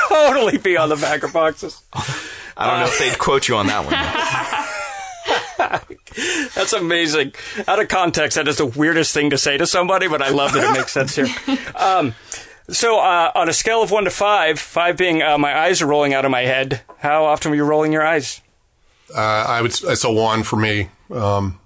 totally 0.09 0.57
be 0.57 0.75
on 0.75 0.89
the 0.89 0.95
back 0.95 1.21
of 1.23 1.33
boxes. 1.33 1.81
I 1.93 2.67
don't 2.67 2.79
know 2.79 2.85
if 2.87 2.97
they'd 2.97 3.17
quote 3.19 3.47
you 3.47 3.55
on 3.57 3.67
that 3.67 3.85
one. 3.85 3.93
That's 6.55 6.73
amazing. 6.73 7.33
Out 7.67 7.79
of 7.79 7.87
context, 7.89 8.37
that 8.37 8.47
is 8.47 8.57
the 8.57 8.65
weirdest 8.65 9.13
thing 9.13 9.29
to 9.29 9.37
say 9.37 9.57
to 9.57 9.67
somebody, 9.67 10.07
but 10.07 10.21
I 10.21 10.29
love 10.29 10.53
that 10.53 10.63
it 10.63 10.73
makes 10.77 10.91
sense 10.91 11.15
here. 11.15 11.27
Um, 11.75 12.15
so, 12.69 12.99
uh, 12.99 13.31
on 13.35 13.49
a 13.49 13.53
scale 13.53 13.81
of 13.83 13.91
one 13.91 14.05
to 14.05 14.09
five, 14.09 14.59
five 14.59 14.97
being 14.97 15.21
uh, 15.21 15.37
my 15.37 15.57
eyes 15.57 15.81
are 15.81 15.87
rolling 15.87 16.13
out 16.13 16.25
of 16.25 16.31
my 16.31 16.41
head, 16.41 16.81
how 16.99 17.25
often 17.25 17.51
were 17.51 17.55
you 17.55 17.63
rolling 17.63 17.91
your 17.93 18.05
eyes? 18.05 18.41
Uh, 19.13 19.45
I 19.47 19.61
would 19.61 19.71
it's 19.71 20.03
a 20.03 20.11
one 20.11 20.43
for 20.43 20.57
me. 20.57 20.89
Um, 21.11 21.59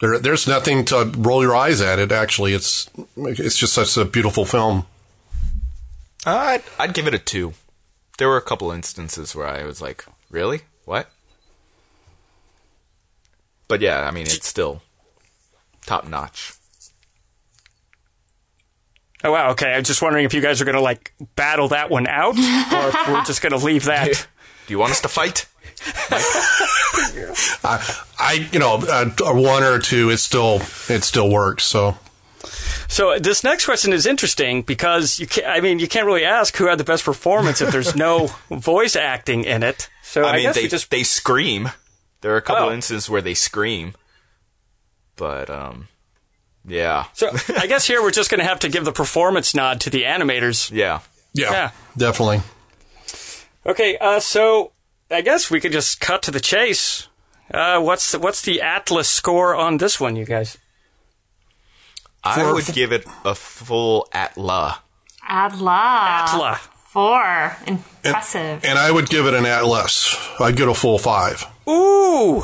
there, 0.00 0.18
there's 0.18 0.46
nothing 0.46 0.84
to 0.86 1.12
roll 1.16 1.42
your 1.42 1.56
eyes 1.56 1.80
at. 1.80 1.98
It 1.98 2.12
actually, 2.12 2.54
it's 2.54 2.90
it's 3.16 3.56
just 3.56 3.74
such 3.74 3.96
a 3.96 4.04
beautiful 4.04 4.44
film. 4.44 4.86
I'd, 6.26 6.62
I'd 6.78 6.94
give 6.94 7.06
it 7.06 7.14
a 7.14 7.18
two. 7.18 7.54
There 8.18 8.28
were 8.28 8.36
a 8.36 8.42
couple 8.42 8.70
instances 8.70 9.34
where 9.34 9.46
I 9.46 9.64
was 9.64 9.82
like, 9.82 10.04
really? 10.30 10.60
What? 10.84 11.08
But 13.68 13.80
yeah, 13.80 14.06
I 14.06 14.10
mean, 14.10 14.26
it's 14.26 14.46
still 14.46 14.82
top 15.84 16.06
notch. 16.06 16.54
Oh 19.22 19.32
wow, 19.32 19.50
okay. 19.52 19.72
I'm 19.72 19.84
just 19.84 20.02
wondering 20.02 20.26
if 20.26 20.34
you 20.34 20.42
guys 20.42 20.60
are 20.60 20.66
going 20.66 20.76
to 20.76 20.82
like 20.82 21.14
battle 21.34 21.68
that 21.68 21.88
one 21.88 22.06
out, 22.06 22.36
or 22.36 22.88
if 22.88 23.08
we're 23.08 23.24
just 23.24 23.40
going 23.40 23.58
to 23.58 23.64
leave 23.64 23.84
that. 23.84 24.28
Do 24.66 24.72
you 24.72 24.78
want 24.78 24.92
us 24.92 25.00
to 25.02 25.08
fight? 25.08 25.46
I, 27.64 27.94
I, 28.18 28.48
you 28.52 28.58
know, 28.58 28.76
a, 28.88 29.10
a 29.24 29.34
one 29.40 29.62
or 29.62 29.74
a 29.76 29.82
two, 29.82 30.10
it 30.10 30.18
still 30.18 30.60
it 30.88 31.02
still 31.04 31.30
works. 31.30 31.64
So 31.64 31.96
So 32.88 33.18
this 33.18 33.42
next 33.44 33.64
question 33.64 33.92
is 33.92 34.06
interesting 34.06 34.62
because 34.62 35.18
you 35.18 35.26
can't, 35.26 35.46
I 35.46 35.60
mean, 35.60 35.78
you 35.78 35.88
can't 35.88 36.06
really 36.06 36.24
ask 36.24 36.56
who 36.56 36.66
had 36.66 36.78
the 36.78 36.84
best 36.84 37.04
performance 37.04 37.60
if 37.60 37.70
there's 37.72 37.96
no 37.96 38.26
voice 38.50 38.96
acting 38.96 39.44
in 39.44 39.62
it. 39.62 39.88
So 40.02 40.24
I, 40.24 40.30
I 40.32 40.36
mean, 40.36 40.52
they 40.52 40.68
just 40.68 40.90
they 40.90 41.02
scream. 41.02 41.70
There 42.20 42.32
are 42.32 42.38
a 42.38 42.42
couple 42.42 42.66
Oh. 42.68 42.72
instances 42.72 43.10
where 43.10 43.20
they 43.20 43.34
scream, 43.34 43.94
but 45.16 45.50
um, 45.50 45.88
yeah, 46.66 47.04
so 47.12 47.30
I 47.58 47.66
guess 47.66 47.86
here 47.86 48.00
we're 48.00 48.10
just 48.10 48.30
going 48.30 48.38
to 48.40 48.46
have 48.46 48.60
to 48.60 48.68
give 48.70 48.84
the 48.86 48.92
performance 48.92 49.54
nod 49.54 49.80
to 49.82 49.90
the 49.90 50.04
animators. 50.04 50.70
yeah. 50.70 51.00
yeah, 51.34 51.50
Yeah. 51.52 51.70
definitely. 51.96 52.40
Okay, 53.66 53.98
uh, 53.98 54.20
so 54.20 54.72
I 55.10 55.20
guess 55.20 55.50
we 55.50 55.60
could 55.60 55.72
just 55.72 56.00
cut 56.00 56.22
to 56.24 56.30
the 56.30 56.40
chase. 56.40 57.08
Uh, 57.52 57.80
what's 57.80 58.12
the, 58.12 58.18
what's 58.18 58.42
the 58.42 58.60
Atlas 58.62 59.08
score 59.08 59.54
on 59.54 59.76
this 59.78 60.00
one, 60.00 60.16
you 60.16 60.24
guys? 60.24 60.56
I 62.22 62.40
For- 62.42 62.54
would 62.54 62.66
give 62.66 62.92
it 62.92 63.04
a 63.24 63.34
full 63.34 64.08
atla. 64.12 64.78
Adla. 65.28 66.22
Atla. 66.22 66.56
Four. 66.88 67.56
Impressive. 67.66 68.64
And 68.64 68.78
I 68.78 68.90
would 68.90 69.08
give 69.08 69.26
it 69.26 69.34
an 69.34 69.44
Atlas. 69.46 70.16
I'd 70.40 70.56
get 70.56 70.68
a 70.68 70.74
full 70.74 70.98
five. 70.98 71.44
Ooh! 71.68 72.42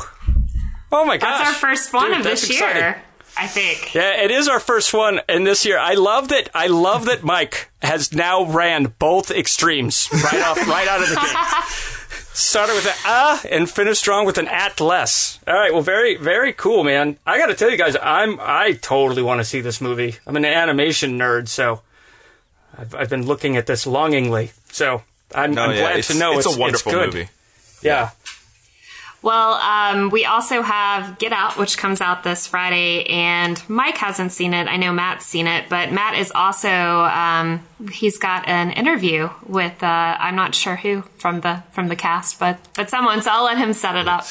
Oh 0.93 1.05
my 1.05 1.15
gosh! 1.17 1.37
that's 1.37 1.49
our 1.49 1.55
first 1.55 1.93
one 1.93 2.09
Dude, 2.09 2.17
of 2.17 2.23
this 2.25 2.49
exciting. 2.49 2.81
year, 2.81 3.01
I 3.37 3.47
think. 3.47 3.93
Yeah, 3.95 4.21
it 4.23 4.29
is 4.29 4.49
our 4.49 4.59
first 4.59 4.93
one 4.93 5.21
in 5.29 5.45
this 5.45 5.65
year. 5.65 5.79
I 5.79 5.93
love 5.93 6.27
that. 6.29 6.49
I 6.53 6.67
love 6.67 7.05
that 7.05 7.23
Mike 7.23 7.71
has 7.81 8.11
now 8.13 8.43
ran 8.51 8.93
both 8.99 9.31
extremes 9.31 10.09
right 10.11 10.41
off, 10.43 10.67
right 10.67 10.87
out 10.87 11.01
of 11.01 11.09
the 11.09 11.15
gate. 11.15 11.97
Started 12.33 12.73
with 12.75 12.85
an 12.85 12.93
ah 13.05 13.41
and 13.51 13.69
finished 13.69 13.99
strong 13.99 14.25
with 14.25 14.37
an 14.37 14.47
Atlas. 14.47 15.39
All 15.45 15.53
right, 15.53 15.73
well, 15.73 15.81
very, 15.81 16.15
very 16.15 16.53
cool, 16.53 16.83
man. 16.83 17.17
I 17.25 17.37
got 17.37 17.47
to 17.47 17.55
tell 17.55 17.69
you 17.69 17.77
guys, 17.77 17.97
I'm 18.01 18.39
I 18.41 18.73
totally 18.73 19.21
want 19.21 19.39
to 19.41 19.43
see 19.45 19.59
this 19.59 19.81
movie. 19.81 20.15
I'm 20.25 20.37
an 20.37 20.45
animation 20.45 21.19
nerd, 21.19 21.49
so 21.49 21.81
I've, 22.77 22.95
I've 22.95 23.09
been 23.09 23.25
looking 23.25 23.57
at 23.57 23.67
this 23.67 23.85
longingly. 23.85 24.51
So 24.71 25.03
I'm, 25.35 25.53
No, 25.53 25.63
I'm 25.63 25.71
yeah, 25.71 25.93
glad 25.93 26.03
to 26.03 26.17
know 26.17 26.37
it's, 26.37 26.45
it's, 26.47 26.55
a 26.55 26.59
wonderful 26.59 26.91
good. 26.93 27.13
movie. 27.13 27.29
Yeah. 27.81 28.11
Well, 29.23 29.53
um, 29.53 30.09
we 30.09 30.25
also 30.25 30.63
have 30.63 31.19
Get 31.19 31.31
Out, 31.31 31.55
which 31.55 31.77
comes 31.77 32.01
out 32.01 32.23
this 32.23 32.47
Friday, 32.47 33.05
and 33.05 33.61
Mike 33.69 33.97
hasn't 33.97 34.31
seen 34.31 34.55
it. 34.55 34.67
I 34.67 34.77
know 34.77 34.91
Matt's 34.91 35.27
seen 35.27 35.45
it, 35.45 35.69
but 35.69 35.91
Matt 35.91 36.17
is 36.17 36.31
also 36.33 36.69
um, 36.69 37.63
he's 37.91 38.17
got 38.17 38.47
an 38.47 38.71
interview 38.71 39.29
with 39.45 39.83
uh, 39.83 40.17
I'm 40.19 40.35
not 40.35 40.55
sure 40.55 40.75
who 40.75 41.03
from 41.17 41.41
the 41.41 41.61
from 41.71 41.87
the 41.87 41.95
cast, 41.95 42.39
but 42.39 42.57
but 42.73 42.89
someone. 42.89 43.21
So 43.21 43.29
I'll 43.31 43.45
let 43.45 43.59
him 43.59 43.73
set 43.73 43.95
it 43.95 44.07
up. 44.07 44.25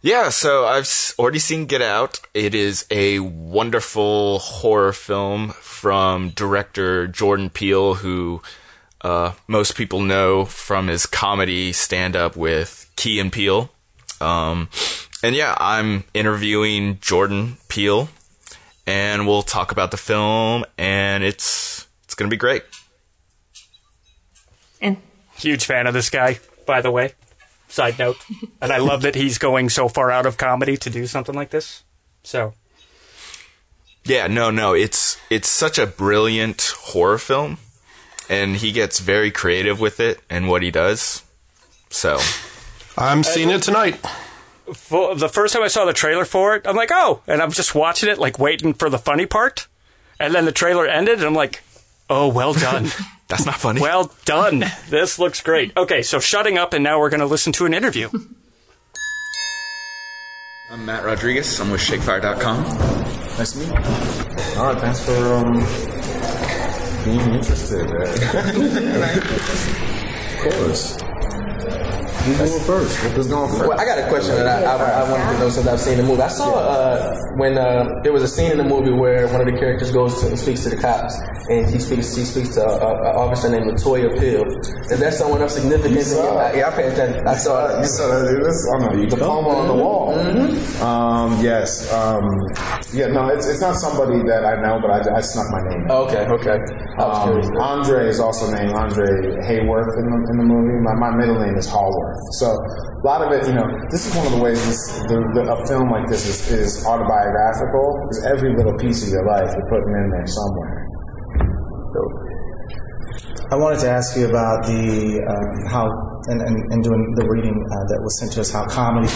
Yeah, 0.00 0.30
so 0.30 0.64
I've 0.64 1.14
already 1.16 1.38
seen 1.38 1.66
Get 1.66 1.82
Out. 1.82 2.18
It 2.34 2.56
is 2.56 2.86
a 2.90 3.20
wonderful 3.20 4.40
horror 4.40 4.92
film 4.92 5.50
from 5.50 6.30
director 6.30 7.06
Jordan 7.06 7.50
Peele, 7.50 7.94
who 7.94 8.42
uh, 9.02 9.34
most 9.46 9.76
people 9.76 10.00
know 10.00 10.44
from 10.44 10.88
his 10.88 11.06
comedy 11.06 11.72
stand 11.72 12.16
up 12.16 12.36
with 12.36 12.81
Key 13.02 13.18
and 13.18 13.32
Peele. 13.32 13.68
Um, 14.20 14.68
and 15.24 15.34
yeah, 15.34 15.56
I'm 15.58 16.04
interviewing 16.14 17.00
Jordan 17.00 17.56
Peele, 17.66 18.08
and 18.86 19.26
we'll 19.26 19.42
talk 19.42 19.72
about 19.72 19.90
the 19.90 19.96
film, 19.96 20.64
and 20.78 21.24
it's 21.24 21.88
it's 22.04 22.14
gonna 22.14 22.30
be 22.30 22.36
great. 22.36 22.62
And 24.80 24.98
Huge 25.34 25.64
fan 25.64 25.88
of 25.88 25.94
this 25.94 26.10
guy, 26.10 26.38
by 26.64 26.80
the 26.80 26.92
way. 26.92 27.14
Side 27.66 27.98
note. 27.98 28.18
And 28.60 28.72
I 28.72 28.78
love 28.78 29.02
that 29.02 29.16
he's 29.16 29.36
going 29.36 29.68
so 29.68 29.88
far 29.88 30.12
out 30.12 30.24
of 30.24 30.36
comedy 30.36 30.76
to 30.76 30.88
do 30.88 31.08
something 31.08 31.34
like 31.34 31.50
this. 31.50 31.82
So, 32.22 32.54
Yeah, 34.04 34.28
no, 34.28 34.52
no, 34.52 34.74
it's 34.74 35.18
it's 35.28 35.48
such 35.48 35.76
a 35.76 35.88
brilliant 35.88 36.72
horror 36.78 37.18
film, 37.18 37.58
and 38.28 38.58
he 38.58 38.70
gets 38.70 39.00
very 39.00 39.32
creative 39.32 39.80
with 39.80 39.98
it 39.98 40.20
and 40.30 40.48
what 40.48 40.62
he 40.62 40.70
does. 40.70 41.24
So 41.90 42.20
I'm 42.96 43.22
seeing 43.22 43.50
it 43.50 43.62
tonight. 43.62 43.98
well, 44.90 45.14
the 45.14 45.28
first 45.28 45.52
time 45.54 45.62
I 45.62 45.68
saw 45.68 45.84
the 45.84 45.92
trailer 45.92 46.24
for 46.24 46.56
it, 46.56 46.66
I'm 46.66 46.76
like, 46.76 46.90
oh, 46.92 47.20
and 47.26 47.42
I'm 47.42 47.52
just 47.52 47.74
watching 47.74 48.08
it, 48.08 48.18
like 48.18 48.38
waiting 48.38 48.72
for 48.74 48.88
the 48.90 48.98
funny 48.98 49.26
part. 49.26 49.66
And 50.20 50.34
then 50.34 50.44
the 50.44 50.52
trailer 50.52 50.86
ended, 50.86 51.18
and 51.18 51.26
I'm 51.26 51.34
like, 51.34 51.62
oh, 52.08 52.28
well 52.28 52.52
done. 52.52 52.88
that's 53.28 53.44
not 53.46 53.56
funny. 53.56 53.80
well 53.80 54.12
done. 54.24 54.64
This 54.88 55.18
looks 55.18 55.40
great. 55.40 55.76
Okay, 55.76 56.02
so 56.02 56.20
shutting 56.20 56.58
up, 56.58 56.72
and 56.74 56.84
now 56.84 57.00
we're 57.00 57.10
going 57.10 57.20
to 57.20 57.26
listen 57.26 57.52
to 57.54 57.66
an 57.66 57.74
interview. 57.74 58.08
I'm 60.70 60.86
Matt 60.86 61.04
Rodriguez. 61.04 61.58
I'm 61.60 61.70
with 61.70 61.80
ShakeFire.com. 61.80 62.62
Nice 63.38 63.52
to 63.52 63.58
meet 63.58 63.68
you. 63.68 63.74
All 64.58 64.66
right, 64.72 64.80
thanks 64.80 65.04
for 65.04 65.34
um, 65.34 65.52
being 67.04 67.34
interested. 67.34 67.90
of 70.46 70.54
course. 70.54 70.96
Who's 72.22 72.38
going 72.38 72.62
first? 72.64 72.96
Who's 72.98 73.26
going 73.26 73.48
first? 73.50 73.68
Well, 73.68 73.80
I 73.80 73.84
got 73.84 73.98
a 73.98 74.08
question 74.08 74.36
that 74.36 74.46
I, 74.46 74.62
I, 74.62 75.00
I 75.02 75.10
wanted 75.10 75.32
to 75.32 75.38
know 75.40 75.48
since 75.50 75.66
I've 75.66 75.80
seen 75.80 75.96
the 75.96 76.04
movie. 76.04 76.22
I 76.22 76.28
saw 76.28 76.54
uh, 76.54 77.16
when 77.34 77.58
uh, 77.58 77.88
there 78.04 78.12
was 78.12 78.22
a 78.22 78.28
scene 78.28 78.52
in 78.52 78.58
the 78.58 78.64
movie 78.64 78.92
where 78.92 79.26
one 79.28 79.40
of 79.40 79.46
the 79.52 79.58
characters 79.58 79.90
goes 79.90 80.20
to 80.20 80.28
and 80.28 80.38
speaks 80.38 80.62
to 80.62 80.70
the 80.70 80.76
cops, 80.76 81.18
and 81.50 81.68
he 81.68 81.80
speaks 81.80 82.14
he 82.14 82.24
speaks 82.24 82.50
to 82.54 82.62
uh, 82.64 83.10
an 83.10 83.16
officer 83.16 83.48
named 83.50 83.66
Latoya 83.66 84.08
Peel. 84.20 84.44
Is 84.90 85.00
that 85.00 85.14
someone 85.14 85.42
of 85.42 85.50
significance? 85.50 86.12
You 86.12 86.18
yeah, 86.22 86.68
I 86.68 86.70
paid 86.70 86.92
attention. 86.92 87.26
I 87.26 87.34
saw 87.34 87.68
You 87.78 87.82
it. 87.82 87.86
saw 87.86 88.06
that. 88.06 88.40
That's, 88.40 88.68
oh 88.72 88.78
no, 88.78 89.06
the 89.10 89.16
poem 89.16 89.46
on 89.46 89.66
the 89.66 89.74
wall. 89.82 90.14
Um, 90.80 91.42
yes. 91.42 91.92
Um, 91.92 92.22
yeah, 92.92 93.06
no, 93.08 93.28
it's, 93.28 93.48
it's 93.48 93.60
not 93.60 93.74
somebody 93.76 94.22
that 94.28 94.44
I 94.44 94.60
know, 94.60 94.78
but 94.80 94.90
I, 94.90 95.16
I 95.16 95.20
snuck 95.22 95.46
my 95.50 95.60
name. 95.70 95.82
in. 95.84 95.90
Okay, 95.90 96.26
okay. 96.38 96.58
Um. 97.02 97.40
Andre 97.58 98.06
is 98.06 98.20
also 98.20 98.50
named 98.54 98.72
Andre 98.74 99.06
Hayworth 99.48 99.90
in 99.98 100.04
the, 100.06 100.18
in 100.30 100.36
the 100.38 100.44
movie. 100.44 100.78
My, 100.84 100.94
my 101.10 101.16
middle 101.16 101.40
name 101.40 101.56
is 101.56 101.66
Hallworth. 101.66 102.11
So 102.38 102.46
a 102.52 103.04
lot 103.04 103.20
of 103.22 103.32
it, 103.32 103.46
you 103.46 103.54
know, 103.54 103.66
this 103.90 104.06
is 104.06 104.14
one 104.16 104.26
of 104.26 104.32
the 104.32 104.42
ways 104.42 104.60
this, 104.64 104.80
the, 105.08 105.18
the, 105.34 105.42
a 105.52 105.58
film 105.66 105.90
like 105.90 106.08
this 106.08 106.26
is, 106.26 106.50
is 106.50 106.86
autobiographical. 106.86 107.86
Because 108.06 108.24
every 108.24 108.56
little 108.56 108.76
piece 108.78 109.02
of 109.02 109.10
your 109.10 109.26
life 109.26 109.50
you're 109.50 109.70
putting 109.70 109.94
in 109.96 110.06
there 110.10 110.26
somewhere. 110.26 110.88
So. 111.92 112.00
I 113.52 113.56
wanted 113.56 113.80
to 113.80 113.90
ask 113.90 114.16
you 114.16 114.28
about 114.28 114.64
the 114.64 115.20
um, 115.28 115.48
how, 115.68 115.84
and, 116.32 116.40
and, 116.40 116.56
and 116.72 116.80
doing 116.82 117.02
the 117.20 117.28
reading 117.28 117.52
uh, 117.52 117.84
that 117.92 118.00
was 118.00 118.18
sent 118.18 118.32
to 118.32 118.40
us, 118.40 118.50
how 118.50 118.64
comedy 118.64 119.08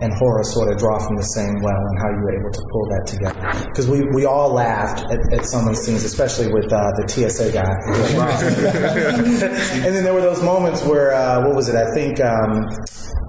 and 0.00 0.12
horror 0.14 0.42
sort 0.44 0.72
of 0.72 0.78
draw 0.78 0.98
from 0.98 1.16
the 1.16 1.22
same 1.34 1.60
well, 1.62 1.76
and 1.76 1.98
how 1.98 2.08
you 2.10 2.22
were 2.22 2.40
able 2.40 2.50
to 2.50 2.62
pull 2.70 2.88
that 2.90 3.06
together. 3.06 3.68
Because 3.68 3.88
we, 3.88 4.04
we 4.14 4.24
all 4.24 4.52
laughed 4.52 5.04
at, 5.10 5.20
at 5.32 5.46
some 5.46 5.68
of 5.68 5.74
the 5.74 5.80
scenes, 5.80 6.04
especially 6.04 6.52
with 6.52 6.72
uh, 6.72 6.90
the 6.98 7.08
TSA 7.08 7.52
guy. 7.52 7.64
and 9.84 9.94
then 9.94 10.04
there 10.04 10.14
were 10.14 10.20
those 10.20 10.42
moments 10.42 10.82
where, 10.84 11.12
uh, 11.12 11.46
what 11.46 11.54
was 11.54 11.68
it? 11.68 11.76
I 11.76 11.92
think. 11.94 12.20
Um, 12.20 12.66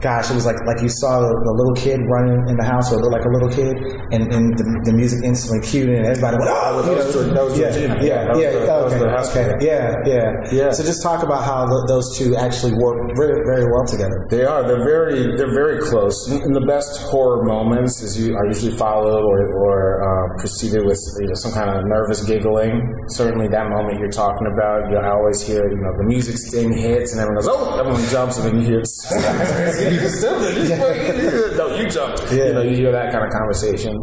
gosh, 0.05 0.29
it 0.29 0.37
was 0.37 0.45
like 0.45 0.61
like 0.69 0.79
you 0.85 0.91
saw 1.01 1.17
the, 1.25 1.33
the 1.49 1.53
little 1.57 1.73
kid 1.73 1.97
running 2.05 2.37
in 2.45 2.55
the 2.61 2.67
house, 2.67 2.93
or 2.93 3.01
looked 3.01 3.17
like 3.17 3.25
a 3.25 3.33
little 3.33 3.49
kid, 3.49 3.73
and, 4.13 4.29
and 4.29 4.53
the, 4.53 4.65
the 4.85 4.93
music 4.93 5.25
instantly 5.25 5.65
cued 5.65 5.89
in, 5.89 6.05
and 6.05 6.13
everybody 6.13 6.37
went, 6.37 6.53
oh, 6.53 6.85
know, 6.85 7.33
That 7.33 7.43
was 7.49 7.57
yeah, 7.57 7.73
yeah, 7.73 8.29
That 8.29 8.29
was 8.29 8.41
yeah, 8.41 8.51
the- 8.53 8.69
that 8.69 8.79
was 8.85 9.29
okay, 9.33 9.49
yeah, 9.65 9.97
yeah, 10.05 10.29
Yeah. 10.53 10.69
So 10.69 10.85
just 10.85 11.01
talk 11.01 11.25
about 11.25 11.41
how 11.41 11.65
th 11.65 11.75
those 11.89 12.07
two 12.17 12.37
actually 12.37 12.77
work 12.77 12.97
very, 13.17 13.41
very 13.49 13.65
well 13.73 13.85
together. 13.85 14.17
They 14.29 14.45
are. 14.45 14.61
They're 14.67 14.85
very. 14.85 15.33
They're 15.37 15.55
very 15.63 15.81
close. 15.89 16.17
And 16.29 16.53
the 16.53 16.65
best 16.75 17.01
horror 17.09 17.41
moments 17.43 18.01
is 18.05 18.13
you 18.19 18.35
are 18.37 18.45
usually 18.45 18.75
followed 18.77 19.23
or 19.25 19.37
or 19.63 19.75
um, 20.05 20.37
preceded 20.37 20.85
with 20.85 21.01
you 21.21 21.27
know 21.29 21.37
some 21.43 21.53
kind 21.57 21.69
of 21.73 21.81
nervous 21.85 22.21
giggling. 22.29 22.73
Certainly, 23.09 23.47
that 23.49 23.67
moment 23.69 23.99
you're 23.99 24.13
talking 24.13 24.47
about, 24.53 24.85
you 24.89 24.97
I 24.97 25.09
always 25.17 25.41
hear 25.41 25.61
you 25.73 25.81
know 25.81 25.93
the 25.97 26.05
music 26.05 26.37
sting 26.37 26.71
hits 26.73 27.11
and 27.13 27.21
everyone 27.21 27.41
goes 27.41 27.49
oh, 27.49 27.79
everyone 27.79 28.03
jumps 28.09 28.37
and 28.37 28.45
then 28.47 28.55
you 28.59 28.65
hear 28.65 28.81
you 29.95 30.01
do 30.01 30.67
this. 30.67 31.57
no, 31.57 31.75
you 31.75 31.89
jumped. 31.89 32.31
You 32.31 32.53
know, 32.53 32.61
you 32.61 32.75
hear 32.75 32.91
that 32.91 33.11
kind 33.11 33.23
of 33.23 33.31
conversation. 33.31 33.97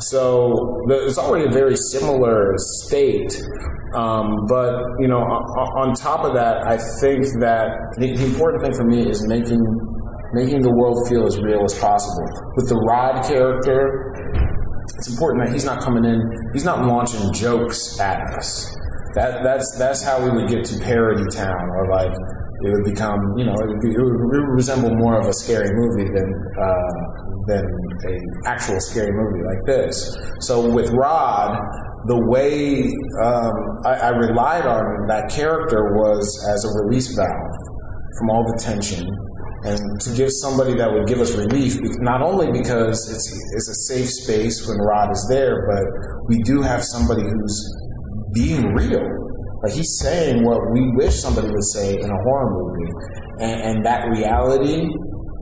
So 0.00 0.84
the, 0.86 1.06
it's 1.06 1.18
already 1.18 1.46
a 1.46 1.50
very 1.50 1.76
similar 1.76 2.54
state. 2.56 3.42
Um, 3.94 4.46
but 4.48 4.74
you 5.00 5.08
know, 5.08 5.18
on, 5.18 5.88
on 5.88 5.94
top 5.94 6.24
of 6.24 6.34
that, 6.34 6.66
I 6.66 6.76
think 7.00 7.24
that 7.40 7.70
the, 7.96 8.14
the 8.14 8.24
important 8.24 8.62
thing 8.62 8.74
for 8.74 8.84
me 8.84 9.08
is 9.08 9.26
making 9.26 9.64
making 10.34 10.60
the 10.60 10.72
world 10.72 11.08
feel 11.08 11.26
as 11.26 11.40
real 11.40 11.64
as 11.64 11.78
possible. 11.78 12.24
With 12.56 12.68
the 12.68 12.76
Rod 12.76 13.24
character, 13.24 14.12
it's 14.98 15.08
important 15.08 15.46
that 15.46 15.52
he's 15.52 15.64
not 15.64 15.80
coming 15.80 16.04
in, 16.04 16.20
he's 16.52 16.64
not 16.64 16.84
launching 16.84 17.32
jokes 17.32 17.98
at 18.00 18.20
us. 18.36 18.74
That 19.14 19.42
that's 19.42 19.76
that's 19.78 20.02
how 20.02 20.22
we 20.22 20.30
would 20.30 20.48
get 20.48 20.64
to 20.66 20.78
parody 20.80 21.24
town, 21.32 21.70
or 21.70 21.88
like 21.90 22.12
it 22.60 22.70
would 22.74 22.84
become, 22.84 23.18
you 23.36 23.44
know, 23.44 23.54
it 23.54 23.68
would, 23.68 23.80
be, 23.80 23.90
it 23.90 24.02
would, 24.02 24.48
resemble 24.54 24.90
more 24.96 25.20
of 25.20 25.26
a 25.26 25.32
scary 25.32 25.70
movie 25.72 26.10
than 26.10 26.28
uh, 26.58 26.92
than 27.46 27.64
a 28.06 28.48
actual 28.48 28.80
scary 28.80 29.12
movie 29.12 29.44
like 29.44 29.64
this. 29.64 30.18
So 30.40 30.68
with 30.68 30.90
Rod, 30.90 31.56
the 32.06 32.18
way 32.28 32.82
um, 33.22 33.54
I, 33.86 33.94
I 33.94 34.10
relied 34.10 34.66
on 34.66 35.06
that 35.06 35.30
character 35.30 35.94
was 35.94 36.26
as 36.52 36.64
a 36.64 36.84
release 36.84 37.14
valve 37.14 37.56
from 38.18 38.30
all 38.30 38.44
the 38.44 38.58
tension 38.62 39.08
and 39.64 40.00
to 40.00 40.14
give 40.14 40.30
somebody 40.30 40.74
that 40.76 40.92
would 40.92 41.08
give 41.08 41.18
us 41.18 41.34
relief, 41.34 41.78
not 41.98 42.22
only 42.22 42.52
because 42.52 43.10
it's, 43.10 43.26
it's 43.54 43.68
a 43.68 43.74
safe 43.92 44.08
space 44.08 44.66
when 44.68 44.78
Rod 44.78 45.10
is 45.10 45.26
there, 45.28 45.66
but 45.66 46.28
we 46.28 46.38
do 46.42 46.62
have 46.62 46.84
somebody 46.84 47.22
who's 47.22 47.56
being 48.32 48.72
real. 48.72 49.02
Like 49.62 49.72
he's 49.72 49.98
saying 49.98 50.44
what 50.44 50.60
we 50.72 50.92
wish 50.94 51.14
somebody 51.16 51.48
would 51.48 51.64
say 51.64 51.98
in 52.00 52.10
a 52.10 52.22
horror 52.22 52.50
movie. 52.50 52.92
And, 53.40 53.60
and 53.62 53.86
that 53.86 54.08
reality, 54.08 54.88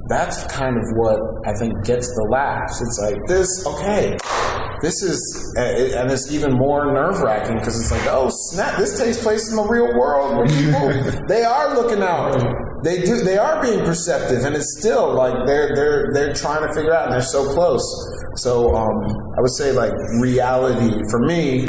that's 0.09 0.45
kind 0.45 0.77
of 0.77 0.83
what 0.95 1.19
I 1.45 1.53
think 1.59 1.85
gets 1.85 2.09
the 2.09 2.29
laughs. 2.31 2.81
It's 2.81 2.99
like, 3.03 3.19
this, 3.27 3.67
okay, 3.67 4.17
this 4.81 5.03
is, 5.03 5.55
and 5.57 6.11
it's 6.11 6.31
even 6.31 6.53
more 6.53 6.93
nerve 6.93 7.21
wracking 7.21 7.57
because 7.59 7.79
it's 7.81 7.91
like, 7.91 8.07
oh 8.09 8.31
snap, 8.31 8.79
this 8.79 8.99
takes 8.99 9.23
place 9.23 9.51
in 9.51 9.57
the 9.57 9.62
real 9.62 9.99
world 9.99 10.37
where 10.37 10.47
people, 10.47 11.25
they 11.29 11.43
are 11.43 11.75
looking 11.75 12.03
out. 12.03 12.41
They 12.85 13.03
do, 13.03 13.21
they 13.21 13.37
are 13.37 13.61
being 13.61 13.81
perceptive 13.81 14.45
and 14.45 14.55
it's 14.55 14.79
still 14.79 15.14
like 15.14 15.35
they're, 15.47 15.75
they're, 15.75 16.11
they're 16.12 16.33
trying 16.33 16.67
to 16.67 16.73
figure 16.73 16.95
out 16.95 17.05
and 17.05 17.12
they're 17.12 17.21
so 17.21 17.53
close. 17.53 17.83
So, 18.37 18.75
um, 18.77 19.03
I 19.37 19.41
would 19.41 19.51
say 19.51 19.73
like 19.73 19.93
reality 20.21 21.01
for 21.11 21.21
me, 21.21 21.67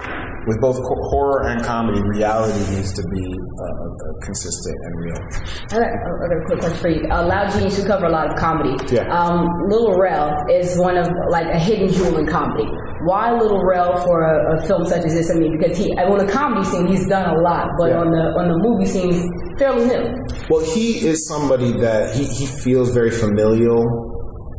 with 0.48 0.60
both 0.62 0.78
horror 1.12 1.48
and 1.50 1.64
comedy, 1.64 2.02
reality 2.10 2.58
needs 2.76 2.94
to 2.94 3.04
be 3.04 3.26
uh, 3.28 3.64
uh, 3.64 4.14
consistent 4.24 4.76
and 4.84 4.94
real. 5.04 5.20
I 5.72 5.80
got, 5.80 5.88
I 5.88 6.28
got 6.28 6.38
a 6.38 6.46
quick 6.48 6.60
question 6.60 6.78
for 6.80 6.90
you. 6.90 7.08
Uh, 7.12 7.26
Loud 7.28 7.52
Genius, 7.52 7.78
you 7.80 7.86
cover 7.86 8.06
a 8.06 8.12
lot 8.12 8.32
of 8.32 8.38
comedy. 8.40 8.76
Yeah. 8.94 9.08
Um, 9.12 9.46
Lil 9.68 9.98
Rel 10.00 10.32
is 10.50 10.78
one 10.78 10.98
of 10.98 11.08
like 11.30 11.48
a 11.48 11.60
hidden 11.60 11.90
jewel 11.92 12.18
in 12.18 12.26
comedy. 12.28 12.68
Why 13.06 13.32
Lil 13.32 13.64
Rel 13.64 13.98
for 14.04 14.24
a, 14.24 14.58
a 14.58 14.68
film 14.68 14.86
such 14.86 15.06
as 15.06 15.14
this? 15.14 15.30
I 15.30 15.36
mean, 15.36 15.58
because 15.60 15.78
he 15.78 15.96
I 15.98 16.04
on 16.04 16.26
the 16.26 16.32
comedy 16.32 16.64
scene 16.66 16.88
he's 16.88 17.08
done 17.08 17.30
a 17.36 17.40
lot, 17.42 17.68
but 17.78 17.92
Yeah. 17.92 18.00
on 18.00 18.12
the 18.12 18.24
on 18.40 18.48
the 18.48 18.58
movie 18.58 18.86
scene 18.86 19.12
he's 19.14 19.28
fairly 19.60 19.86
new. 19.86 20.16
Well, 20.50 20.64
he 20.64 21.06
is 21.08 21.28
somebody 21.28 21.74
that 21.80 22.16
he, 22.16 22.26
he 22.26 22.46
feels 22.48 22.92
very 22.94 23.12
familial 23.12 24.07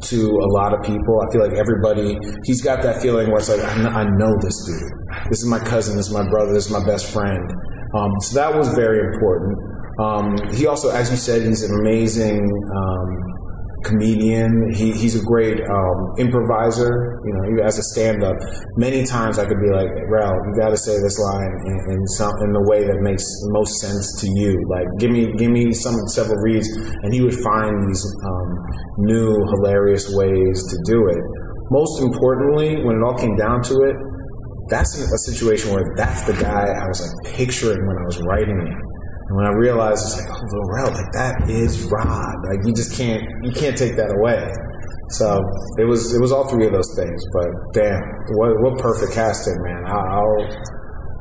to 0.03 0.31
a 0.31 0.49
lot 0.53 0.73
of 0.73 0.83
people. 0.83 1.21
I 1.21 1.33
feel 1.33 1.43
like 1.43 1.55
everybody, 1.59 2.19
he's 2.45 2.63
got 2.63 2.83
that 2.83 3.03
feeling 3.03 3.29
where 3.29 3.39
it's 3.39 3.49
like, 3.49 3.61
I 3.61 4.05
know, 4.05 4.37
this 4.41 4.65
dude. 4.65 4.93
This 5.31 5.43
is 5.43 5.47
my 5.47 5.59
cousin, 5.59 5.97
this 5.97 6.07
is 6.07 6.13
my 6.13 6.29
brother, 6.29 6.53
this 6.53 6.67
is 6.67 6.73
my 6.73 6.85
best 6.85 7.13
friend. 7.13 7.51
Um, 7.95 8.13
so 8.21 8.35
that 8.37 8.57
was 8.57 8.69
very 8.75 9.01
important. 9.15 9.59
Um, 9.99 10.37
he 10.55 10.67
also, 10.67 10.91
as 10.91 11.11
you 11.11 11.17
said, 11.17 11.43
he's 11.43 11.63
an 11.63 11.75
amazing 11.81 12.39
um, 12.77 13.38
comedian. 13.89 14.53
He, 14.77 14.93
he's 14.93 15.17
a 15.17 15.25
great 15.25 15.57
um, 15.65 15.99
improviser. 16.21 17.19
You 17.25 17.33
know, 17.33 17.65
as 17.65 17.79
a 17.79 17.83
stand-up, 17.83 18.37
many 18.77 19.05
times 19.05 19.39
I 19.39 19.49
could 19.49 19.61
be 19.61 19.73
like, 19.73 19.89
"Rel, 20.13 20.37
you 20.37 20.53
got 20.61 20.71
to 20.71 20.77
say 20.77 21.01
this 21.01 21.19
line 21.19 21.53
in, 21.65 21.77
in 21.97 22.01
some 22.21 22.37
in 22.45 22.53
the 22.53 22.65
way 22.69 22.85
that 22.85 23.01
makes 23.01 23.25
most 23.49 23.81
sense 23.81 24.21
to 24.21 24.27
you. 24.29 24.61
Like, 24.69 24.87
give 25.01 25.11
me 25.11 25.33
give 25.41 25.51
me 25.51 25.73
some 25.73 25.97
several 26.13 26.37
reads," 26.45 26.69
and 26.69 27.13
he 27.13 27.25
would 27.25 27.37
find 27.41 27.89
these 27.89 28.05
um, 28.05 28.49
new 29.09 29.33
hilarious 29.57 30.13
ways 30.13 30.57
to 30.69 30.77
do 30.85 31.09
it. 31.09 31.23
Most 31.71 32.01
importantly, 32.01 32.85
when 32.85 32.97
it 32.97 33.03
all 33.03 33.17
came 33.17 33.37
down 33.37 33.63
to 33.65 33.75
it, 33.89 33.97
that's 34.69 34.97
a 34.97 35.19
situation 35.19 35.73
where 35.73 35.85
that's 35.97 36.23
the 36.25 36.35
guy 36.35 36.69
I 36.69 36.87
was 36.89 37.01
like 37.01 37.35
picturing 37.35 37.87
when 37.87 37.97
I 37.97 38.05
was 38.05 38.21
writing 38.21 38.61
it. 38.61 38.88
And 39.29 39.37
when 39.37 39.45
I 39.47 39.53
realized 39.53 40.01
it's 40.05 40.17
like, 40.25 40.31
oh, 40.33 40.65
Rel, 40.73 40.91
like 40.93 41.13
that 41.13 41.49
is 41.51 41.85
Rod. 41.93 42.35
Like 42.49 42.65
you 42.67 42.73
just 42.73 42.97
can't, 42.97 43.23
you 43.45 43.53
can't 43.53 43.77
take 43.77 43.97
that 43.97 44.11
away. 44.17 44.51
So 45.11 45.41
it 45.79 45.85
was, 45.85 46.15
it 46.15 46.21
was 46.21 46.33
all 46.33 46.49
three 46.49 46.67
of 46.67 46.73
those 46.73 46.95
things. 46.97 47.23
But 47.33 47.49
damn, 47.75 48.01
what, 48.37 48.57
what 48.61 48.79
perfect 48.79 49.13
casting, 49.13 49.57
man. 49.63 49.85
I- 49.85 50.17
I'll, 50.17 50.47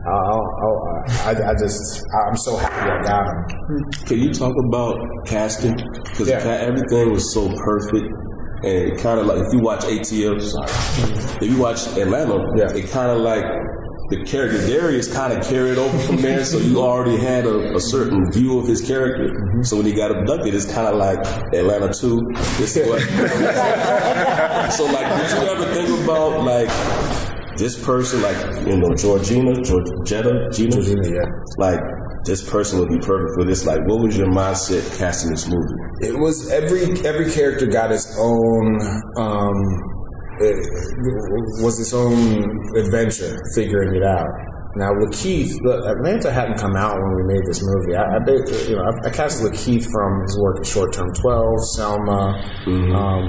I'll, 0.08 0.48
I'll, 0.64 1.04
I, 1.28 1.52
I 1.52 1.54
just, 1.60 2.02
I'm 2.30 2.38
so 2.38 2.56
happy 2.56 2.90
I 2.90 3.04
got 3.04 3.28
him. 3.28 3.92
Can 4.08 4.20
you 4.20 4.34
talk 4.34 4.56
about 4.70 4.96
casting? 5.26 5.76
Because 5.76 6.30
Yeah. 6.30 6.38
everything 6.46 7.12
was 7.12 7.34
so 7.34 7.50
perfect. 7.50 8.08
And 8.64 8.98
kind 9.00 9.20
of 9.20 9.26
like, 9.28 9.40
if 9.40 9.52
you 9.54 9.60
watch 9.60 9.82
ATL, 9.84 10.40
if 11.42 11.50
you 11.52 11.58
watch 11.60 11.86
Atlanta, 11.98 12.40
Yeah. 12.56 12.72
it 12.74 12.90
kind 12.90 13.12
of 13.12 13.18
like 13.20 13.44
the 14.10 14.24
character 14.24 14.66
Darius 14.66 15.12
kind 15.12 15.34
of 15.34 15.46
carried 15.46 15.78
over 15.78 15.98
from 16.00 16.18
there, 16.18 16.44
so 16.46 16.58
you 16.58 16.80
already 16.80 17.18
had 17.18 17.46
a, 17.46 17.76
a 17.76 17.80
certain 17.80 18.32
view 18.32 18.58
of 18.60 18.68
his 18.68 18.82
character. 18.82 19.28
Mm-hmm. 19.28 19.64
So 19.64 19.78
when 19.78 19.86
he 19.86 19.94
got 19.94 20.12
abducted, 20.12 20.54
it's 20.54 20.66
kind 20.66 20.88
of 20.88 20.96
like 20.96 21.20
Atlanta 21.54 21.94
2. 21.94 22.22
This 22.58 22.78
is 22.78 22.88
what. 22.88 23.02
so, 24.72 24.86
like, 24.86 25.08
did 25.18 25.32
you 25.32 25.50
ever 25.50 25.66
think 25.74 26.04
about, 26.04 26.44
like, 26.44 26.70
this 27.58 27.84
person, 27.84 28.22
like, 28.22 28.38
you 28.66 28.78
know, 28.78 28.96
Georgina, 28.96 29.52
Georgetta, 29.54 30.54
Gina? 30.56 30.72
Georgina, 30.72 31.10
yeah. 31.10 31.26
Like, 31.58 31.80
this 32.24 32.48
person 32.50 32.80
would 32.80 32.90
be 32.90 33.00
perfect 33.00 33.34
for 33.36 33.44
this. 33.44 33.66
Like, 33.66 33.86
what 33.88 34.00
was 34.00 34.18
your 34.18 34.28
mindset 34.28 34.98
casting 34.98 35.32
this 35.32 35.48
movie? 35.48 35.88
it 36.00 36.18
was 36.18 36.52
every 36.52 36.84
every 37.06 37.32
character 37.32 37.66
got 37.66 37.92
its 37.92 38.16
own 38.20 38.80
um 39.18 39.97
it 40.40 41.64
was 41.64 41.80
its 41.80 41.94
own 41.94 42.76
adventure 42.78 43.38
figuring 43.56 43.96
it 43.96 44.04
out. 44.04 44.28
Now 44.76 44.92
LaKeith 44.94 45.58
Atlanta 45.90 46.32
hadn't 46.32 46.60
come 46.60 46.76
out 46.76 46.96
when 46.96 47.16
we 47.16 47.34
made 47.34 47.46
this 47.48 47.64
movie. 47.64 47.96
I, 47.96 48.04
I 48.04 48.70
you 48.70 48.76
know 48.76 48.84
I, 48.84 49.08
I 49.08 49.10
cast 49.10 49.42
LaKeith 49.42 49.90
from 49.92 50.22
his 50.22 50.38
work 50.38 50.60
at 50.60 50.68
Short 50.68 50.94
Term 50.94 51.12
12 51.14 51.66
Selma 51.76 52.38
um 52.68 53.26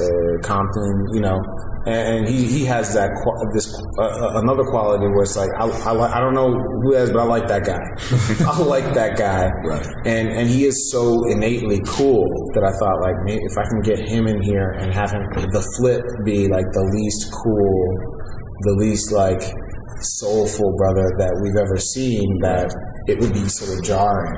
uh, 0.00 0.38
Compton 0.42 1.06
you 1.14 1.20
know 1.20 1.38
and, 1.86 2.28
he, 2.28 2.46
he 2.46 2.64
has 2.64 2.92
that 2.94 3.10
this 3.54 3.66
uh, 3.98 4.02
uh, 4.02 4.40
another 4.42 4.64
quality 4.64 5.06
where 5.06 5.22
it's 5.22 5.36
like 5.36 5.50
I, 5.58 5.66
I, 5.66 6.18
I 6.18 6.20
don't 6.20 6.34
know 6.34 6.50
who 6.82 6.94
has 6.94 7.10
but 7.12 7.20
I 7.20 7.24
like 7.24 7.46
that 7.46 7.64
guy 7.64 7.78
I 8.50 8.58
like 8.60 8.92
that 8.94 9.16
guy 9.16 9.48
Right. 9.64 9.86
and 10.04 10.28
and 10.28 10.48
he 10.50 10.64
is 10.64 10.90
so 10.90 11.24
innately 11.30 11.80
cool 11.86 12.26
that 12.54 12.64
I 12.64 12.72
thought 12.78 13.00
like 13.02 13.16
maybe 13.24 13.40
if 13.44 13.56
I 13.56 13.64
can 13.70 13.80
get 13.82 13.98
him 14.00 14.26
in 14.26 14.42
here 14.42 14.74
and 14.80 14.92
have 14.92 15.10
him 15.12 15.22
the 15.52 15.62
flip 15.78 16.02
be 16.24 16.48
like 16.48 16.66
the 16.72 16.84
least 16.98 17.30
cool, 17.32 17.78
the 18.66 18.74
least 18.82 19.12
like 19.12 19.42
soulful 20.02 20.74
brother 20.76 21.06
that 21.18 21.32
we've 21.42 21.56
ever 21.56 21.76
seen, 21.78 22.26
that 22.42 22.68
it 23.06 23.18
would 23.20 23.32
be 23.32 23.48
sort 23.48 23.78
of 23.78 23.84
jarring. 23.84 24.36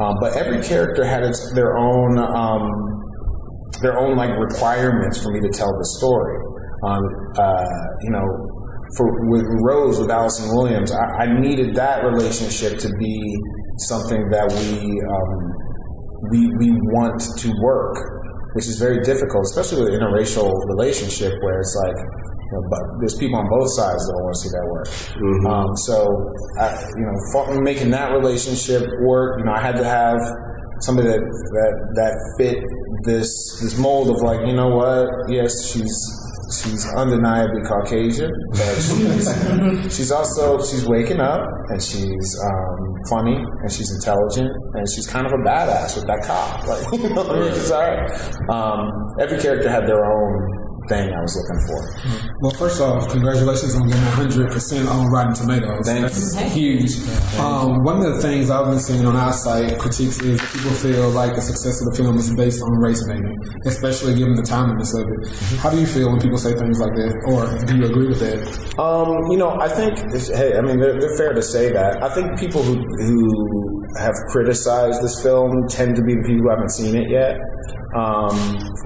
Um, 0.00 0.16
but 0.20 0.36
every 0.36 0.62
character 0.62 1.04
had 1.04 1.22
its 1.22 1.52
their 1.54 1.76
own 1.76 2.18
um, 2.18 2.64
their 3.82 3.98
own 3.98 4.16
like 4.16 4.30
requirements 4.38 5.22
for 5.22 5.30
me 5.32 5.40
to 5.40 5.48
tell 5.48 5.68
the 5.72 5.88
story. 5.98 6.36
Um, 6.84 7.02
uh, 7.38 7.64
you 8.02 8.10
know, 8.10 8.26
for 8.96 9.06
with 9.30 9.46
Rose 9.62 9.98
with 9.98 10.10
Allison 10.10 10.54
Williams, 10.54 10.92
I, 10.92 11.24
I 11.24 11.40
needed 11.40 11.74
that 11.74 12.04
relationship 12.04 12.78
to 12.78 12.88
be 12.98 13.36
something 13.88 14.28
that 14.30 14.46
we 14.50 14.90
um, 15.14 15.52
we 16.30 16.40
we 16.58 16.70
want 16.92 17.20
to 17.20 17.52
work. 17.62 17.96
which 18.56 18.66
is 18.68 18.78
very 18.78 19.00
difficult, 19.04 19.44
especially 19.44 19.84
with 19.84 19.92
an 19.92 20.00
interracial 20.00 20.48
relationship 20.72 21.32
where 21.42 21.60
it's 21.60 21.76
like, 21.84 21.92
you 21.92 22.52
know, 22.56 22.62
but 22.70 22.80
there's 23.00 23.14
people 23.14 23.36
on 23.38 23.46
both 23.52 23.68
sides 23.76 24.00
that 24.06 24.12
don't 24.16 24.24
want 24.24 24.34
to 24.34 24.40
see 24.40 24.52
that 24.56 24.66
work. 24.72 24.88
Um, 25.52 25.76
so, 25.84 26.08
I, 26.58 26.72
you 26.96 27.04
know, 27.04 27.60
making 27.60 27.90
that 27.90 28.12
relationship 28.12 28.88
work, 29.04 29.38
you 29.38 29.44
know, 29.44 29.52
I 29.52 29.60
had 29.60 29.76
to 29.76 29.84
have 29.84 30.16
somebody 30.80 31.08
that 31.08 31.20
that 31.20 31.72
that 32.00 32.14
fit 32.38 32.56
this 33.04 33.60
this 33.60 33.78
mold 33.78 34.08
of 34.08 34.22
like, 34.22 34.40
you 34.46 34.54
know 34.56 34.68
what? 34.68 35.04
Yes, 35.28 35.52
she's 35.70 35.92
she's 36.50 36.86
undeniably 36.94 37.62
Caucasian, 37.68 38.30
but 38.50 38.74
she's 38.76 39.96
she's 39.96 40.10
also 40.10 40.58
she's 40.62 40.86
waking 40.86 41.20
up 41.20 41.42
and 41.68 41.82
she's 41.82 42.38
um, 42.44 42.96
funny 43.10 43.36
and 43.36 43.72
she's 43.72 43.90
intelligent 43.94 44.50
and 44.74 44.86
she's 44.94 45.06
kind 45.06 45.26
of 45.26 45.32
a 45.32 45.36
badass 45.46 45.96
with 45.96 46.06
that 46.06 46.22
cop. 46.24 46.62
Like, 46.66 47.00
you 47.00 47.08
know, 47.10 47.22
all 47.22 47.80
right. 47.80 48.50
Um, 48.50 48.90
every 49.20 49.38
character 49.38 49.68
had 49.68 49.86
their 49.86 50.04
own 50.04 50.65
thing 50.88 51.12
I 51.12 51.20
was 51.20 51.34
looking 51.36 51.60
for. 51.66 51.78
Well, 52.40 52.52
first 52.52 52.80
off, 52.80 53.08
congratulations 53.08 53.74
on 53.74 53.88
getting 53.88 54.02
100% 54.04 54.88
on 54.90 55.06
Rotten 55.10 55.34
Tomatoes. 55.34 55.86
Thank 55.86 56.02
That's 56.02 56.56
you. 56.56 56.78
huge. 56.78 56.92
Um, 57.38 57.82
one 57.82 58.04
of 58.04 58.14
the 58.14 58.20
things 58.22 58.50
I've 58.50 58.66
been 58.66 58.80
seeing 58.80 59.06
on 59.06 59.16
our 59.16 59.32
site, 59.32 59.78
critiques, 59.78 60.20
is 60.20 60.40
that 60.40 60.48
people 60.52 60.72
feel 60.72 61.10
like 61.10 61.34
the 61.34 61.42
success 61.42 61.80
of 61.82 61.90
the 61.92 61.96
film 61.96 62.16
is 62.16 62.34
based 62.34 62.62
on 62.62 62.70
race 62.78 63.06
baiting, 63.06 63.36
especially 63.66 64.14
given 64.14 64.34
the 64.34 64.42
timeliness 64.42 64.94
of 64.94 65.06
it. 65.08 65.58
How 65.58 65.70
do 65.70 65.78
you 65.78 65.86
feel 65.86 66.10
when 66.10 66.20
people 66.20 66.38
say 66.38 66.54
things 66.54 66.78
like 66.80 66.94
that? 66.94 67.12
Or 67.26 67.46
do 67.66 67.76
you 67.76 67.86
agree 67.86 68.08
with 68.08 68.20
that? 68.20 68.40
Um, 68.78 69.30
you 69.30 69.38
know, 69.38 69.58
I 69.60 69.68
think, 69.68 69.98
hey, 70.34 70.56
I 70.56 70.60
mean, 70.60 70.78
they're, 70.78 70.98
they're 70.98 71.16
fair 71.16 71.32
to 71.32 71.42
say 71.42 71.72
that. 71.72 72.02
I 72.02 72.08
think 72.14 72.38
people 72.38 72.62
who, 72.62 72.76
who 72.76 73.86
have 73.98 74.14
criticized 74.28 75.02
this 75.02 75.22
film 75.22 75.66
tend 75.68 75.96
to 75.96 76.02
be 76.02 76.14
the 76.14 76.22
people 76.22 76.44
who 76.44 76.50
haven't 76.50 76.70
seen 76.70 76.94
it 76.96 77.10
yet. 77.10 77.36
Um, 77.94 78.36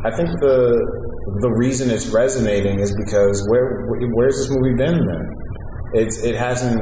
I 0.05 0.11
think 0.15 0.29
the 0.39 0.79
the 1.39 1.51
reason 1.51 1.91
it's 1.91 2.09
resonating 2.09 2.81
is 2.81 2.95
because 2.97 3.47
where 3.49 3.87
where's 4.13 4.37
this 4.37 4.51
movie 4.51 4.75
been 4.75 5.07
then? 5.07 5.29
It's 5.93 6.23
it 6.23 6.35
hasn't, 6.35 6.81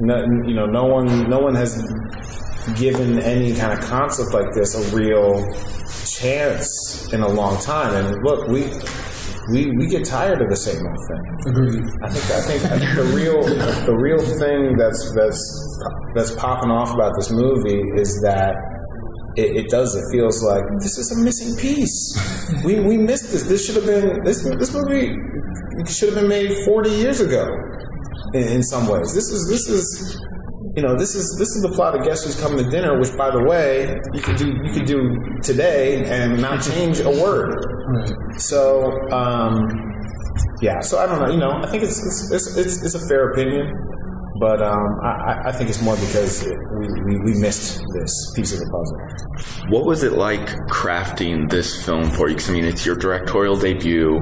no, 0.00 0.22
you 0.46 0.54
know, 0.54 0.66
no 0.66 0.84
one 0.84 1.28
no 1.28 1.38
one 1.38 1.54
has 1.54 1.82
given 2.76 3.18
any 3.20 3.54
kind 3.54 3.78
of 3.78 3.84
concept 3.84 4.32
like 4.32 4.52
this 4.54 4.74
a 4.74 4.96
real 4.96 5.44
chance 6.04 7.12
in 7.12 7.22
a 7.22 7.28
long 7.28 7.60
time. 7.62 7.94
And 7.94 8.22
look, 8.24 8.48
we 8.48 8.70
we 9.52 9.70
we 9.76 9.86
get 9.86 10.04
tired 10.04 10.40
of 10.40 10.48
the 10.48 10.56
same 10.56 10.86
old 10.86 10.98
thing. 11.08 11.52
Agreed. 11.52 11.84
I 12.02 12.08
think 12.10 12.24
I 12.30 12.40
think 12.40 12.64
I 12.64 12.78
think 12.78 12.96
the 12.96 13.16
real 13.16 13.42
the 13.86 13.96
real 13.96 14.18
thing 14.38 14.76
that's 14.76 15.12
that's 15.12 15.78
that's 16.14 16.30
popping 16.32 16.70
off 16.70 16.94
about 16.94 17.14
this 17.16 17.30
movie 17.30 17.82
is 17.98 18.20
that 18.22 18.56
it, 19.36 19.56
it 19.56 19.70
does 19.70 19.94
it 19.94 20.04
feels 20.12 20.42
like 20.42 20.64
this 20.80 20.98
is 20.98 21.12
a 21.12 21.18
missing 21.22 21.56
piece. 21.56 21.96
We 22.64 22.80
we 22.80 22.98
missed 22.98 23.30
this. 23.30 23.44
This 23.44 23.64
should 23.64 23.76
have 23.76 23.86
been 23.86 24.24
this 24.24 24.42
this 24.42 24.74
movie 24.74 25.14
should 25.86 26.08
have 26.10 26.18
been 26.18 26.28
made 26.28 26.50
forty 26.66 26.90
years 26.90 27.20
ago. 27.20 27.46
In, 28.34 28.48
in 28.48 28.62
some 28.62 28.88
ways, 28.88 29.14
this 29.14 29.30
is 29.30 29.48
this 29.48 29.68
is 29.68 30.20
you 30.76 30.82
know 30.82 30.96
this 30.96 31.14
is 31.14 31.36
this 31.38 31.54
is 31.54 31.62
the 31.62 31.70
plot 31.70 31.94
of 31.96 32.04
Guess 32.04 32.24
Who's 32.24 32.40
Coming 32.40 32.64
to 32.64 32.70
Dinner, 32.70 32.98
which 32.98 33.16
by 33.16 33.30
the 33.30 33.42
way 33.42 34.00
you 34.12 34.20
could 34.20 34.36
do 34.36 34.48
you 34.64 34.72
could 34.72 34.86
do 34.86 35.16
today 35.42 36.04
and 36.06 36.40
not 36.40 36.62
change 36.70 36.98
a 37.00 37.08
word. 37.08 37.64
So 38.38 38.90
um, 39.10 39.68
yeah, 40.60 40.80
so 40.80 40.98
I 40.98 41.06
don't 41.06 41.20
know. 41.20 41.30
You 41.30 41.38
know, 41.38 41.52
I 41.52 41.66
think 41.70 41.82
it's 41.82 42.04
it's 42.04 42.30
it's, 42.32 42.56
it's, 42.56 42.82
it's 42.82 42.94
a 42.94 43.08
fair 43.08 43.30
opinion, 43.30 43.66
but 44.40 44.60
um, 44.62 44.88
I, 45.02 45.42
I- 45.48 45.52
think 45.52 45.68
it's 45.68 45.82
more 45.82 45.96
because 45.96 46.44
we, 46.78 46.86
we 47.06 47.12
we 47.26 47.32
missed 47.40 47.82
this 47.92 48.12
piece 48.34 48.52
of 48.54 48.58
the 48.60 48.68
puzzle. 48.74 49.70
What 49.70 49.84
was 49.84 50.02
it 50.02 50.12
like 50.12 50.46
crafting 50.68 51.48
this 51.50 51.84
film 51.84 52.10
for 52.10 52.28
you? 52.28 52.36
'Cause, 52.36 52.48
I 52.50 52.52
mean, 52.54 52.64
it's 52.64 52.84
your 52.86 52.96
directorial 52.96 53.56
debut. 53.56 54.18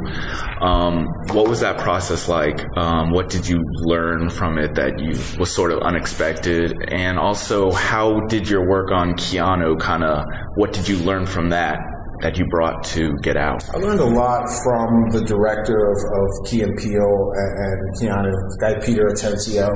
Um, 0.60 1.06
what 1.36 1.46
was 1.48 1.60
that 1.60 1.78
process 1.78 2.28
like? 2.28 2.58
Um, 2.76 3.12
what 3.12 3.30
did 3.30 3.46
you 3.48 3.62
learn 3.92 4.28
from 4.30 4.58
it 4.58 4.74
that 4.74 4.98
you 4.98 5.12
was 5.38 5.54
sort 5.54 5.70
of 5.70 5.78
unexpected? 5.82 6.74
And 6.88 7.18
also, 7.18 7.70
how 7.72 8.20
did 8.26 8.48
your 8.48 8.66
work 8.68 8.90
on 8.90 9.14
Keanu 9.14 9.78
kind 9.78 10.02
of? 10.04 10.24
What 10.56 10.72
did 10.72 10.88
you 10.88 10.98
learn 10.98 11.24
from 11.26 11.50
that 11.50 11.78
that 12.20 12.38
you 12.38 12.46
brought 12.46 12.84
to 12.84 13.12
Get 13.22 13.36
Out? 13.36 13.62
I 13.74 13.78
learned 13.78 14.00
a 14.00 14.04
lot 14.04 14.44
from 14.62 15.10
the 15.10 15.22
director 15.24 15.76
of, 15.76 15.98
of 15.98 16.50
Key 16.50 16.62
and 16.62 16.76
Peele 16.76 17.32
and, 17.34 17.52
and 17.64 17.80
Keanu, 17.96 18.34
guy 18.60 18.74
Peter 18.84 19.04
Atencio. 19.14 19.70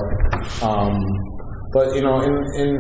Um, 0.63 0.99
but 1.73 1.95
you 1.95 2.03
know, 2.03 2.21
in, 2.21 2.35
in 2.57 2.79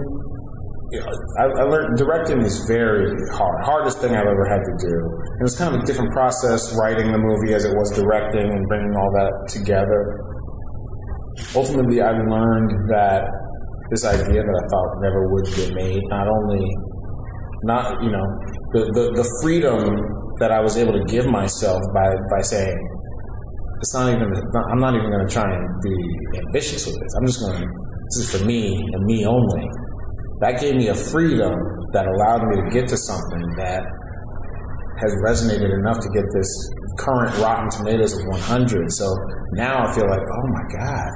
I, 1.38 1.44
I 1.44 1.64
learned 1.64 1.96
directing 1.96 2.40
is 2.42 2.64
very 2.68 3.08
hard, 3.32 3.64
hardest 3.64 3.98
thing 3.98 4.12
I've 4.12 4.28
ever 4.28 4.44
had 4.44 4.60
to 4.60 4.74
do. 4.76 4.94
It 5.40 5.42
was 5.42 5.56
kind 5.56 5.74
of 5.74 5.80
a 5.80 5.84
different 5.86 6.12
process 6.12 6.76
writing 6.76 7.10
the 7.10 7.18
movie 7.18 7.54
as 7.54 7.64
it 7.64 7.72
was 7.72 7.90
directing 7.96 8.44
and 8.44 8.68
bringing 8.68 8.92
all 8.96 9.10
that 9.16 9.32
together. 9.48 10.20
Ultimately, 11.56 12.02
I 12.02 12.12
learned 12.12 12.90
that 12.90 13.24
this 13.90 14.04
idea 14.04 14.44
that 14.44 14.56
I 14.56 14.64
thought 14.68 15.00
never 15.00 15.32
would 15.32 15.46
get 15.56 15.72
made, 15.72 16.02
not 16.08 16.28
only 16.28 16.60
not 17.64 18.02
you 18.02 18.10
know 18.10 18.26
the, 18.72 18.90
the, 18.94 19.04
the 19.22 19.26
freedom 19.42 19.78
that 20.40 20.50
I 20.50 20.60
was 20.60 20.76
able 20.76 20.92
to 20.92 21.04
give 21.06 21.26
myself 21.26 21.80
by 21.94 22.08
by 22.30 22.42
saying 22.42 22.78
it's 23.80 23.94
not 23.94 24.08
even 24.08 24.28
I'm 24.70 24.80
not 24.80 24.94
even 24.94 25.10
going 25.10 25.26
to 25.26 25.32
try 25.32 25.46
and 25.46 25.66
be 25.82 26.38
ambitious 26.46 26.86
with 26.86 26.94
this. 26.98 27.12
I'm 27.18 27.26
just 27.26 27.40
going 27.40 27.60
to 27.60 27.66
this 28.12 28.28
is 28.28 28.38
for 28.38 28.44
me 28.44 28.76
and 28.92 29.04
me 29.04 29.24
only. 29.26 29.68
That 30.40 30.60
gave 30.60 30.74
me 30.74 30.88
a 30.88 30.94
freedom 30.94 31.54
that 31.92 32.06
allowed 32.06 32.46
me 32.48 32.56
to 32.56 32.70
get 32.70 32.88
to 32.88 32.96
something 32.96 33.44
that 33.56 33.82
has 35.00 35.12
resonated 35.24 35.72
enough 35.72 35.98
to 35.98 36.08
get 36.12 36.24
this 36.34 36.70
current 36.98 37.36
Rotten 37.38 37.70
Tomatoes 37.70 38.18
of 38.18 38.26
100. 38.26 38.92
So 38.92 39.06
now 39.52 39.86
I 39.86 39.94
feel 39.94 40.08
like, 40.08 40.20
oh 40.20 40.46
my 40.48 40.64
god, 40.76 41.10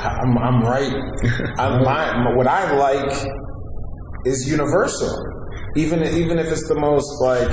I'm, 0.00 0.38
I'm 0.38 0.62
right. 0.62 0.92
I'm, 1.58 1.84
my, 1.84 2.34
what 2.34 2.46
I 2.46 2.76
like 2.76 3.26
is 4.24 4.48
universal. 4.48 5.14
Even 5.76 6.02
even 6.02 6.38
if 6.38 6.46
it's 6.46 6.68
the 6.68 6.78
most 6.78 7.20
like 7.20 7.48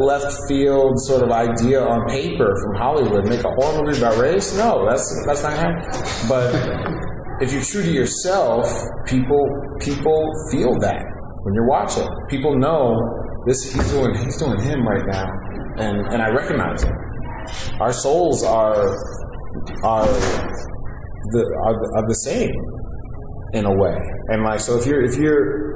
left 0.00 0.32
field 0.48 0.98
sort 1.00 1.22
of 1.22 1.30
idea 1.30 1.80
on 1.80 2.08
paper 2.08 2.56
from 2.62 2.74
Hollywood, 2.76 3.28
make 3.28 3.44
a 3.44 3.50
horror 3.50 3.84
movie 3.84 3.98
about 3.98 4.18
race. 4.18 4.56
No, 4.56 4.86
that's 4.86 5.04
that's 5.26 5.42
not 5.42 5.52
happening. 5.52 6.28
But 6.28 6.54
if 7.42 7.52
you're 7.52 7.62
true 7.62 7.82
to 7.82 7.92
yourself, 7.92 8.66
people 9.06 9.46
people 9.80 10.32
feel 10.50 10.78
that 10.80 11.04
when 11.42 11.54
you're 11.54 11.68
watching. 11.68 12.08
People 12.28 12.58
know 12.58 12.96
this 13.46 13.72
he's 13.72 13.90
doing 13.90 14.14
he's 14.14 14.36
doing 14.36 14.60
him 14.60 14.86
right 14.86 15.06
now, 15.06 15.26
and 15.76 16.06
and 16.12 16.22
I 16.22 16.28
recognize 16.28 16.82
it. 16.82 16.92
Our 17.80 17.92
souls 17.92 18.42
are 18.42 18.88
are 19.84 20.06
the 21.32 21.42
are, 21.64 21.76
are 21.96 22.06
the 22.08 22.14
same 22.14 22.52
in 23.52 23.64
a 23.64 23.74
way, 23.74 23.96
and 24.28 24.42
like 24.44 24.60
so 24.60 24.78
if 24.78 24.86
you're 24.86 25.02
if 25.02 25.16
you're 25.16 25.67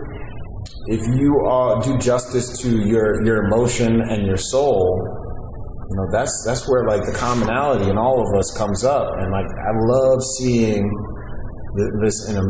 if 0.86 1.00
you 1.14 1.30
uh, 1.48 1.80
do 1.80 1.96
justice 1.98 2.58
to 2.58 2.68
your 2.86 3.24
your 3.24 3.44
emotion 3.46 4.00
and 4.00 4.26
your 4.26 4.36
soul, 4.36 4.98
you 5.88 5.96
know 5.96 6.06
that's 6.12 6.42
that's 6.46 6.68
where 6.68 6.86
like 6.86 7.04
the 7.04 7.12
commonality 7.12 7.88
in 7.88 7.98
all 7.98 8.20
of 8.20 8.38
us 8.38 8.52
comes 8.56 8.84
up, 8.84 9.06
and 9.18 9.30
like 9.30 9.46
I 9.46 9.72
love 9.86 10.22
seeing 10.38 10.90
this 12.00 12.28
in 12.28 12.36
a 12.36 12.42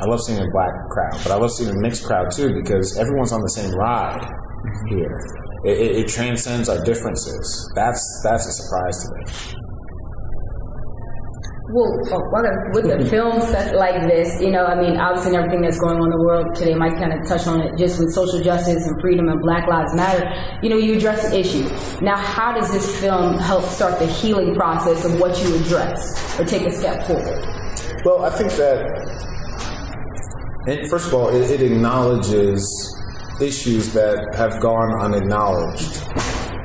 I 0.00 0.06
love 0.06 0.20
seeing 0.22 0.38
a 0.38 0.50
black 0.52 0.72
crowd, 0.90 1.20
but 1.22 1.32
I 1.32 1.36
love 1.36 1.50
seeing 1.50 1.70
a 1.70 1.78
mixed 1.80 2.04
crowd 2.04 2.30
too 2.30 2.54
because 2.54 2.96
everyone's 2.96 3.32
on 3.32 3.42
the 3.42 3.50
same 3.50 3.72
ride 3.74 4.24
here. 4.88 5.20
It, 5.64 5.76
it, 5.76 5.96
it 5.96 6.08
transcends 6.08 6.68
our 6.68 6.82
differences. 6.84 7.70
That's 7.74 8.00
that's 8.24 8.46
a 8.46 8.52
surprise 8.52 9.04
to 9.04 9.14
me. 9.14 9.59
Well, 11.72 12.02
with 12.74 12.86
a 12.86 13.08
film 13.08 13.40
set 13.42 13.76
like 13.76 14.02
this, 14.08 14.40
you 14.40 14.50
know, 14.50 14.66
I 14.66 14.74
mean, 14.74 14.98
obviously, 14.98 15.36
everything 15.36 15.62
that's 15.62 15.78
going 15.78 15.98
on 15.98 16.04
in 16.04 16.10
the 16.10 16.24
world 16.24 16.56
today, 16.56 16.74
Mike 16.74 16.96
kind 16.96 17.12
of 17.12 17.28
touched 17.28 17.46
on 17.46 17.60
it, 17.60 17.78
just 17.78 18.00
with 18.00 18.12
social 18.12 18.42
justice 18.42 18.88
and 18.88 19.00
freedom 19.00 19.28
and 19.28 19.40
Black 19.40 19.68
Lives 19.68 19.94
Matter. 19.94 20.26
You 20.62 20.70
know, 20.70 20.76
you 20.76 20.96
address 20.96 21.30
the 21.30 21.38
issue. 21.38 21.68
Now, 22.04 22.16
how 22.16 22.52
does 22.52 22.72
this 22.72 23.00
film 23.00 23.38
help 23.38 23.64
start 23.66 24.00
the 24.00 24.06
healing 24.06 24.56
process 24.56 25.04
of 25.04 25.20
what 25.20 25.40
you 25.44 25.54
address, 25.60 26.40
or 26.40 26.44
take 26.44 26.66
a 26.66 26.72
step 26.72 27.06
forward? 27.06 27.46
Well, 28.04 28.24
I 28.24 28.30
think 28.30 28.50
that, 28.52 28.82
first 30.90 31.06
of 31.06 31.14
all, 31.14 31.28
it, 31.28 31.50
it 31.50 31.62
acknowledges 31.62 32.66
issues 33.40 33.92
that 33.92 34.34
have 34.34 34.60
gone 34.60 34.98
unacknowledged. 35.00 36.02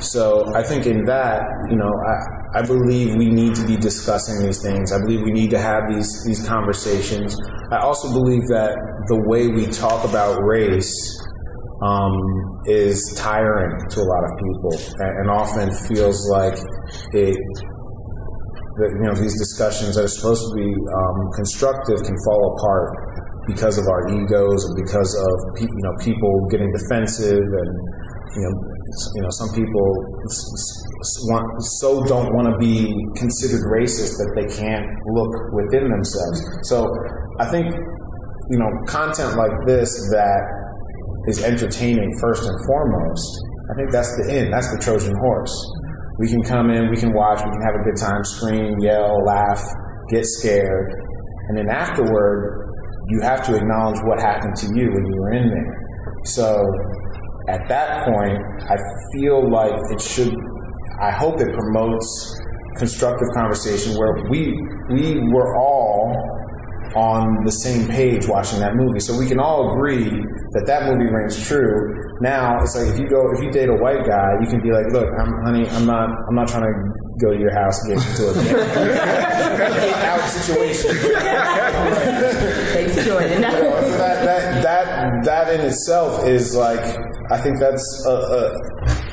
So 0.02 0.52
I 0.56 0.64
think 0.64 0.88
in 0.88 1.06
that, 1.06 1.44
you 1.70 1.76
know, 1.76 1.94
I, 1.94 2.45
I 2.56 2.62
believe 2.64 3.16
we 3.20 3.30
need 3.30 3.54
to 3.56 3.68
be 3.68 3.76
discussing 3.76 4.40
these 4.42 4.62
things. 4.64 4.94
I 4.94 5.00
believe 5.04 5.22
we 5.22 5.32
need 5.32 5.52
to 5.52 5.60
have 5.60 5.84
these 5.92 6.24
these 6.24 6.48
conversations. 6.48 7.36
I 7.70 7.80
also 7.84 8.08
believe 8.14 8.48
that 8.48 8.80
the 9.12 9.20
way 9.28 9.52
we 9.52 9.68
talk 9.68 10.08
about 10.08 10.40
race 10.40 10.96
um, 11.84 12.16
is 12.66 13.14
tiring 13.20 13.76
to 13.92 14.00
a 14.00 14.08
lot 14.08 14.24
of 14.24 14.32
people, 14.40 14.72
and, 15.04 15.12
and 15.20 15.28
often 15.30 15.68
feels 15.84 16.30
like 16.32 16.56
it 17.12 17.36
that 18.80 18.92
you 18.92 19.04
know 19.04 19.16
these 19.20 19.36
discussions 19.36 19.96
that 20.00 20.08
are 20.08 20.16
supposed 20.16 20.48
to 20.48 20.54
be 20.56 20.72
um, 20.72 21.18
constructive 21.36 22.00
can 22.08 22.16
fall 22.24 22.56
apart 22.56 22.88
because 23.52 23.78
of 23.78 23.86
our 23.88 24.08
egos 24.16 24.64
and 24.64 24.76
because 24.80 25.12
of 25.12 25.36
you 25.60 25.84
know 25.84 25.92
people 26.00 26.32
getting 26.48 26.72
defensive 26.72 27.44
and 27.44 27.72
you 28.36 28.44
know 28.48 28.75
you 29.16 29.22
know, 29.22 29.30
some 29.32 29.50
people 29.50 29.88
want, 31.26 31.46
so 31.82 32.04
don't 32.06 32.34
want 32.34 32.48
to 32.54 32.58
be 32.62 32.94
considered 33.18 33.66
racist 33.66 34.22
that 34.22 34.32
they 34.38 34.46
can't 34.46 34.86
look 35.10 35.34
within 35.54 35.90
themselves. 35.90 36.46
So 36.70 36.86
I 37.40 37.46
think, 37.50 37.66
you 37.74 38.58
know, 38.60 38.70
content 38.86 39.36
like 39.38 39.54
this 39.66 39.90
that 40.14 40.42
is 41.28 41.44
entertaining 41.44 42.14
first 42.22 42.46
and 42.46 42.56
foremost, 42.66 43.26
I 43.72 43.74
think 43.74 43.92
that's 43.92 44.14
the 44.22 44.30
end. 44.30 44.54
That's 44.54 44.70
the 44.70 44.78
Trojan 44.78 45.18
horse. 45.18 45.56
We 46.20 46.30
can 46.30 46.44
come 46.44 46.70
in, 46.70 46.90
we 46.90 46.98
can 46.98 47.12
watch, 47.12 47.42
we 47.44 47.50
can 47.50 47.62
have 47.66 47.76
a 47.76 47.84
good 47.84 47.98
time, 47.98 48.24
scream, 48.24 48.80
yell, 48.80 49.18
laugh, 49.26 49.66
get 50.10 50.26
scared, 50.26 50.94
and 51.50 51.58
then 51.58 51.70
afterward, 51.70 52.70
you 53.10 53.22
have 53.22 53.46
to 53.46 53.56
acknowledge 53.56 54.00
what 54.06 54.20
happened 54.20 54.56
to 54.56 54.68
you 54.68 54.90
when 54.94 55.06
you 55.06 55.16
were 55.22 55.32
in 55.32 55.50
there. 55.50 55.86
So 56.26 56.66
at 57.48 57.68
that 57.68 58.06
point, 58.06 58.42
I 58.70 58.78
feel 59.14 59.50
like 59.52 59.74
it 59.92 60.02
should, 60.02 60.34
I 61.02 61.12
hope 61.12 61.40
it 61.40 61.54
promotes 61.54 62.40
constructive 62.78 63.28
conversation 63.34 63.98
where 63.98 64.24
we, 64.30 64.54
we 64.90 65.20
were 65.32 65.56
all 65.56 66.14
on 66.96 67.44
the 67.44 67.52
same 67.52 67.88
page 67.88 68.28
watching 68.28 68.60
that 68.60 68.76
movie. 68.76 69.00
So 69.00 69.18
we 69.18 69.28
can 69.28 69.40
all 69.40 69.74
agree 69.74 70.10
that 70.56 70.64
that 70.66 70.88
movie 70.88 71.12
rings 71.12 71.36
true. 71.48 71.92
Now 72.22 72.62
it's 72.64 72.76
like 72.76 72.88
if 72.88 72.98
you 72.98 73.10
go 73.10 73.20
if 73.36 73.44
you 73.44 73.52
date 73.52 73.68
a 73.68 73.76
white 73.76 74.08
guy, 74.08 74.32
you 74.40 74.48
can 74.48 74.62
be 74.64 74.72
like, 74.72 74.88
look, 74.94 75.12
I'm 75.20 75.44
honey, 75.44 75.68
I'm 75.68 75.86
not 75.86 76.10
I'm 76.10 76.36
not 76.36 76.48
trying 76.48 76.64
to 76.64 76.74
go 77.20 77.34
to 77.34 77.40
your 77.40 77.54
house 77.54 77.84
and 77.84 77.96
get 77.96 78.08
into 78.08 78.24
a 78.32 78.34
out 80.08 80.24
situation. 80.30 80.96
Thanks, 82.72 82.96
Jordan. 83.06 83.44
So 83.44 83.98
that, 84.00 84.24
that 84.24 84.64
that 84.64 85.26
that 85.26 85.60
in 85.60 85.62
itself 85.68 86.26
is 86.26 86.56
like 86.56 86.96
I 87.32 87.38
think 87.38 87.60
that's 87.60 88.06
a, 88.06 88.12
a 88.12 89.06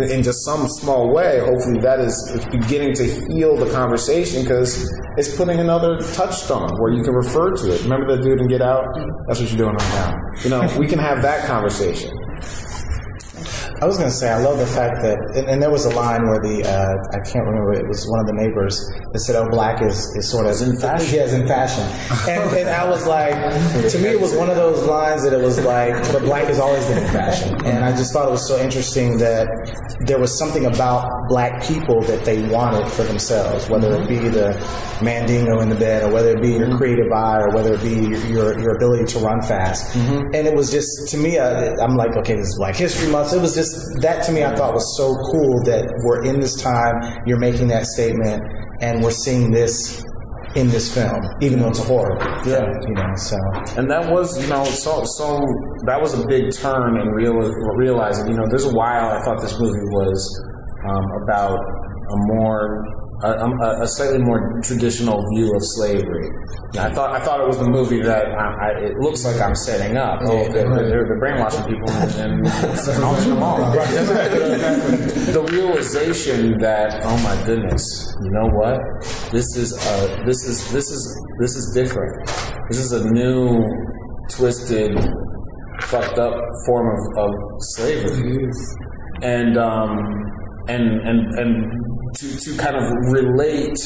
in 0.00 0.22
just 0.22 0.44
some 0.44 0.68
small 0.68 1.12
way. 1.12 1.40
Hopefully, 1.40 1.80
that 1.80 2.00
is 2.00 2.14
beginning 2.50 2.94
to 2.94 3.04
heal 3.32 3.56
the 3.56 3.70
conversation 3.70 4.42
because 4.42 4.88
it's 5.16 5.34
putting 5.36 5.58
another 5.60 5.98
touchstone 6.14 6.70
where 6.78 6.92
you 6.92 7.02
can 7.02 7.14
refer 7.14 7.54
to 7.56 7.74
it. 7.74 7.82
Remember 7.82 8.16
that 8.16 8.22
dude 8.22 8.38
and 8.40 8.48
Get 8.48 8.62
Out? 8.62 8.84
That's 9.26 9.40
what 9.40 9.50
you're 9.50 9.58
doing 9.58 9.74
right 9.74 9.94
now. 9.94 10.14
You 10.44 10.50
know, 10.50 10.78
we 10.78 10.86
can 10.86 10.98
have 10.98 11.22
that 11.22 11.46
conversation. 11.46 12.12
I 13.80 13.86
was 13.86 13.96
going 13.96 14.10
to 14.10 14.14
say, 14.14 14.28
I 14.28 14.38
love 14.38 14.58
the 14.58 14.66
fact 14.66 15.02
that, 15.02 15.18
and, 15.36 15.48
and 15.48 15.62
there 15.62 15.70
was 15.70 15.84
a 15.84 15.90
line 15.90 16.26
where 16.26 16.40
the, 16.40 16.66
uh, 16.66 17.16
I 17.16 17.20
can't 17.20 17.46
remember, 17.46 17.74
it 17.74 17.86
was 17.86 18.08
one 18.08 18.18
of 18.18 18.26
the 18.26 18.32
neighbors 18.32 18.74
that 19.12 19.20
said, 19.20 19.36
oh, 19.36 19.48
black 19.48 19.80
is, 19.80 19.96
is 20.16 20.28
sort 20.28 20.46
of 20.46 20.60
in 20.60 20.76
fashion. 20.80 21.14
Yeah, 21.14 21.32
in 21.32 21.46
fashion. 21.46 21.86
And, 22.28 22.42
and 22.56 22.68
I 22.68 22.88
was 22.88 23.06
like, 23.06 23.34
to 23.34 23.98
me, 23.98 24.08
it 24.08 24.20
was 24.20 24.34
one 24.34 24.50
of 24.50 24.56
those 24.56 24.84
lines 24.84 25.22
that 25.22 25.32
it 25.32 25.40
was 25.40 25.62
like, 25.64 25.94
but 26.12 26.22
black 26.22 26.46
has 26.48 26.58
always 26.58 26.84
been 26.86 26.98
in 26.98 27.08
fashion. 27.12 27.54
And 27.64 27.84
I 27.84 27.94
just 27.94 28.12
thought 28.12 28.26
it 28.26 28.32
was 28.32 28.48
so 28.48 28.58
interesting 28.58 29.16
that 29.18 29.46
there 30.00 30.18
was 30.18 30.36
something 30.36 30.66
about 30.66 31.08
black 31.28 31.62
people 31.62 32.02
that 32.02 32.24
they 32.24 32.48
wanted 32.48 32.90
for 32.90 33.04
themselves, 33.04 33.70
whether 33.70 33.94
it 33.94 34.08
be 34.08 34.18
the 34.18 34.58
mandingo 35.02 35.60
in 35.60 35.68
the 35.68 35.76
bed, 35.76 36.02
or 36.02 36.12
whether 36.12 36.30
it 36.30 36.42
be 36.42 36.54
your 36.54 36.76
creative 36.76 37.12
eye, 37.12 37.42
or 37.42 37.54
whether 37.54 37.74
it 37.74 37.82
be 37.82 37.94
your, 37.94 38.26
your, 38.26 38.60
your 38.60 38.74
ability 38.74 39.04
to 39.04 39.20
run 39.20 39.40
fast. 39.42 39.94
And 39.94 40.34
it 40.34 40.54
was 40.54 40.72
just, 40.72 41.08
to 41.10 41.16
me, 41.16 41.38
uh, 41.38 41.76
I'm 41.80 41.94
like, 41.94 42.16
okay, 42.16 42.34
this 42.34 42.48
is 42.48 42.56
Black 42.56 42.74
History 42.74 43.08
Month. 43.08 43.32
It 43.32 43.40
was 43.40 43.54
just, 43.54 43.67
that 44.00 44.24
to 44.26 44.32
me, 44.32 44.44
I 44.44 44.54
thought 44.54 44.74
was 44.74 44.96
so 44.96 45.14
cool 45.30 45.62
that 45.64 45.84
we're 46.04 46.24
in 46.24 46.40
this 46.40 46.60
time, 46.60 47.22
you're 47.26 47.38
making 47.38 47.68
that 47.68 47.86
statement, 47.86 48.42
and 48.80 49.02
we're 49.02 49.10
seeing 49.10 49.50
this 49.50 50.04
in 50.54 50.68
this 50.68 50.92
film, 50.92 51.20
even 51.40 51.60
though 51.60 51.68
it's 51.68 51.78
a 51.78 51.84
horror. 51.84 52.16
Yeah. 52.46 52.64
film, 52.64 52.66
you 52.88 52.94
know, 52.94 53.12
so. 53.16 53.36
And 53.76 53.90
that 53.90 54.10
was, 54.10 54.40
you 54.40 54.48
know, 54.48 54.64
so 54.64 55.04
so 55.04 55.44
that 55.86 56.00
was 56.00 56.18
a 56.18 56.26
big 56.26 56.52
turn 56.54 56.96
in 56.96 57.08
real, 57.08 57.34
realizing, 57.76 58.28
you 58.28 58.34
know, 58.34 58.46
there's 58.48 58.64
a 58.64 58.72
while 58.72 59.10
I 59.10 59.22
thought 59.24 59.40
this 59.40 59.58
movie 59.58 59.86
was 59.92 60.18
um, 60.88 61.04
about 61.22 61.58
a 61.58 62.16
more 62.32 62.84
a, 63.22 63.30
a, 63.30 63.82
a 63.82 63.88
slightly 63.88 64.18
more 64.18 64.60
traditional 64.62 65.22
view 65.34 65.54
of 65.54 65.62
slavery. 65.62 66.28
I 66.78 66.92
thought 66.92 67.18
I 67.18 67.24
thought 67.24 67.40
it 67.40 67.46
was 67.46 67.58
the 67.58 67.68
movie 67.68 68.02
that 68.02 68.26
I, 68.28 68.68
I, 68.68 68.70
it 68.90 68.98
looks 68.98 69.24
like 69.24 69.40
I'm 69.40 69.54
setting 69.54 69.96
up. 69.96 70.20
Oh, 70.22 70.44
okay, 70.44 70.52
they're, 70.52 71.04
they're 71.06 71.18
brainwashing 71.18 71.64
people 71.64 71.90
and, 71.90 72.12
and, 72.14 72.46
them 72.46 73.42
all. 73.42 73.56
the 75.32 75.48
realization 75.50 76.58
that 76.58 77.00
oh 77.04 77.16
my 77.22 77.34
goodness, 77.44 78.14
you 78.22 78.30
know 78.30 78.48
what? 78.52 78.78
This 79.32 79.56
is 79.56 79.72
uh, 79.74 80.22
this 80.24 80.44
is 80.44 80.70
this 80.72 80.90
is 80.90 81.26
this 81.40 81.56
is 81.56 81.72
different. 81.74 82.26
This 82.68 82.78
is 82.78 82.92
a 82.92 83.10
new, 83.10 83.64
twisted, 84.30 84.92
fucked 85.82 86.18
up 86.18 86.34
form 86.66 86.86
of, 86.86 87.00
of 87.24 87.34
slavery, 87.60 88.46
and 89.22 89.56
um, 89.56 89.98
and 90.68 91.00
and 91.00 91.38
and 91.38 91.97
to 92.14 92.26
to 92.36 92.56
kind 92.56 92.76
of 92.76 92.84
relate. 93.12 93.78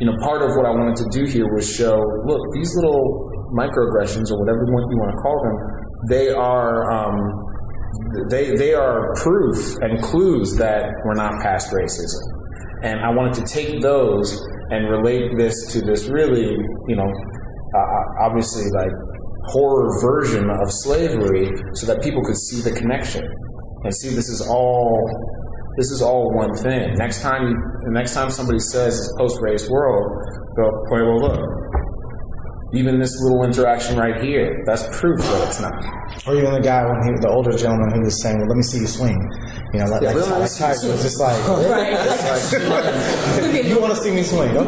You 0.00 0.06
know, 0.12 0.16
part 0.20 0.42
of 0.42 0.50
what 0.56 0.66
I 0.66 0.70
wanted 0.70 0.96
to 0.96 1.08
do 1.08 1.24
here 1.24 1.48
was 1.54 1.64
show, 1.64 1.96
look, 2.26 2.40
these 2.52 2.68
little 2.76 3.32
microaggressions 3.56 4.28
or 4.28 4.36
whatever 4.36 4.60
you 4.68 4.98
want 5.00 5.10
to 5.16 5.20
call 5.24 5.38
them, 5.40 5.56
they 6.08 6.28
are 6.28 6.90
um, 6.92 7.16
they 8.28 8.54
they 8.56 8.74
are 8.74 9.14
proof 9.16 9.76
and 9.80 10.02
clues 10.02 10.56
that 10.56 10.84
we're 11.04 11.14
not 11.14 11.32
past 11.42 11.72
racism. 11.72 12.20
And 12.82 13.00
I 13.00 13.10
wanted 13.10 13.34
to 13.40 13.44
take 13.48 13.80
those 13.80 14.38
and 14.70 14.88
relate 14.90 15.36
this 15.38 15.54
to 15.72 15.80
this 15.80 16.08
really, 16.08 16.56
you 16.88 16.96
know, 16.96 17.08
uh, 17.08 18.26
obviously 18.26 18.64
like 18.76 18.92
horror 19.44 19.88
version 20.02 20.50
of 20.50 20.70
slavery, 20.84 21.50
so 21.74 21.86
that 21.86 22.02
people 22.02 22.22
could 22.24 22.36
see 22.36 22.60
the 22.60 22.76
connection 22.76 23.24
and 23.84 23.94
see 23.94 24.10
this 24.10 24.28
is 24.28 24.46
all 24.50 25.08
this 25.76 25.90
is 25.90 26.00
all 26.00 26.32
one 26.32 26.54
thing. 26.56 26.94
Next 26.96 27.20
time, 27.20 27.52
the 27.84 27.92
next 27.92 28.14
time 28.14 28.30
somebody 28.30 28.58
says 28.58 28.98
it's 28.98 29.12
post-race 29.16 29.68
world, 29.68 30.08
go, 30.56 30.64
okay, 30.88 31.02
well, 31.04 31.20
look, 31.20 31.40
even 32.74 32.98
this 32.98 33.14
little 33.22 33.44
interaction 33.44 33.96
right 33.96 34.20
here, 34.22 34.62
that's 34.66 34.82
proof 34.98 35.20
that 35.20 35.48
it's 35.48 35.60
not. 35.60 35.72
Or 36.26 36.34
even 36.34 36.52
the 36.52 36.60
guy 36.60 36.84
when 36.84 37.00
he, 37.06 37.12
the 37.20 37.28
older 37.30 37.52
gentleman 37.56 37.90
who 37.94 38.00
was 38.02 38.20
saying, 38.22 38.38
"Well, 38.38 38.48
let 38.48 38.56
me 38.56 38.62
see 38.62 38.78
you 38.80 38.86
swing," 38.86 39.16
you 39.72 39.78
know, 39.80 39.86
like, 39.86 40.02
Yeah, 40.02 40.12
like, 40.12 40.26
me 40.26 40.32
like 40.34 40.48
see 40.50 40.64
Tiger 40.64 40.74
was 40.74 40.80
swing. 40.82 40.98
just 41.02 41.20
like, 41.20 41.38
"You 43.66 43.80
want 43.80 43.94
to 43.94 43.98
see 44.02 44.10
me 44.10 44.22
swing?" 44.22 44.56
Okay. 44.56 44.66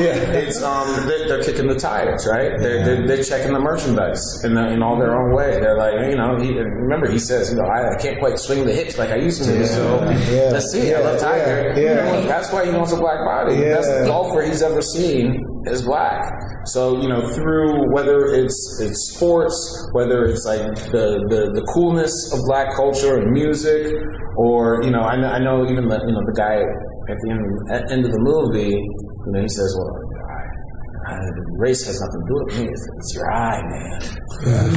yeah, 0.00 0.40
it's 0.40 0.62
um, 0.62 1.06
they're, 1.06 1.28
they're 1.28 1.42
kicking 1.42 1.66
the 1.68 1.74
tires, 1.74 2.26
right? 2.26 2.52
They're, 2.58 2.82
they're, 2.84 3.06
they're 3.06 3.22
checking 3.24 3.52
the 3.52 3.60
merchandise 3.60 4.22
in 4.44 4.54
the, 4.54 4.68
in 4.72 4.82
all 4.82 4.98
their 4.98 5.14
own 5.14 5.34
way. 5.34 5.58
They're 5.60 5.76
like, 5.76 6.08
you 6.10 6.16
know, 6.16 6.38
he, 6.40 6.56
remember 6.58 7.10
he 7.10 7.18
says, 7.18 7.50
you 7.50 7.56
know, 7.56 7.64
I, 7.68 7.92
I 7.94 7.96
can't 8.00 8.18
quite 8.18 8.38
swing 8.38 8.64
the 8.64 8.72
hips 8.72 8.96
like 8.98 9.10
I 9.10 9.16
used 9.16 9.44
to. 9.44 9.66
So 9.66 10.00
Yeah. 10.32 10.48
let's 10.52 10.70
see. 10.72 10.94
I 10.94 11.00
love 11.00 11.20
Tiger. 11.20 11.74
Yeah. 11.76 12.26
That's 12.26 12.50
why 12.52 12.64
he 12.66 12.72
wants 12.72 12.92
a 12.92 12.96
black 12.96 13.24
body. 13.24 13.56
Yeah. 13.56 13.74
That's 13.74 13.88
the 13.88 14.04
golfer 14.06 14.42
he's 14.42 14.62
ever 14.62 14.80
seen 14.82 15.42
is 15.66 15.82
black. 15.82 16.22
So 16.66 17.00
you 17.00 17.08
know, 17.08 17.20
through 17.34 17.92
whether 17.92 18.26
it's 18.26 18.80
it's 18.80 19.14
sports, 19.14 19.56
whether 19.92 20.26
it's 20.26 20.44
like 20.44 20.66
the, 20.90 21.24
the, 21.28 21.50
the 21.54 21.64
coolness 21.74 22.12
of 22.32 22.40
black 22.46 22.74
culture 22.76 23.16
and 23.18 23.32
music, 23.32 23.92
or 24.36 24.82
you 24.82 24.90
know, 24.90 25.02
I 25.02 25.16
know, 25.16 25.28
I 25.28 25.38
know 25.38 25.68
even 25.68 25.88
the 25.88 25.98
you 26.06 26.12
know 26.12 26.22
the 26.26 26.34
guy 26.36 26.62
at 26.62 27.16
the 27.22 27.30
end, 27.30 27.42
at 27.70 27.92
end 27.92 28.04
of 28.04 28.12
the 28.12 28.20
movie, 28.20 28.76
you 28.76 29.32
know, 29.32 29.40
he 29.40 29.48
says, 29.48 29.76
well. 29.78 30.02
I, 30.26 31.12
I, 31.12 31.18
race 31.58 31.86
has 31.86 32.00
nothing 32.00 32.20
to 32.20 32.26
do 32.26 32.34
with 32.44 32.58
me. 32.58 32.64
It's, 32.68 32.88
it's 32.98 33.14
your 33.14 33.30
eye, 33.30 33.62
man. 33.62 34.00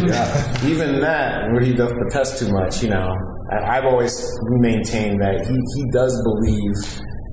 Yeah. 0.07 0.67
Even 0.67 0.99
that, 1.01 1.51
where 1.51 1.61
he 1.61 1.73
does 1.73 1.91
protest 1.91 2.37
too 2.37 2.53
much, 2.53 2.83
you 2.83 2.89
know, 2.89 3.09
I've 3.51 3.85
always 3.85 4.13
maintained 4.61 5.19
that 5.21 5.41
he, 5.41 5.57
he 5.75 5.89
does 5.91 6.21
believe 6.21 6.75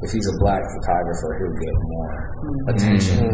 if 0.03 0.13
he's 0.13 0.29
a 0.29 0.37
black 0.45 0.61
photographer, 0.77 1.29
he'll 1.41 1.61
get 1.61 1.75
more 1.89 2.13
attention 2.69 3.25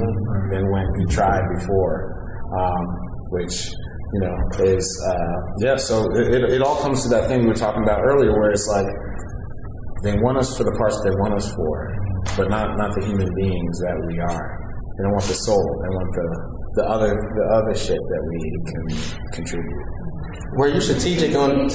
than 0.50 0.70
when 0.70 0.86
he 0.98 1.04
tried 1.10 1.42
before, 1.58 2.14
um, 2.54 2.84
which 3.30 3.66
you 4.12 4.20
know 4.20 4.36
is 4.62 4.86
uh, 5.08 5.36
yeah. 5.58 5.76
So 5.76 6.06
it, 6.14 6.34
it, 6.34 6.42
it 6.58 6.62
all 6.62 6.80
comes 6.80 7.02
to 7.02 7.08
that 7.10 7.28
thing 7.28 7.40
we 7.42 7.48
were 7.48 7.58
talking 7.58 7.82
about 7.82 8.00
earlier, 8.04 8.32
where 8.32 8.50
it's 8.50 8.68
like 8.68 8.86
they 10.04 10.14
want 10.22 10.38
us 10.38 10.56
for 10.56 10.64
the 10.64 10.74
parts 10.78 11.00
they 11.02 11.10
want 11.10 11.34
us 11.34 11.50
for, 11.54 11.74
but 12.36 12.50
not 12.50 12.76
not 12.76 12.94
the 12.94 13.06
human 13.06 13.30
beings 13.34 13.78
that 13.80 13.96
we 14.06 14.20
are. 14.20 14.46
They 14.96 15.02
don't 15.02 15.12
want 15.12 15.26
the 15.26 15.40
soul. 15.42 15.66
They 15.82 15.90
want 15.90 16.10
the 16.14 16.28
the 16.74 16.84
other 16.88 17.10
the 17.10 17.46
other 17.58 17.74
shit 17.74 17.98
that 17.98 18.22
we 18.30 18.38
can 18.70 18.84
contribute. 19.32 20.01
Were 20.54 20.68
you 20.68 20.80
strategic 20.80 21.34
on? 21.34 21.70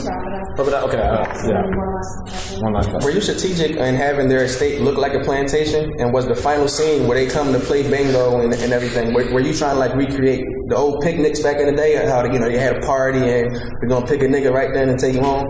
Oh, 0.59 0.63
but, 0.63 0.73
okay, 0.86 1.01
uh, 1.01 1.25
yeah. 1.49 1.63
One 2.61 2.73
last 2.73 2.89
question. 2.89 3.01
Were 3.01 3.11
you 3.11 3.21
strategic 3.21 3.75
in 3.78 3.95
having 3.95 4.28
their 4.28 4.43
estate 4.43 4.82
look 4.82 4.97
like 4.97 5.13
a 5.13 5.19
plantation? 5.21 5.91
And 5.99 6.13
was 6.13 6.28
the 6.28 6.36
final 6.36 6.67
scene 6.67 7.07
where 7.07 7.17
they 7.17 7.28
come 7.32 7.51
to 7.53 7.59
play 7.59 7.89
bingo 7.89 8.39
and, 8.41 8.53
and 8.53 8.71
everything? 8.71 9.13
Were, 9.15 9.32
were 9.34 9.39
you 9.39 9.53
trying 9.53 9.75
to 9.75 9.80
like 9.80 9.95
recreate 9.95 10.45
the 10.67 10.75
old 10.75 11.01
picnics 11.01 11.41
back 11.41 11.57
in 11.57 11.65
the 11.65 11.75
day? 11.75 11.95
How 11.95 12.23
you 12.25 12.38
know 12.38 12.47
you 12.47 12.59
had 12.59 12.78
a 12.78 12.80
party 12.82 13.17
and 13.17 13.51
we're 13.82 13.88
gonna 13.88 14.05
pick 14.05 14.21
a 14.21 14.25
nigga 14.28 14.51
right 14.51 14.71
then 14.73 14.89
and 14.89 14.99
take 14.99 15.15
him 15.15 15.23
home? 15.23 15.47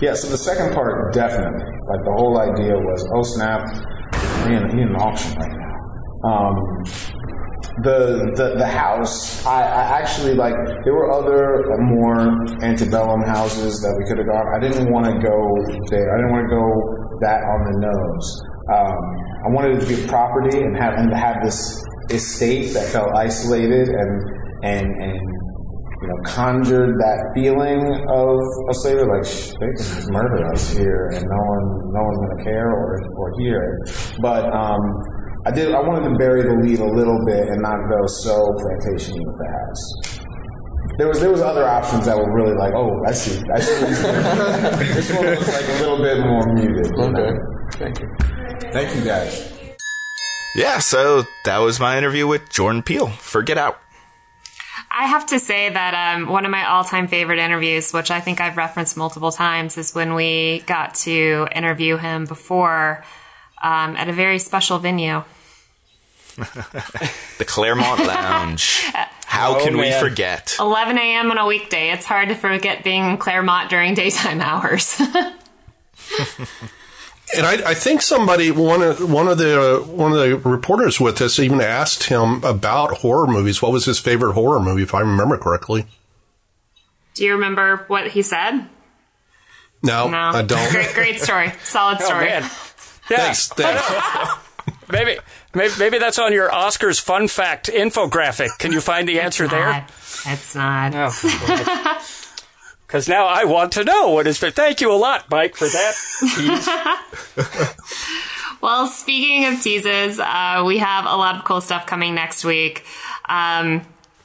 Yeah, 0.00 0.14
so 0.14 0.28
the 0.28 0.38
second 0.38 0.72
part, 0.72 1.12
definitely. 1.12 1.60
Like 1.88 2.04
the 2.04 2.14
whole 2.16 2.38
idea 2.38 2.76
was, 2.78 3.06
oh 3.12 3.22
snap, 3.22 3.60
he 4.46 4.54
in, 4.54 4.70
in 4.70 4.88
an 4.88 4.96
auction 4.96 5.36
right 5.38 5.52
now. 5.52 5.64
Um, 6.24 6.56
the, 7.82 8.30
the 8.36 8.54
the 8.54 8.66
house, 8.66 9.44
I, 9.44 9.62
I 9.62 9.82
actually 9.98 10.34
like. 10.34 10.54
There 10.84 10.94
were 10.94 11.10
other 11.10 11.64
more 11.90 12.30
antebellum 12.62 13.22
houses 13.26 13.82
that 13.82 13.92
we 13.98 14.06
could 14.06 14.18
have 14.18 14.30
gone. 14.30 14.46
I 14.54 14.60
didn't 14.62 14.92
want 14.92 15.06
to 15.06 15.14
go 15.18 15.34
there. 15.90 16.14
I 16.14 16.22
didn't 16.22 16.30
want 16.30 16.46
to 16.46 16.54
go 16.54 16.66
that 17.26 17.42
on 17.42 17.60
the 17.66 17.76
nose. 17.82 18.26
Um, 18.70 19.02
I 19.42 19.48
wanted 19.50 19.76
it 19.76 19.80
to 19.82 19.88
be 19.90 20.04
a 20.04 20.06
property 20.06 20.62
and 20.62 20.76
have 20.78 20.94
and 20.94 21.12
have 21.12 21.42
this 21.42 21.82
estate 22.10 22.74
that 22.74 22.86
felt 22.92 23.10
isolated 23.16 23.88
and 23.88 24.12
and 24.62 24.86
and 25.02 25.18
you 25.18 26.08
know 26.08 26.18
conjured 26.24 26.94
that 27.02 27.18
feeling 27.34 27.82
of 28.06 28.38
of 28.70 28.74
slavery. 28.86 29.02
Like 29.02 29.26
they 29.26 29.66
can 29.66 29.76
just 29.76 30.10
murder 30.14 30.46
us 30.52 30.70
here, 30.70 31.10
and 31.10 31.26
no 31.26 31.40
one 31.42 31.66
no 31.90 32.00
one's 32.06 32.18
gonna 32.22 32.44
care 32.44 32.70
or 32.70 33.02
or 33.18 33.32
hear. 33.40 33.82
But 34.22 34.46
um, 34.54 34.80
I 35.46 35.50
did. 35.50 35.74
I 35.74 35.80
wanted 35.80 36.08
to 36.08 36.16
bury 36.16 36.42
the 36.42 36.56
lead 36.64 36.80
a 36.80 36.88
little 36.88 37.20
bit 37.26 37.48
and 37.48 37.60
not 37.60 37.76
go 37.88 38.06
so 38.06 38.48
plantation 38.56 39.14
with 39.20 39.36
the 39.36 39.48
house. 39.52 40.24
There 40.96 41.08
was 41.08 41.20
there 41.20 41.30
was 41.30 41.42
other 41.42 41.66
options 41.68 42.06
that 42.06 42.16
were 42.16 42.32
really 42.32 42.56
like, 42.56 42.72
oh, 42.74 42.88
I 43.06 43.12
see, 43.12 43.42
I 43.54 43.60
see. 43.60 43.72
what 43.80 43.88
he's 43.88 44.00
doing. 44.00 44.14
this 44.94 45.12
one 45.12 45.26
was 45.26 45.48
like 45.48 45.68
a 45.68 45.80
little 45.80 45.98
bit 45.98 46.20
more 46.20 46.54
muted. 46.54 46.86
you 46.96 47.10
know? 47.10 47.20
Okay. 47.20 47.38
Thank 47.78 48.00
you. 48.00 48.08
Thank 48.72 48.96
you 48.96 49.04
guys. 49.04 49.50
Yeah, 50.56 50.78
so 50.78 51.26
that 51.44 51.58
was 51.58 51.80
my 51.80 51.98
interview 51.98 52.26
with 52.26 52.48
Jordan 52.48 52.82
Peele 52.82 53.08
for 53.08 53.42
Get 53.42 53.58
Out. 53.58 53.78
I 54.96 55.06
have 55.08 55.26
to 55.26 55.40
say 55.40 55.68
that 55.68 56.16
um, 56.16 56.28
one 56.28 56.44
of 56.44 56.52
my 56.52 56.64
all-time 56.68 57.08
favorite 57.08 57.40
interviews, 57.40 57.92
which 57.92 58.12
I 58.12 58.20
think 58.20 58.40
I've 58.40 58.56
referenced 58.56 58.96
multiple 58.96 59.32
times, 59.32 59.76
is 59.76 59.94
when 59.94 60.14
we 60.14 60.62
got 60.66 60.94
to 60.96 61.48
interview 61.52 61.96
him 61.96 62.26
before 62.26 63.02
um, 63.60 63.96
at 63.96 64.08
a 64.08 64.12
very 64.12 64.38
special 64.38 64.78
venue. 64.78 65.24
The 67.38 67.44
Clermont 67.44 68.06
Lounge. 68.06 68.82
How 69.26 69.56
Oh, 69.58 69.64
can 69.64 69.76
we 69.76 69.90
forget? 69.92 70.54
11 70.60 70.96
a.m. 70.98 71.30
on 71.30 71.38
a 71.38 71.46
weekday. 71.46 71.90
It's 71.90 72.04
hard 72.06 72.28
to 72.28 72.34
forget 72.34 72.84
being 72.84 73.04
in 73.04 73.16
Claremont 73.18 73.70
during 73.70 73.94
daytime 73.94 74.40
hours. 74.42 75.00
And 77.36 77.46
I, 77.46 77.70
I 77.70 77.74
think 77.74 78.00
somebody 78.02 78.50
one 78.52 78.80
of 78.82 79.10
one 79.10 79.26
of 79.26 79.38
the 79.38 79.78
uh, 79.78 79.78
one 79.86 80.12
of 80.12 80.18
the 80.18 80.36
reporters 80.48 81.00
with 81.00 81.20
us 81.20 81.38
even 81.40 81.60
asked 81.60 82.04
him 82.04 82.44
about 82.44 82.98
horror 82.98 83.26
movies. 83.26 83.60
What 83.60 83.72
was 83.72 83.86
his 83.86 83.98
favorite 83.98 84.34
horror 84.34 84.60
movie, 84.60 84.82
if 84.84 84.94
I 84.94 85.00
remember 85.00 85.36
correctly? 85.38 85.86
Do 87.14 87.24
you 87.24 87.32
remember 87.32 87.84
what 87.88 88.08
he 88.08 88.22
said? 88.22 88.68
No, 89.82 90.08
No. 90.08 90.16
I 90.18 90.42
don't. 90.42 90.70
Great, 90.70 90.94
great 90.94 91.20
story. 91.20 91.52
Solid 91.64 91.98
Oh, 92.02 92.04
story. 92.04 92.26
man. 92.26 92.42
Yeah. 92.42 93.16
Thanks, 93.16 93.48
thanks. 93.48 94.34
Maybe, 94.90 95.18
maybe, 95.54 95.72
maybe 95.78 95.98
that's 95.98 96.18
on 96.18 96.32
your 96.32 96.50
Oscars 96.50 97.00
fun 97.00 97.28
fact 97.28 97.68
infographic. 97.68 98.58
Can 98.58 98.72
you 98.72 98.80
find 98.80 99.08
the 99.08 99.20
answer 99.20 99.46
there? 99.48 99.86
It's 100.26 100.54
not. 100.54 100.92
Because 102.86 103.08
now 103.08 103.26
I 103.26 103.44
want 103.44 103.72
to 103.72 103.84
know 103.84 104.10
what 104.10 104.26
is. 104.26 104.38
Thank 104.38 104.80
you 104.80 104.92
a 104.92 104.96
lot, 104.96 105.30
Mike, 105.30 105.56
for 105.56 105.66
that. 105.66 105.94
Well, 108.64 108.86
speaking 108.86 109.44
of 109.44 109.60
teases, 109.60 110.18
uh, 110.18 110.64
we 110.66 110.78
have 110.78 111.04
a 111.04 111.14
lot 111.18 111.36
of 111.36 111.44
cool 111.44 111.60
stuff 111.60 111.84
coming 111.84 112.14
next 112.14 112.46
week. 112.46 112.82
Um, 113.28 113.82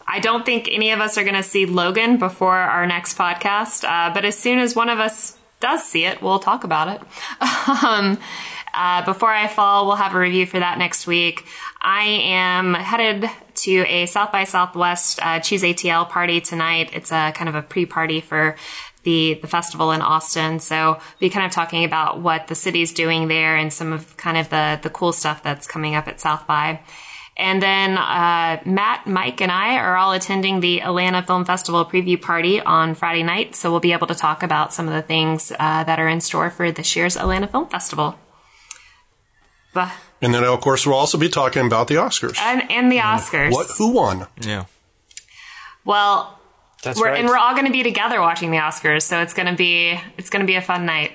I 0.08 0.22
don't 0.22 0.46
think 0.46 0.70
any 0.72 0.92
of 0.92 1.02
us 1.02 1.18
are 1.18 1.24
going 1.24 1.36
to 1.36 1.44
see 1.44 1.66
Logan 1.66 2.20
before 2.20 2.56
our 2.56 2.88
next 2.88 3.18
podcast, 3.18 3.84
uh, 3.84 4.14
but 4.14 4.24
as 4.24 4.38
soon 4.40 4.60
as 4.60 4.78
one 4.78 4.88
of 4.88 4.98
us 4.98 5.38
does 5.60 5.84
see 5.84 6.06
it, 6.06 6.22
we'll 6.22 6.40
talk 6.40 6.64
about 6.64 6.88
it. 6.88 7.02
um, 7.84 8.18
uh, 8.74 9.06
before 9.06 9.30
I 9.30 9.48
fall, 9.48 9.88
we'll 9.88 9.96
have 9.96 10.16
a 10.16 10.20
review 10.20 10.46
for 10.46 10.60
that 10.60 10.78
next 10.78 11.08
week. 11.08 11.46
I 11.82 12.04
am 12.04 12.74
headed 12.74 13.30
to 13.56 13.86
a 13.88 14.06
South 14.06 14.32
by 14.32 14.44
Southwest 14.44 15.20
uh, 15.22 15.40
Choose 15.40 15.64
ATL 15.64 16.10
party 16.10 16.42
tonight. 16.42 16.92
It's 16.94 17.12
a 17.12 17.32
kind 17.34 17.50
of 17.50 17.56
a 17.56 17.62
pre-party 17.62 18.22
for 18.22 18.56
the 19.04 19.40
the 19.42 19.48
festival 19.48 19.92
in 19.92 20.02
Austin. 20.02 20.60
So 20.60 21.00
we 21.20 21.30
kind 21.30 21.46
of 21.46 21.52
talking 21.52 21.84
about 21.84 22.22
what 22.22 22.48
the 22.48 22.56
city's 22.56 22.94
doing 22.94 23.28
there 23.28 23.56
and 23.56 23.72
some 23.72 23.94
of 23.94 24.18
kind 24.18 24.38
of 24.38 24.50
the 24.50 24.80
the 24.82 24.90
cool 24.90 25.14
stuff 25.14 25.42
that's 25.44 25.68
coming 25.68 25.96
up 25.96 26.08
at 26.08 26.20
South 26.20 26.46
by. 26.48 26.82
And 27.38 27.64
then 27.64 27.98
uh, 27.98 28.62
Matt, 28.66 29.08
Mike, 29.08 29.40
and 29.40 29.50
I 29.50 29.78
are 29.78 29.96
all 29.96 30.12
attending 30.12 30.60
the 30.60 30.82
Atlanta 30.82 31.24
Film 31.24 31.46
Festival 31.46 31.86
preview 31.86 32.22
party 32.22 32.60
on 32.60 32.96
Friday 32.96 33.24
night. 33.24 33.56
So 33.56 33.72
we'll 33.72 33.80
be 33.80 33.94
able 33.94 34.08
to 34.08 34.16
talk 34.16 34.44
about 34.44 34.74
some 34.74 34.90
of 34.90 34.94
the 34.94 35.02
things 35.02 35.50
uh, 35.58 35.84
that 35.86 36.00
are 36.00 36.10
in 36.10 36.20
store 36.20 36.50
for 36.50 36.70
this 36.70 36.98
year's 36.98 37.16
Atlanta 37.16 37.48
Film 37.48 37.70
Festival. 37.70 38.20
But, 39.74 39.92
And 40.22 40.34
then, 40.34 40.44
of 40.44 40.62
course, 40.62 40.86
we'll 40.86 40.96
also 40.96 41.18
be 41.18 41.30
talking 41.30 41.66
about 41.66 41.88
the 41.88 41.96
Oscars. 41.96 42.38
and, 42.40 42.70
and 42.72 42.92
the 42.92 42.98
Oscars. 42.98 43.52
What? 43.52 43.68
Who 43.78 43.92
won? 43.92 44.28
Yeah. 44.42 44.66
Well, 45.86 46.40
That's 46.84 47.00
we're, 47.00 47.08
right. 47.08 47.20
and 47.20 47.28
we're 47.28 47.38
all 47.38 47.54
going 47.54 47.66
to 47.66 47.72
be 47.72 47.84
together 47.84 48.20
watching 48.20 48.52
the 48.52 48.58
Oscars, 48.58 49.04
so 49.04 49.22
it's 49.22 49.34
going 49.34 49.48
to 49.48 49.56
be 49.56 50.00
it's 50.18 50.30
going 50.30 50.42
to 50.42 50.48
be 50.48 50.56
a 50.56 50.62
fun 50.62 50.86
night. 50.86 51.12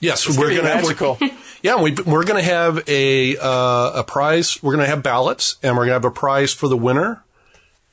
Yes, 0.00 0.28
we're 0.28 0.50
going 0.50 0.56
to. 0.56 0.62
magical. 0.62 1.18
Yeah, 1.62 1.80
we, 1.80 1.92
we're 1.92 2.24
going 2.24 2.42
to 2.42 2.50
have 2.50 2.82
a 2.88 3.36
uh, 3.36 3.92
a 3.94 4.04
prize. 4.04 4.60
We're 4.64 4.72
going 4.72 4.84
to 4.84 4.90
have 4.90 5.00
ballots, 5.00 5.58
and 5.62 5.76
we're 5.76 5.82
going 5.82 5.90
to 5.90 5.94
have 5.94 6.04
a 6.04 6.10
prize 6.10 6.52
for 6.52 6.66
the 6.66 6.76
winner 6.76 7.22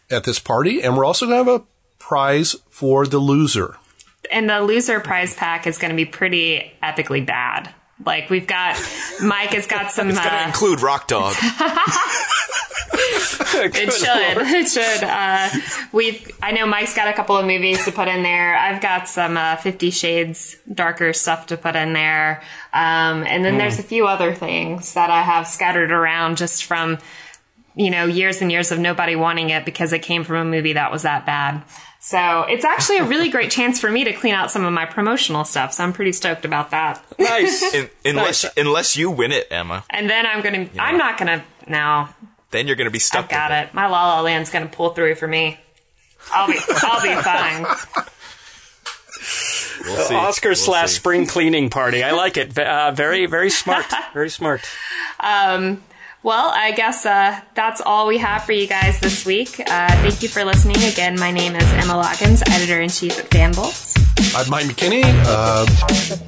at 0.10 0.24
this 0.24 0.40
party, 0.40 0.82
and 0.82 0.98
we're 0.98 1.06
also 1.06 1.28
going 1.28 1.46
to 1.46 1.52
have 1.52 1.62
a 1.62 1.66
prize 2.00 2.56
for 2.68 3.06
the 3.06 3.20
loser. 3.20 3.78
And 4.32 4.50
the 4.50 4.62
loser 4.62 5.00
prize 5.00 5.36
pack 5.36 5.68
is 5.68 5.78
going 5.78 5.92
to 5.92 5.96
be 5.96 6.06
pretty 6.06 6.72
epically 6.82 7.24
bad. 7.24 7.76
Like 8.06 8.30
we've 8.30 8.47
got 8.47 8.82
Mike 9.22 9.52
has 9.52 9.68
got 9.68 9.91
some. 9.91 10.10
It's 10.10 10.18
going 10.18 10.30
to 10.30 10.43
uh, 10.43 10.47
include 10.47 10.82
Rock 10.82 11.08
Dog. 11.08 11.36
It 13.52 13.91
should. 13.91 14.38
It 14.47 14.70
should. 14.70 15.04
Uh, 15.04 15.50
we've. 15.91 16.32
I 16.41 16.52
know 16.52 16.66
Mike's 16.66 16.95
got 16.95 17.08
a 17.08 17.14
couple 17.14 17.36
of 17.36 17.45
movies 17.45 17.84
to 17.86 17.91
put 17.91 18.08
in 18.08 18.24
there. 18.24 18.56
I've 18.56 18.82
got 18.82 19.08
some 19.08 19.38
uh, 19.38 19.56
Fifty 19.58 19.89
Shades 19.89 20.58
darker 20.72 21.14
stuff 21.14 21.47
to 21.47 21.58
put 21.58 21.76
in 21.76 21.93
there, 21.93 22.41
um, 22.74 23.24
and 23.24 23.43
then 23.43 23.58
there's 23.58 23.80
a 23.80 23.84
few 23.84 24.08
other 24.08 24.34
things 24.34 24.93
that 24.93 25.10
I 25.10 25.22
have 25.24 25.47
scattered 25.47 25.91
around 25.91 26.38
just 26.38 26.66
from 26.66 27.00
you 27.76 27.89
know 27.89 28.06
years 28.06 28.41
and 28.41 28.52
years 28.52 28.72
of 28.72 28.80
nobody 28.80 29.16
wanting 29.16 29.50
it 29.50 29.66
because 29.66 29.93
it 29.93 30.00
came 30.00 30.24
from 30.24 30.36
a 30.36 30.45
movie 30.45 30.74
that 30.74 30.91
was 30.91 31.02
that 31.04 31.26
bad. 31.26 31.64
So 32.10 32.41
it's 32.49 32.66
actually 32.66 32.97
a 32.97 33.03
really 33.03 33.30
great 33.30 33.51
chance 33.51 33.80
for 33.80 33.91
me 33.91 34.03
to 34.05 34.14
clean 34.14 34.34
out 34.34 34.49
some 34.49 34.66
of 34.66 34.74
my 34.74 34.86
promotional 34.88 35.43
stuff. 35.45 35.74
So 35.74 35.84
I'm 35.84 35.93
pretty 35.93 36.12
stoked 36.12 36.43
about 36.43 36.72
that. 36.72 37.03
nice. 37.20 37.62
In, 37.76 37.88
unless 38.03 38.45
Nice. 38.45 38.53
unless 38.57 38.97
you 38.97 39.12
win 39.12 39.32
it, 39.32 39.45
Emma, 39.51 39.84
And 39.91 40.10
then 40.10 40.26
I'm 40.26 40.41
gonna. 40.41 40.68
I'm 40.80 40.97
not 40.97 41.20
gonna. 41.20 41.43
now. 41.68 42.10
then 42.49 42.66
you're 42.66 42.76
going 42.76 42.86
to 42.86 42.91
be 42.91 42.97
stuck. 42.97 43.26
I've 43.26 43.30
got 43.30 43.51
with 43.51 43.70
it. 43.70 43.74
My 43.76 43.86
La 43.86 44.16
La 44.16 44.22
Land's 44.22 44.49
gonna 44.49 44.66
pull 44.66 44.89
through 44.89 45.14
for 45.16 45.28
me. 45.28 45.60
I'll 46.34 46.47
be 46.47 46.57
I'll 46.82 47.01
be 47.03 47.22
fine. 47.22 47.66
We'll 49.86 49.95
see. 49.97 50.14
Oscars 50.16 50.43
We'll 50.43 50.55
slash 50.55 50.89
see. 50.89 50.95
spring 50.95 51.26
cleaning 51.28 51.70
party. 51.70 52.03
I 52.03 52.12
like 52.12 52.38
it. 52.38 52.57
Uh, 52.57 52.91
very, 52.91 53.28
very 53.28 53.49
smart. 53.51 53.86
Very 54.14 54.30
smart. 54.30 54.62
Um, 55.20 55.84
well, 56.22 56.51
I 56.53 56.72
guess 56.72 57.05
uh, 57.05 57.39
that's 57.53 57.80
all 57.82 58.07
we 58.07 58.17
have 58.17 58.43
for 58.43 58.51
you 58.51 58.67
guys 58.67 58.99
this 58.99 59.26
week. 59.26 59.57
Uh, 59.59 59.88
thank 60.01 60.22
you 60.22 60.28
for 60.30 60.43
listening. 60.43 60.76
Again, 60.84 61.17
my 61.20 61.32
name 61.32 61.55
is 61.55 61.63
Emma 61.74 61.93
Loggins, 61.93 62.43
editor 62.49 62.82
in 62.82 62.89
chief 62.89 63.17
at 63.17 63.30
Fanbolts. 63.30 63.95
I'm 64.36 64.49
Mike 64.49 64.65
McKinney 64.65 65.03
uh, 65.05 65.65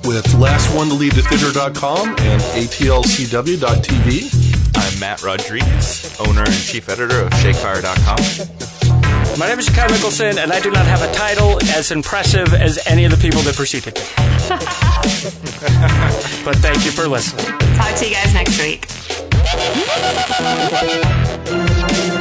with 0.07 0.33
Last 0.35 0.73
One 0.75 0.87
to 0.87 0.93
Leave 0.93 1.15
the 1.15 1.23
Theater.com 1.23 2.09
and 2.19 2.41
ATLCW.tv. 2.41 4.77
I'm 4.77 4.99
Matt 4.99 5.23
Rodriguez, 5.23 6.17
owner 6.21 6.43
and 6.43 6.53
chief 6.53 6.87
editor 6.87 7.19
of 7.21 7.29
ShakeFire.com. 7.31 9.37
My 9.37 9.47
name 9.47 9.59
is 9.59 9.69
Kyle 9.69 9.89
Mickelson, 9.89 10.37
and 10.37 10.51
I 10.51 10.59
do 10.61 10.71
not 10.71 10.85
have 10.85 11.01
a 11.01 11.11
title 11.13 11.61
as 11.71 11.91
impressive 11.91 12.53
as 12.53 12.79
any 12.87 13.03
of 13.05 13.11
the 13.11 13.17
people 13.17 13.41
that 13.41 13.55
preceded 13.55 13.95
me. 13.95 14.01
but 16.45 16.55
thank 16.57 16.85
you 16.85 16.91
for 16.91 17.07
listening. 17.07 17.45
Talk 17.75 17.95
to 17.97 18.07
you 18.07 18.13
guys 18.13 18.33
next 18.33 18.59
week. 18.61 18.87
Thank 19.53 19.75
you. 22.15 22.20